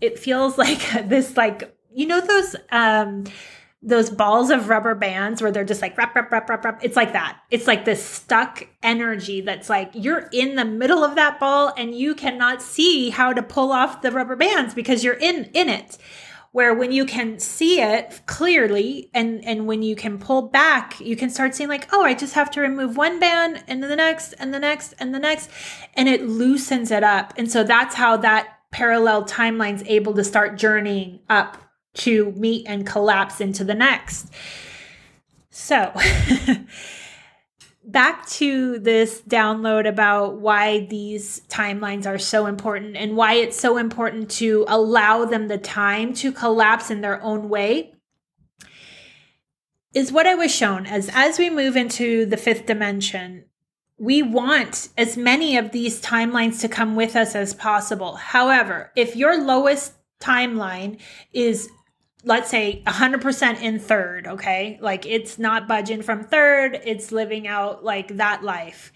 it 0.00 0.18
feels 0.18 0.58
like 0.58 0.80
this 1.08 1.36
like 1.36 1.74
you 1.92 2.06
know 2.06 2.20
those 2.20 2.56
um 2.70 3.24
those 3.80 4.10
balls 4.10 4.50
of 4.50 4.68
rubber 4.68 4.94
bands 4.94 5.40
where 5.40 5.52
they're 5.52 5.64
just 5.64 5.82
like 5.82 5.96
wrap, 5.96 6.14
wrap, 6.14 6.32
wrap, 6.32 6.48
wrap, 6.48 6.64
wrap. 6.64 6.80
It's 6.82 6.96
like 6.96 7.12
that. 7.12 7.38
It's 7.50 7.68
like 7.68 7.84
this 7.84 8.04
stuck 8.04 8.66
energy 8.82 9.40
that's 9.40 9.70
like 9.70 9.90
you're 9.94 10.28
in 10.32 10.56
the 10.56 10.64
middle 10.64 11.04
of 11.04 11.14
that 11.14 11.38
ball 11.38 11.72
and 11.76 11.94
you 11.94 12.14
cannot 12.16 12.60
see 12.60 13.10
how 13.10 13.32
to 13.32 13.42
pull 13.42 13.70
off 13.70 14.02
the 14.02 14.10
rubber 14.10 14.34
bands 14.34 14.74
because 14.74 15.04
you're 15.04 15.14
in 15.14 15.44
in 15.54 15.68
it. 15.68 15.96
Where 16.50 16.74
when 16.74 16.90
you 16.92 17.04
can 17.04 17.38
see 17.38 17.80
it 17.80 18.22
clearly 18.26 19.10
and 19.14 19.44
and 19.44 19.68
when 19.68 19.82
you 19.82 19.94
can 19.94 20.18
pull 20.18 20.42
back, 20.42 20.98
you 20.98 21.14
can 21.14 21.30
start 21.30 21.54
seeing 21.54 21.68
like, 21.68 21.88
oh, 21.92 22.02
I 22.02 22.14
just 22.14 22.34
have 22.34 22.50
to 22.52 22.60
remove 22.60 22.96
one 22.96 23.20
band 23.20 23.62
and 23.68 23.80
then 23.80 23.90
the 23.90 23.96
next 23.96 24.32
and 24.40 24.52
the 24.52 24.58
next 24.58 24.94
and 24.98 25.14
the 25.14 25.20
next, 25.20 25.50
and 25.94 26.08
it 26.08 26.26
loosens 26.26 26.90
it 26.90 27.04
up. 27.04 27.32
And 27.36 27.52
so 27.52 27.62
that's 27.62 27.94
how 27.94 28.16
that 28.16 28.57
parallel 28.70 29.24
timelines 29.24 29.82
able 29.86 30.14
to 30.14 30.24
start 30.24 30.58
journeying 30.58 31.20
up 31.28 31.56
to 31.94 32.32
meet 32.32 32.66
and 32.66 32.86
collapse 32.86 33.40
into 33.40 33.64
the 33.64 33.74
next. 33.74 34.30
So, 35.50 35.92
back 37.84 38.28
to 38.28 38.78
this 38.78 39.22
download 39.22 39.88
about 39.88 40.40
why 40.40 40.80
these 40.86 41.40
timelines 41.48 42.06
are 42.06 42.18
so 42.18 42.46
important 42.46 42.96
and 42.96 43.16
why 43.16 43.34
it's 43.34 43.58
so 43.58 43.78
important 43.78 44.30
to 44.30 44.66
allow 44.68 45.24
them 45.24 45.48
the 45.48 45.58
time 45.58 46.12
to 46.14 46.30
collapse 46.30 46.90
in 46.90 47.00
their 47.00 47.22
own 47.22 47.48
way 47.48 47.94
is 49.94 50.12
what 50.12 50.26
I 50.26 50.34
was 50.34 50.54
shown 50.54 50.86
as 50.86 51.10
as 51.14 51.38
we 51.38 51.48
move 51.48 51.76
into 51.76 52.26
the 52.26 52.36
fifth 52.36 52.66
dimension 52.66 53.47
we 53.98 54.22
want 54.22 54.88
as 54.96 55.16
many 55.16 55.56
of 55.56 55.72
these 55.72 56.00
timelines 56.00 56.60
to 56.60 56.68
come 56.68 56.94
with 56.94 57.16
us 57.16 57.34
as 57.34 57.52
possible. 57.52 58.14
However, 58.14 58.92
if 58.94 59.16
your 59.16 59.42
lowest 59.42 59.94
timeline 60.20 60.98
is 61.32 61.68
let's 62.24 62.50
say 62.50 62.82
100% 62.86 63.62
in 63.62 63.78
third, 63.78 64.26
okay? 64.26 64.78
Like 64.80 65.06
it's 65.06 65.38
not 65.38 65.68
budging 65.68 66.02
from 66.02 66.24
third, 66.24 66.80
it's 66.84 67.12
living 67.12 67.46
out 67.46 67.84
like 67.84 68.16
that 68.16 68.42
life. 68.42 68.92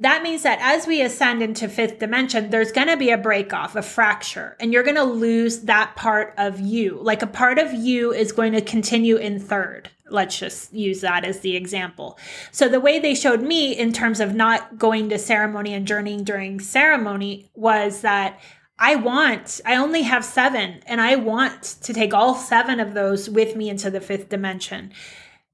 That 0.00 0.24
means 0.24 0.42
that 0.42 0.58
as 0.60 0.88
we 0.88 1.02
ascend 1.02 1.40
into 1.40 1.68
fifth 1.68 2.00
dimension, 2.00 2.50
there's 2.50 2.72
going 2.72 2.88
to 2.88 2.96
be 2.96 3.10
a 3.10 3.18
break 3.18 3.52
off, 3.52 3.76
a 3.76 3.82
fracture, 3.82 4.56
and 4.58 4.72
you're 4.72 4.82
going 4.82 4.96
to 4.96 5.04
lose 5.04 5.60
that 5.60 5.94
part 5.94 6.34
of 6.36 6.58
you. 6.58 6.98
Like 7.00 7.22
a 7.22 7.28
part 7.28 7.58
of 7.58 7.72
you 7.72 8.12
is 8.12 8.32
going 8.32 8.52
to 8.54 8.60
continue 8.60 9.16
in 9.16 9.38
third. 9.38 9.90
Let's 10.10 10.38
just 10.38 10.72
use 10.72 11.00
that 11.02 11.24
as 11.24 11.40
the 11.40 11.54
example. 11.54 12.18
So, 12.50 12.68
the 12.68 12.80
way 12.80 12.98
they 12.98 13.14
showed 13.14 13.40
me 13.40 13.72
in 13.72 13.92
terms 13.92 14.20
of 14.20 14.34
not 14.34 14.78
going 14.78 15.08
to 15.10 15.18
ceremony 15.18 15.72
and 15.74 15.86
journeying 15.86 16.24
during 16.24 16.60
ceremony 16.60 17.50
was 17.54 18.00
that 18.00 18.40
I 18.78 18.96
want, 18.96 19.60
I 19.64 19.76
only 19.76 20.02
have 20.02 20.24
seven, 20.24 20.82
and 20.86 21.00
I 21.00 21.16
want 21.16 21.62
to 21.82 21.94
take 21.94 22.12
all 22.12 22.34
seven 22.34 22.80
of 22.80 22.94
those 22.94 23.30
with 23.30 23.54
me 23.54 23.70
into 23.70 23.90
the 23.90 24.00
fifth 24.00 24.28
dimension. 24.28 24.92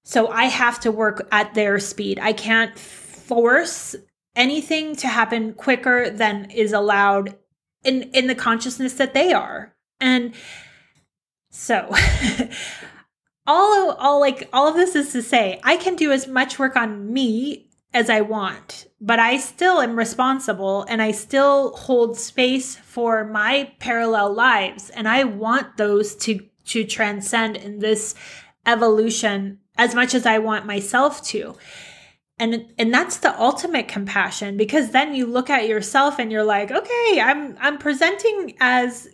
So, 0.03 0.29
I 0.29 0.45
have 0.45 0.81
to 0.81 0.91
work 0.91 1.29
at 1.31 1.55
their 1.55 1.79
speed. 1.79 2.19
I 2.19 2.33
can't 2.33 2.77
force 2.77 3.95
anything 4.35 4.97
to 4.97 5.09
happen 5.09 5.55
quicker 5.55 6.11
than 6.11 6.51
is 6.51 6.73
allowed 6.73 7.37
in 7.85 8.03
in 8.15 8.27
the 8.27 8.35
consciousness 8.35 8.95
that 8.95 9.15
they 9.15 9.33
are. 9.33 9.75
And 10.01 10.35
so 11.51 11.95
all 13.47 13.91
of, 13.91 13.97
all 13.99 14.21
like 14.21 14.49
all 14.53 14.69
of 14.69 14.77
this 14.77 14.95
is 14.95 15.13
to 15.13 15.23
say 15.23 15.61
I 15.63 15.77
can 15.77 15.97
do 15.97 16.13
as 16.13 16.27
much 16.27 16.59
work 16.59 16.77
on 16.77 17.13
me 17.13 17.67
as 17.93 18.09
I 18.09 18.21
want, 18.21 18.87
but 19.01 19.19
I 19.19 19.37
still 19.37 19.81
am 19.81 19.97
responsible 19.97 20.85
and 20.89 21.03
I 21.03 21.11
still 21.11 21.75
hold 21.77 22.17
space 22.17 22.77
for 22.77 23.25
my 23.25 23.73
parallel 23.81 24.33
lives 24.33 24.91
and 24.91 25.09
I 25.09 25.25
want 25.25 25.77
those 25.77 26.15
to 26.17 26.47
to 26.67 26.85
transcend 26.85 27.57
in 27.57 27.81
this 27.81 28.15
evolution 28.67 29.59
as 29.77 29.95
much 29.95 30.15
as 30.15 30.27
I 30.27 30.39
want 30.39 30.67
myself 30.67 31.23
to. 31.29 31.57
And 32.41 32.73
and 32.79 32.93
that's 32.93 33.19
the 33.19 33.39
ultimate 33.41 33.87
compassion 33.87 34.57
because 34.57 34.91
then 34.91 35.15
you 35.15 35.27
look 35.27 35.51
at 35.51 35.69
yourself 35.69 36.19
and 36.19 36.33
you're 36.33 36.43
like, 36.43 36.71
"Okay, 36.73 37.21
I'm 37.23 37.57
I'm 37.61 37.79
presenting 37.79 38.57
as 38.61 39.09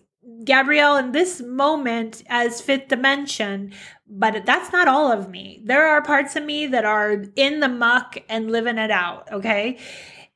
Gabrielle 0.44 0.96
in 0.96 1.12
this 1.12 1.40
moment 1.40 2.22
as 2.28 2.60
fifth 2.60 2.88
dimension, 2.88 3.72
but 4.08 4.46
that's 4.46 4.72
not 4.72 4.88
all 4.88 5.10
of 5.10 5.28
me. 5.28 5.60
There 5.64 5.86
are 5.86 6.02
parts 6.02 6.36
of 6.36 6.44
me 6.44 6.66
that 6.68 6.84
are 6.84 7.24
in 7.36 7.60
the 7.60 7.68
muck 7.68 8.18
and 8.28 8.50
living 8.50 8.78
it 8.78 8.90
out, 8.90 9.30
okay? 9.32 9.78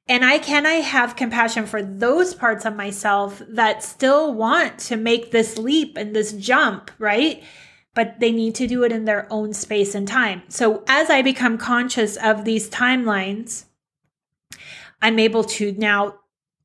And 0.08 0.24
I 0.24 0.38
can 0.38 0.66
I 0.66 0.74
have 0.74 1.16
compassion 1.16 1.66
for 1.66 1.82
those 1.82 2.34
parts 2.34 2.64
of 2.64 2.74
myself 2.74 3.40
that 3.48 3.84
still 3.84 4.34
want 4.34 4.78
to 4.80 4.96
make 4.96 5.30
this 5.30 5.56
leap 5.56 5.96
and 5.96 6.14
this 6.14 6.32
jump, 6.32 6.90
right? 6.98 7.42
But 7.94 8.20
they 8.20 8.30
need 8.30 8.54
to 8.56 8.66
do 8.66 8.84
it 8.84 8.92
in 8.92 9.04
their 9.04 9.26
own 9.30 9.52
space 9.52 9.94
and 9.94 10.06
time. 10.06 10.42
So 10.48 10.84
as 10.86 11.10
I 11.10 11.22
become 11.22 11.58
conscious 11.58 12.16
of 12.16 12.44
these 12.44 12.70
timelines, 12.70 13.64
I'm 15.02 15.18
able 15.18 15.44
to 15.44 15.72
now 15.72 16.16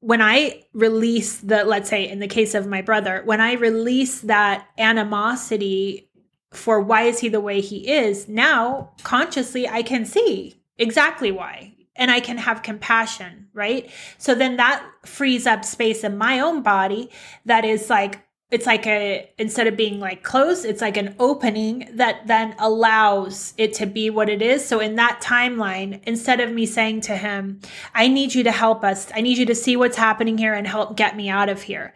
when 0.05 0.21
I 0.21 0.63
release 0.73 1.37
the, 1.39 1.63
let's 1.63 1.89
say 1.89 2.07
in 2.07 2.19
the 2.19 2.27
case 2.27 2.53
of 2.53 2.67
my 2.67 2.83
brother, 2.83 3.23
when 3.25 3.41
I 3.41 3.53
release 3.53 4.21
that 4.21 4.67
animosity 4.77 6.11
for 6.51 6.79
why 6.79 7.03
is 7.03 7.19
he 7.19 7.27
the 7.27 7.39
way 7.39 7.59
he 7.59 7.91
is, 7.91 8.27
now 8.27 8.91
consciously 9.01 9.67
I 9.67 9.81
can 9.81 10.05
see 10.05 10.61
exactly 10.77 11.31
why. 11.31 11.73
And 11.95 12.11
I 12.11 12.19
can 12.19 12.37
have 12.37 12.61
compassion, 12.61 13.47
right? 13.53 13.89
So 14.19 14.35
then 14.35 14.57
that 14.57 14.85
frees 15.05 15.47
up 15.47 15.65
space 15.65 16.03
in 16.03 16.17
my 16.17 16.39
own 16.39 16.61
body 16.61 17.09
that 17.45 17.65
is 17.65 17.89
like, 17.89 18.21
it's 18.55 18.65
like 18.65 18.87
a 18.87 19.29
instead 19.37 19.67
of 19.67 19.75
being 19.75 19.99
like 19.99 20.23
closed 20.23 20.63
it's 20.63 20.79
like 20.79 20.95
an 20.95 21.13
opening 21.19 21.89
that 21.91 22.25
then 22.25 22.55
allows 22.57 23.53
it 23.57 23.73
to 23.73 23.85
be 23.85 24.09
what 24.09 24.29
it 24.29 24.41
is. 24.41 24.65
So 24.65 24.79
in 24.79 24.95
that 24.95 25.19
timeline 25.21 26.01
instead 26.03 26.39
of 26.39 26.53
me 26.53 26.65
saying 26.65 27.01
to 27.01 27.17
him 27.17 27.59
i 27.93 28.07
need 28.07 28.33
you 28.33 28.43
to 28.43 28.53
help 28.53 28.85
us. 28.85 29.11
I 29.13 29.19
need 29.19 29.37
you 29.37 29.45
to 29.47 29.55
see 29.55 29.75
what's 29.75 29.97
happening 29.97 30.37
here 30.37 30.53
and 30.53 30.65
help 30.65 30.95
get 30.95 31.17
me 31.17 31.27
out 31.27 31.49
of 31.49 31.63
here 31.63 31.93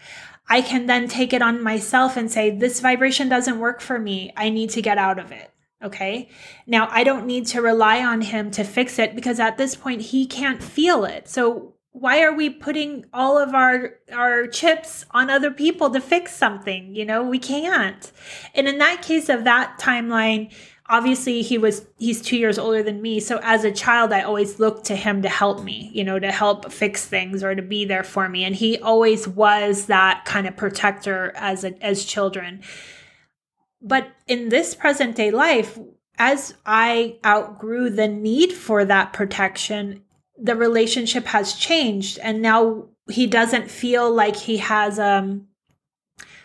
i 0.49 0.61
can 0.61 0.85
then 0.87 1.07
take 1.07 1.31
it 1.31 1.41
on 1.41 1.63
myself 1.63 2.17
and 2.17 2.29
say 2.29 2.49
this 2.51 2.81
vibration 2.81 3.29
doesn't 3.29 3.59
work 3.59 3.79
for 3.79 3.97
me. 3.97 4.33
I 4.35 4.49
need 4.49 4.71
to 4.71 4.81
get 4.81 4.97
out 4.97 5.19
of 5.19 5.31
it. 5.31 5.49
Okay? 5.81 6.27
Now 6.67 6.89
i 6.91 7.05
don't 7.05 7.25
need 7.25 7.47
to 7.47 7.61
rely 7.61 8.03
on 8.03 8.19
him 8.19 8.51
to 8.51 8.65
fix 8.65 8.99
it 8.99 9.15
because 9.15 9.39
at 9.39 9.57
this 9.57 9.75
point 9.75 10.01
he 10.01 10.25
can't 10.25 10.61
feel 10.61 11.05
it. 11.05 11.29
So 11.29 11.75
why 11.99 12.23
are 12.23 12.33
we 12.33 12.49
putting 12.49 13.05
all 13.13 13.37
of 13.37 13.53
our 13.53 13.95
our 14.11 14.47
chips 14.47 15.05
on 15.11 15.29
other 15.29 15.51
people 15.51 15.89
to 15.89 15.99
fix 15.99 16.35
something? 16.35 16.95
You 16.95 17.05
know 17.05 17.23
we 17.23 17.39
can't. 17.39 18.11
And 18.55 18.67
in 18.67 18.77
that 18.77 19.01
case 19.01 19.29
of 19.29 19.43
that 19.43 19.77
timeline 19.79 20.51
obviously 20.91 21.43
he 21.43 21.57
was 21.57 21.85
he's 21.97 22.21
2 22.21 22.35
years 22.37 22.57
older 22.57 22.81
than 22.81 23.01
me. 23.01 23.19
So 23.19 23.39
as 23.43 23.63
a 23.63 23.71
child 23.71 24.13
i 24.13 24.21
always 24.21 24.59
looked 24.59 24.85
to 24.85 24.95
him 24.95 25.21
to 25.23 25.29
help 25.29 25.63
me 25.63 25.91
you 25.93 26.03
know 26.03 26.19
to 26.19 26.31
help 26.31 26.71
fix 26.71 27.05
things 27.05 27.43
or 27.43 27.53
to 27.53 27.61
be 27.61 27.85
there 27.85 28.03
for 28.03 28.29
me. 28.29 28.43
And 28.45 28.55
he 28.55 28.79
always 28.79 29.27
was 29.27 29.87
that 29.87 30.23
kind 30.25 30.47
of 30.47 30.55
protector 30.55 31.33
as 31.35 31.63
a, 31.63 31.81
as 31.83 32.05
children. 32.05 32.61
But 33.81 34.09
in 34.27 34.49
this 34.49 34.75
present 34.75 35.15
day 35.15 35.31
life 35.31 35.77
as 36.21 36.53
i 36.65 37.17
outgrew 37.25 37.89
the 37.89 38.07
need 38.07 38.51
for 38.51 38.83
that 38.83 39.13
protection 39.13 40.03
the 40.41 40.55
relationship 40.55 41.25
has 41.25 41.53
changed 41.53 42.17
and 42.19 42.41
now 42.41 42.85
he 43.09 43.27
doesn't 43.27 43.69
feel 43.69 44.11
like 44.11 44.35
he 44.35 44.57
has 44.57 44.99
um, 44.99 45.47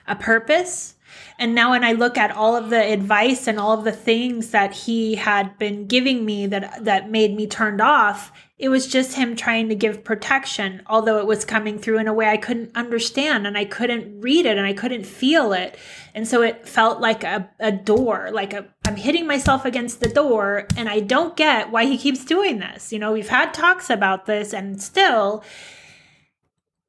a 0.06 0.16
purpose 0.16 0.93
and 1.38 1.54
now 1.54 1.70
when 1.70 1.84
i 1.84 1.92
look 1.92 2.16
at 2.16 2.30
all 2.30 2.56
of 2.56 2.70
the 2.70 2.92
advice 2.92 3.46
and 3.46 3.58
all 3.58 3.76
of 3.76 3.84
the 3.84 3.92
things 3.92 4.50
that 4.50 4.72
he 4.72 5.14
had 5.14 5.56
been 5.58 5.86
giving 5.86 6.24
me 6.24 6.46
that 6.46 6.84
that 6.84 7.10
made 7.10 7.34
me 7.34 7.46
turned 7.46 7.80
off 7.80 8.32
it 8.56 8.68
was 8.68 8.86
just 8.86 9.16
him 9.16 9.34
trying 9.34 9.68
to 9.68 9.74
give 9.74 10.04
protection 10.04 10.80
although 10.86 11.18
it 11.18 11.26
was 11.26 11.44
coming 11.44 11.78
through 11.78 11.98
in 11.98 12.06
a 12.06 12.12
way 12.12 12.28
i 12.28 12.36
couldn't 12.36 12.70
understand 12.76 13.46
and 13.46 13.58
i 13.58 13.64
couldn't 13.64 14.20
read 14.20 14.46
it 14.46 14.56
and 14.56 14.66
i 14.66 14.72
couldn't 14.72 15.04
feel 15.04 15.52
it. 15.52 15.76
And 16.14 16.28
so 16.28 16.42
it 16.42 16.68
felt 16.68 17.00
like 17.00 17.24
a, 17.24 17.50
a 17.58 17.72
door 17.72 18.30
like 18.32 18.54
i'm 18.86 18.96
hitting 18.96 19.26
myself 19.26 19.64
against 19.64 20.00
the 20.00 20.08
door 20.08 20.68
and 20.76 20.88
i 20.88 21.00
don't 21.00 21.36
get 21.36 21.70
why 21.70 21.86
he 21.86 21.98
keeps 21.98 22.24
doing 22.24 22.58
this. 22.58 22.92
You 22.92 22.98
know 22.98 23.12
we've 23.12 23.28
had 23.28 23.52
talks 23.52 23.90
about 23.90 24.26
this 24.26 24.52
and 24.52 24.80
still 24.80 25.42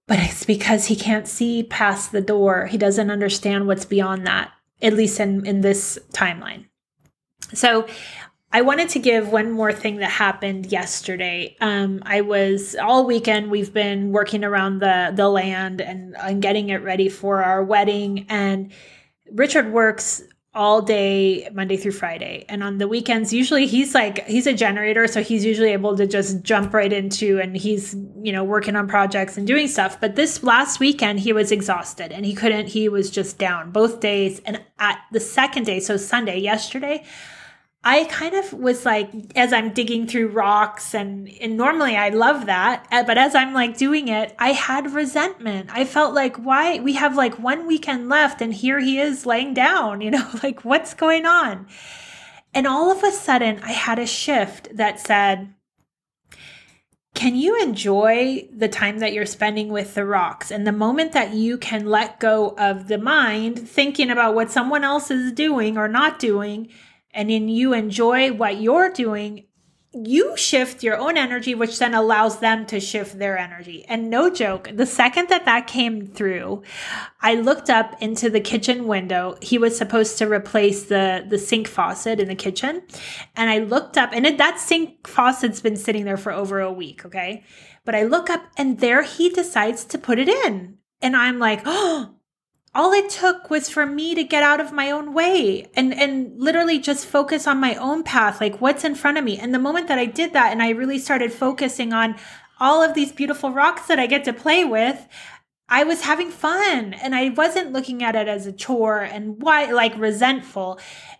but 0.07 0.19
it's 0.19 0.45
because 0.45 0.85
he 0.85 0.95
can't 0.95 1.27
see 1.27 1.63
past 1.63 2.11
the 2.11 2.21
door 2.21 2.67
he 2.67 2.77
doesn't 2.77 3.11
understand 3.11 3.67
what's 3.67 3.85
beyond 3.85 4.25
that 4.25 4.51
at 4.81 4.93
least 4.93 5.19
in 5.19 5.45
in 5.45 5.61
this 5.61 5.99
timeline 6.13 6.65
so 7.53 7.87
I 8.55 8.61
wanted 8.61 8.87
to 8.89 8.99
give 8.99 9.33
one 9.33 9.51
more 9.51 9.73
thing 9.73 9.97
that 9.97 10.11
happened 10.11 10.71
yesterday. 10.71 11.57
Um, 11.59 12.01
I 12.05 12.21
was 12.21 12.73
all 12.75 13.05
weekend. 13.05 13.51
We've 13.51 13.73
been 13.73 14.13
working 14.13 14.45
around 14.45 14.79
the 14.79 15.11
the 15.13 15.27
land 15.27 15.81
and, 15.81 16.15
and 16.15 16.41
getting 16.41 16.69
it 16.69 16.81
ready 16.81 17.09
for 17.09 17.43
our 17.43 17.61
wedding. 17.61 18.25
And 18.29 18.71
Richard 19.29 19.73
works 19.73 20.23
all 20.55 20.81
day 20.81 21.47
Monday 21.53 21.75
through 21.75 21.91
Friday. 21.91 22.45
And 22.47 22.63
on 22.63 22.77
the 22.77 22.87
weekends, 22.87 23.33
usually 23.33 23.67
he's 23.67 23.93
like, 23.93 24.25
he's 24.25 24.47
a 24.47 24.53
generator. 24.53 25.05
So 25.05 25.21
he's 25.21 25.43
usually 25.43 25.71
able 25.71 25.95
to 25.97 26.07
just 26.07 26.41
jump 26.41 26.73
right 26.73 26.91
into 26.91 27.39
and 27.39 27.55
he's, 27.55 27.95
you 28.23 28.31
know, 28.31 28.43
working 28.43 28.75
on 28.75 28.87
projects 28.87 29.37
and 29.37 29.45
doing 29.45 29.67
stuff. 29.67 29.99
But 29.99 30.15
this 30.15 30.43
last 30.43 30.79
weekend, 30.79 31.19
he 31.19 31.33
was 31.33 31.51
exhausted 31.51 32.11
and 32.11 32.25
he 32.25 32.33
couldn't, 32.33 32.67
he 32.67 32.87
was 32.87 33.11
just 33.11 33.37
down 33.37 33.71
both 33.71 33.99
days. 33.99 34.41
And 34.45 34.61
at 34.79 34.99
the 35.11 35.19
second 35.19 35.65
day, 35.65 35.79
so 35.81 35.97
Sunday, 35.97 36.39
yesterday, 36.39 37.03
I 37.87 38.05
kind 38.05 38.33
of 38.33 38.51
was 38.51 38.83
like, 38.83 39.11
as 39.35 39.53
I'm 39.53 39.71
digging 39.71 40.07
through 40.07 40.29
rocks, 40.29 40.95
and, 40.95 41.29
and 41.39 41.55
normally 41.55 41.95
I 41.95 42.09
love 42.09 42.47
that, 42.47 42.87
uh, 42.91 43.03
but 43.03 43.19
as 43.19 43.35
I'm 43.35 43.53
like 43.53 43.77
doing 43.77 44.07
it, 44.07 44.35
I 44.39 44.53
had 44.53 44.91
resentment. 44.91 45.69
I 45.71 45.85
felt 45.85 46.15
like, 46.15 46.37
why? 46.37 46.79
We 46.79 46.93
have 46.93 47.15
like 47.15 47.37
one 47.37 47.67
weekend 47.67 48.09
left, 48.09 48.41
and 48.41 48.51
here 48.51 48.79
he 48.79 48.97
is 48.97 49.27
laying 49.27 49.53
down, 49.53 50.01
you 50.05 50.09
know, 50.09 50.27
like 50.41 50.65
what's 50.65 50.95
going 50.95 51.27
on? 51.27 51.67
And 52.55 52.65
all 52.65 52.89
of 52.89 53.03
a 53.03 53.11
sudden, 53.11 53.59
I 53.61 53.73
had 53.73 53.99
a 53.99 54.07
shift 54.07 54.75
that 54.75 54.99
said, 54.99 55.53
can 57.13 57.35
you 57.35 57.61
enjoy 57.61 58.47
the 58.51 58.67
time 58.67 58.99
that 58.99 59.13
you're 59.13 59.25
spending 59.27 59.69
with 59.69 59.93
the 59.93 60.05
rocks 60.05 60.51
and 60.51 60.65
the 60.65 60.71
moment 60.71 61.13
that 61.13 61.33
you 61.33 61.57
can 61.57 61.85
let 61.85 62.19
go 62.19 62.55
of 62.57 62.87
the 62.87 62.97
mind 62.97 63.69
thinking 63.69 64.09
about 64.09 64.35
what 64.35 64.51
someone 64.51 64.83
else 64.83 65.11
is 65.11 65.31
doing 65.31 65.77
or 65.77 65.87
not 65.87 66.19
doing 66.19 66.69
and 67.15 67.29
then 67.29 67.47
you 67.47 67.73
enjoy 67.73 68.31
what 68.33 68.61
you're 68.61 68.91
doing, 68.91 69.45
you 69.93 70.35
shift 70.35 70.83
your 70.83 70.97
own 70.97 71.17
energy, 71.17 71.55
which 71.55 71.79
then 71.79 71.93
allows 71.93 72.39
them 72.39 72.65
to 72.65 72.81
shift 72.81 73.17
their 73.17 73.37
energy. 73.37 73.85
And 73.87 74.09
no 74.09 74.29
joke, 74.29 74.69
the 74.73 74.85
second 74.85 75.29
that 75.29 75.45
that 75.45 75.67
came 75.67 76.07
through, 76.07 76.63
I 77.21 77.35
looked 77.35 77.69
up 77.69 77.95
into 78.01 78.29
the 78.29 78.41
kitchen 78.41 78.87
window. 78.87 79.37
He 79.41 79.57
was 79.57 79.77
supposed 79.77 80.17
to 80.17 80.29
replace 80.29 80.83
the, 80.83 81.25
the 81.27 81.39
sink 81.39 81.69
faucet 81.69 82.19
in 82.19 82.27
the 82.27 82.35
kitchen. 82.35 82.83
And 83.37 83.49
I 83.49 83.59
looked 83.59 83.97
up, 83.97 84.09
and 84.11 84.25
it, 84.25 84.37
that 84.37 84.59
sink 84.59 85.07
faucet's 85.07 85.61
been 85.61 85.77
sitting 85.77 86.03
there 86.03 86.17
for 86.17 86.33
over 86.33 86.59
a 86.59 86.73
week, 86.73 87.05
okay? 87.05 87.45
But 87.85 87.95
I 87.95 88.03
look 88.03 88.29
up, 88.29 88.43
and 88.57 88.79
there 88.79 89.03
he 89.03 89.29
decides 89.29 89.85
to 89.85 89.97
put 89.97 90.19
it 90.19 90.27
in. 90.27 90.77
And 91.01 91.15
I'm 91.15 91.39
like, 91.39 91.61
oh, 91.65 92.15
all 92.75 92.91
it 92.91 93.09
took 93.09 93.49
was 93.49 93.69
for 93.69 93.85
me 93.85 94.13
to 94.13 94.23
get 94.23 94.43
out 94.43 94.59
of 94.59 94.73
my 94.73 94.91
own 94.91 95.13
way 95.13 95.65
and 95.75 95.93
and 95.93 96.37
literally 96.37 96.77
just 96.77 97.05
focus 97.05 97.47
on 97.47 97.57
my 97.57 97.73
own 97.75 98.03
path 98.03 98.41
like 98.41 98.59
what's 98.59 98.83
in 98.83 98.93
front 98.93 99.17
of 99.17 99.23
me. 99.23 99.37
And 99.37 99.53
the 99.53 99.59
moment 99.59 99.87
that 99.87 99.97
i 99.97 100.05
did 100.05 100.33
that 100.33 100.51
and 100.51 100.61
i 100.61 100.69
really 100.69 100.99
started 100.99 101.31
focusing 101.31 101.93
on 101.93 102.15
all 102.59 102.83
of 102.83 102.93
these 102.93 103.13
beautiful 103.13 103.51
rocks 103.51 103.87
that 103.87 103.97
i 103.97 104.05
get 104.05 104.25
to 104.25 104.33
play 104.33 104.65
with 104.65 105.07
i 105.69 105.85
was 105.85 106.01
having 106.01 106.29
fun. 106.29 106.93
And 106.93 107.15
i 107.15 107.29
wasn't 107.29 107.71
looking 107.71 108.03
at 108.03 108.15
it 108.15 108.27
as 108.27 108.45
a 108.45 108.51
chore 108.51 108.99
and 108.99 109.41
why 109.41 109.71
like 109.71 109.97
resentful. 109.97 110.79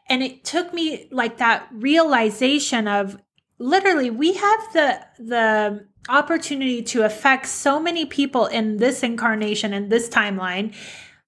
And 0.10 0.22
it 0.22 0.44
took 0.44 0.74
me 0.74 1.08
like 1.10 1.38
that 1.38 1.68
realization 1.72 2.88
of 2.88 3.18
literally 3.58 4.10
we 4.10 4.34
have 4.34 4.74
the 4.74 5.00
the 5.20 5.88
opportunity 6.10 6.84
to 6.84 7.02
affect 7.04 7.48
so 7.48 7.80
many 7.80 8.06
people 8.06 8.46
in 8.46 8.78
this 8.78 9.02
incarnation 9.02 9.74
and 9.74 9.90
this 9.90 10.08
timeline 10.10 10.76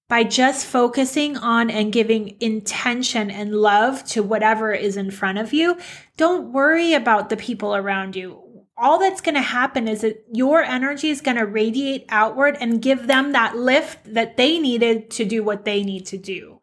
by 0.08 0.24
just 0.24 0.66
focusing 0.66 1.36
on 1.36 1.70
and 1.70 1.92
giving 1.92 2.34
intention 2.40 3.30
and 3.30 3.54
love 3.54 4.04
to 4.04 4.22
whatever 4.22 4.72
is 4.72 4.96
in 4.96 5.10
front 5.10 5.38
of 5.38 5.52
you, 5.52 5.76
don't 6.16 6.52
worry 6.52 6.94
about 6.94 7.28
the 7.28 7.36
people 7.36 7.76
around 7.76 8.16
you. 8.16 8.42
All 8.76 8.98
that's 8.98 9.20
going 9.20 9.34
to 9.34 9.42
happen 9.42 9.86
is 9.86 10.00
that 10.00 10.24
your 10.32 10.62
energy 10.62 11.10
is 11.10 11.20
going 11.20 11.36
to 11.36 11.44
radiate 11.44 12.06
outward 12.08 12.56
and 12.60 12.80
give 12.80 13.06
them 13.06 13.32
that 13.32 13.56
lift 13.56 14.14
that 14.14 14.36
they 14.36 14.58
needed 14.58 15.10
to 15.12 15.24
do 15.24 15.42
what 15.42 15.64
they 15.64 15.82
need 15.82 16.06
to 16.06 16.16
do. 16.16 16.60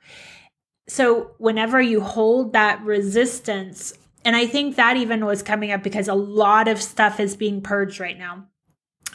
So, 0.88 1.32
whenever 1.40 1.82
you 1.82 2.00
hold 2.00 2.54
that 2.54 2.82
resistance, 2.84 3.94
and 4.24 4.36
I 4.36 4.46
think 4.46 4.76
that 4.76 4.98
even 4.98 5.26
was 5.26 5.44
coming 5.44 5.72
up 5.72 5.84
because 5.84 6.08
a 6.08 6.14
lot 6.14 6.68
of 6.68 6.82
stuff 6.82 7.20
is 7.20 7.36
being 7.36 7.62
purged 7.62 8.00
right 8.00 8.18
now 8.18 8.46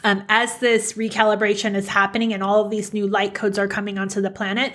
um, 0.03 0.23
as 0.29 0.57
this 0.59 0.93
recalibration 0.93 1.75
is 1.75 1.87
happening 1.87 2.33
and 2.33 2.43
all 2.43 2.63
of 2.63 2.71
these 2.71 2.93
new 2.93 3.07
light 3.07 3.33
codes 3.33 3.59
are 3.59 3.67
coming 3.67 3.97
onto 3.97 4.21
the 4.21 4.31
planet, 4.31 4.73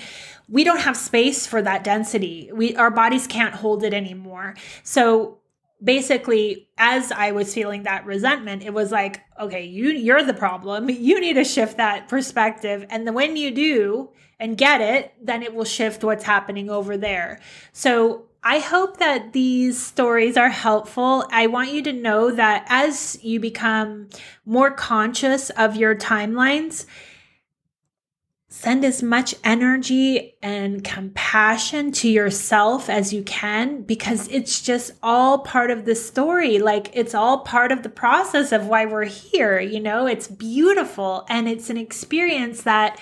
we 0.49 0.65
don't 0.65 0.81
have 0.81 0.97
space 0.97 1.47
for 1.47 1.61
that 1.63 1.85
density. 1.85 2.51
We 2.53 2.77
our 2.77 2.91
bodies 2.91 3.27
can't 3.27 3.55
hold 3.55 3.83
it 3.83 3.93
anymore. 3.93 4.55
So 4.83 5.39
basically, 5.83 6.69
as 6.79 7.13
I 7.13 7.33
was 7.33 7.53
feeling 7.53 7.83
that 7.83 8.07
resentment, 8.07 8.63
it 8.63 8.73
was 8.73 8.93
like, 8.93 9.23
okay, 9.41 9.65
you 9.65 9.91
you're 9.91 10.23
the 10.23 10.35
problem. 10.35 10.89
You 11.07 11.21
need 11.21 11.35
to 11.35 11.45
shift 11.45 11.77
that 11.77 12.09
perspective, 12.09 12.87
and 12.91 13.07
then 13.07 13.15
when 13.15 13.37
you 13.37 13.51
do 13.51 14.11
and 14.39 14.57
get 14.57 14.81
it, 14.81 15.15
then 15.23 15.43
it 15.43 15.55
will 15.55 15.65
shift 15.65 16.05
what's 16.05 16.25
happening 16.25 16.69
over 16.69 16.97
there. 16.97 17.41
So 17.73 18.27
I 18.49 18.61
hope 18.61 18.99
that 18.99 19.33
these 19.33 19.85
stories 19.85 20.37
are 20.37 20.51
helpful. 20.51 21.27
I 21.33 21.49
want 21.49 21.73
you 21.73 21.83
to 21.83 21.93
know 21.93 22.31
that 22.31 22.65
as 22.69 23.19
you 23.21 23.41
become 23.41 24.09
more 24.45 24.71
conscious 24.71 25.51
of 25.51 25.75
your 25.75 25.97
timelines, 25.97 26.87
send 28.49 28.85
as 28.85 29.03
much 29.03 29.35
energy 29.43 30.37
and 30.45 30.85
compassion 30.85 31.91
to 31.91 32.09
yourself 32.09 32.89
as 32.89 33.13
you 33.13 33.25
can 33.25 33.83
because 33.83 34.29
it's 34.29 34.63
just 34.63 34.93
all 35.03 35.41
part 35.41 35.73
of 35.73 35.85
the 35.85 35.97
story. 35.97 36.61
Like 36.61 36.91
it's 36.95 37.17
all 37.17 37.41
part 37.41 37.73
of 37.73 37.83
the 37.83 37.89
process 37.89 38.53
of 38.53 38.69
why 38.69 38.87
we're 38.87 39.07
here. 39.07 39.59
You 39.59 39.81
know, 39.81 40.07
it's 40.07 40.29
beautiful 40.29 41.27
and 41.29 41.49
it's 41.49 41.69
an 41.69 41.79
experience 41.79 42.63
that 42.63 42.97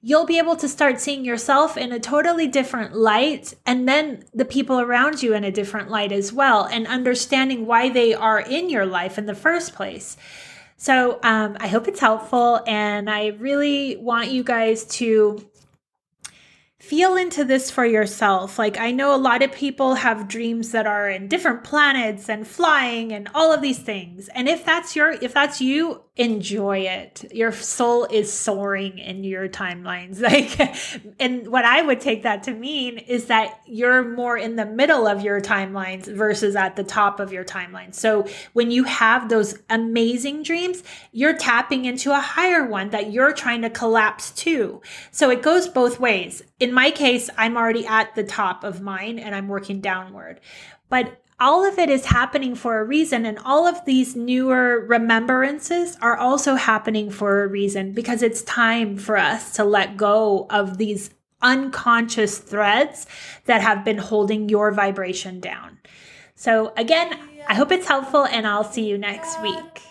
you'll 0.00 0.26
be 0.26 0.38
able 0.38 0.56
to 0.56 0.68
start 0.68 1.00
seeing 1.00 1.24
yourself 1.24 1.76
in 1.76 1.92
a 1.92 1.98
totally 1.98 2.46
different 2.46 2.94
light 2.94 3.54
and 3.64 3.88
then 3.88 4.24
the 4.34 4.44
people 4.44 4.80
around 4.80 5.22
you 5.22 5.34
in 5.34 5.44
a 5.44 5.50
different 5.50 5.90
light 5.90 6.12
as 6.12 6.32
well 6.32 6.64
and 6.64 6.86
understanding 6.86 7.66
why 7.66 7.88
they 7.88 8.14
are 8.14 8.40
in 8.40 8.70
your 8.70 8.86
life 8.86 9.18
in 9.18 9.26
the 9.26 9.34
first 9.34 9.74
place. 9.74 10.16
So 10.76 11.18
um, 11.22 11.56
I 11.58 11.68
hope 11.68 11.88
it's 11.88 12.00
helpful 12.00 12.60
and 12.66 13.08
I 13.08 13.28
really 13.38 13.96
want 13.96 14.30
you 14.30 14.44
guys 14.44 14.84
to 14.84 15.44
feel 16.78 17.16
into 17.16 17.44
this 17.44 17.70
for 17.70 17.84
yourself. 17.84 18.58
Like, 18.60 18.78
I 18.78 18.92
know 18.92 19.14
a 19.14 19.18
lot 19.18 19.42
of 19.42 19.50
people 19.50 19.94
have 19.94 20.28
dreams 20.28 20.70
that 20.70 20.86
are 20.86 21.08
in 21.10 21.26
different 21.26 21.64
planets 21.64 22.28
and 22.28 22.46
flying 22.46 23.12
and 23.12 23.28
all 23.34 23.52
of 23.52 23.60
these 23.60 23.80
things. 23.80 24.28
And 24.28 24.48
if 24.48 24.64
that's 24.64 24.94
your, 24.94 25.12
if 25.12 25.34
that's 25.34 25.60
you, 25.60 26.02
enjoy 26.16 26.78
it. 26.78 27.30
Your 27.30 27.52
soul 27.52 28.04
is 28.04 28.32
soaring 28.32 28.98
in 28.98 29.22
your 29.22 29.48
timelines. 29.48 30.20
Like, 30.26 30.58
and 31.20 31.46
what 31.46 31.64
I 31.64 31.82
would 31.82 32.00
take 32.00 32.24
that 32.24 32.42
to 32.44 32.52
mean 32.52 32.98
is 32.98 33.26
that 33.26 33.60
you're 33.64 34.02
more 34.02 34.36
in 34.36 34.56
the 34.56 34.66
middle 34.66 35.06
of 35.06 35.22
your 35.22 35.40
timelines 35.40 36.12
versus 36.12 36.56
at 36.56 36.74
the 36.74 36.82
top 36.82 37.20
of 37.20 37.32
your 37.32 37.44
timeline. 37.44 37.94
So 37.94 38.26
when 38.54 38.72
you 38.72 38.82
have 38.84 39.28
those 39.28 39.56
amazing 39.70 40.42
dreams, 40.42 40.82
you're 41.12 41.36
tapping 41.36 41.84
into 41.84 42.10
a 42.10 42.18
higher 42.18 42.66
one 42.66 42.90
that 42.90 43.12
you're 43.12 43.32
trying 43.32 43.62
to 43.62 43.70
collapse 43.70 44.32
to. 44.32 44.82
So 45.12 45.30
it 45.30 45.42
goes 45.42 45.68
both 45.68 46.00
ways. 46.00 46.42
In 46.58 46.72
my 46.72 46.90
case, 46.90 47.30
I'm 47.38 47.56
already 47.56 47.86
at 47.86 48.16
the 48.16 48.24
top 48.24 48.64
of 48.64 48.80
mine 48.80 49.20
and 49.20 49.32
I'm 49.32 49.46
working 49.46 49.80
downward. 49.80 50.40
But 50.88 51.22
all 51.38 51.64
of 51.64 51.78
it 51.78 51.90
is 51.90 52.06
happening 52.06 52.54
for 52.54 52.80
a 52.80 52.84
reason. 52.84 53.26
And 53.26 53.38
all 53.44 53.66
of 53.66 53.84
these 53.84 54.16
newer 54.16 54.84
remembrances 54.86 55.96
are 56.00 56.16
also 56.16 56.54
happening 56.54 57.10
for 57.10 57.42
a 57.42 57.48
reason 57.48 57.92
because 57.92 58.22
it's 58.22 58.42
time 58.42 58.96
for 58.96 59.16
us 59.16 59.52
to 59.54 59.64
let 59.64 59.96
go 59.96 60.46
of 60.50 60.78
these 60.78 61.10
unconscious 61.42 62.38
threads 62.38 63.06
that 63.44 63.60
have 63.60 63.84
been 63.84 63.98
holding 63.98 64.48
your 64.48 64.72
vibration 64.72 65.40
down. 65.40 65.78
So, 66.34 66.72
again, 66.76 67.18
I 67.48 67.54
hope 67.54 67.72
it's 67.72 67.86
helpful 67.86 68.24
and 68.26 68.46
I'll 68.46 68.64
see 68.64 68.88
you 68.88 68.98
next 68.98 69.40
week. 69.42 69.82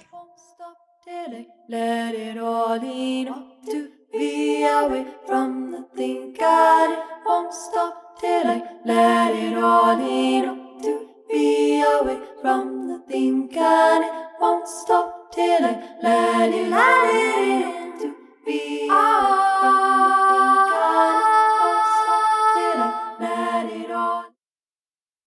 Let 1.68 2.14
it 2.14 2.38
all 2.38 2.74
in 2.74 3.26
to 3.66 3.89
be 4.12 4.64
away 4.64 5.08
from 5.26 5.72
the 5.72 5.84
thing 5.96 6.36
God 6.39 6.91
it 6.91 7.00
won't 7.26 7.54
stop 7.54 8.20
till 8.20 8.48
I 8.48 8.62
let 8.86 9.36
it 9.36 9.58
all 9.58 10.00
in 10.00 10.82
to 10.84 11.14
be 11.30 11.82
away 11.82 12.19
from 12.41 12.88
the 12.88 12.99
thing 13.07 13.49
and 13.57 14.03
it 14.03 14.11
won't 14.39 14.67
stop 14.67 15.32
till 15.34 15.65
I 15.65 15.73
let 16.01 16.53
you 16.53 16.65
let 16.69 17.15
it 17.15 17.38
in 17.39 17.99
to 18.01 18.15
be 18.45 18.88
away 18.88 19.45
from 19.59 19.76
the 19.99 20.15
thing 20.30 20.55
ah. 20.71 21.34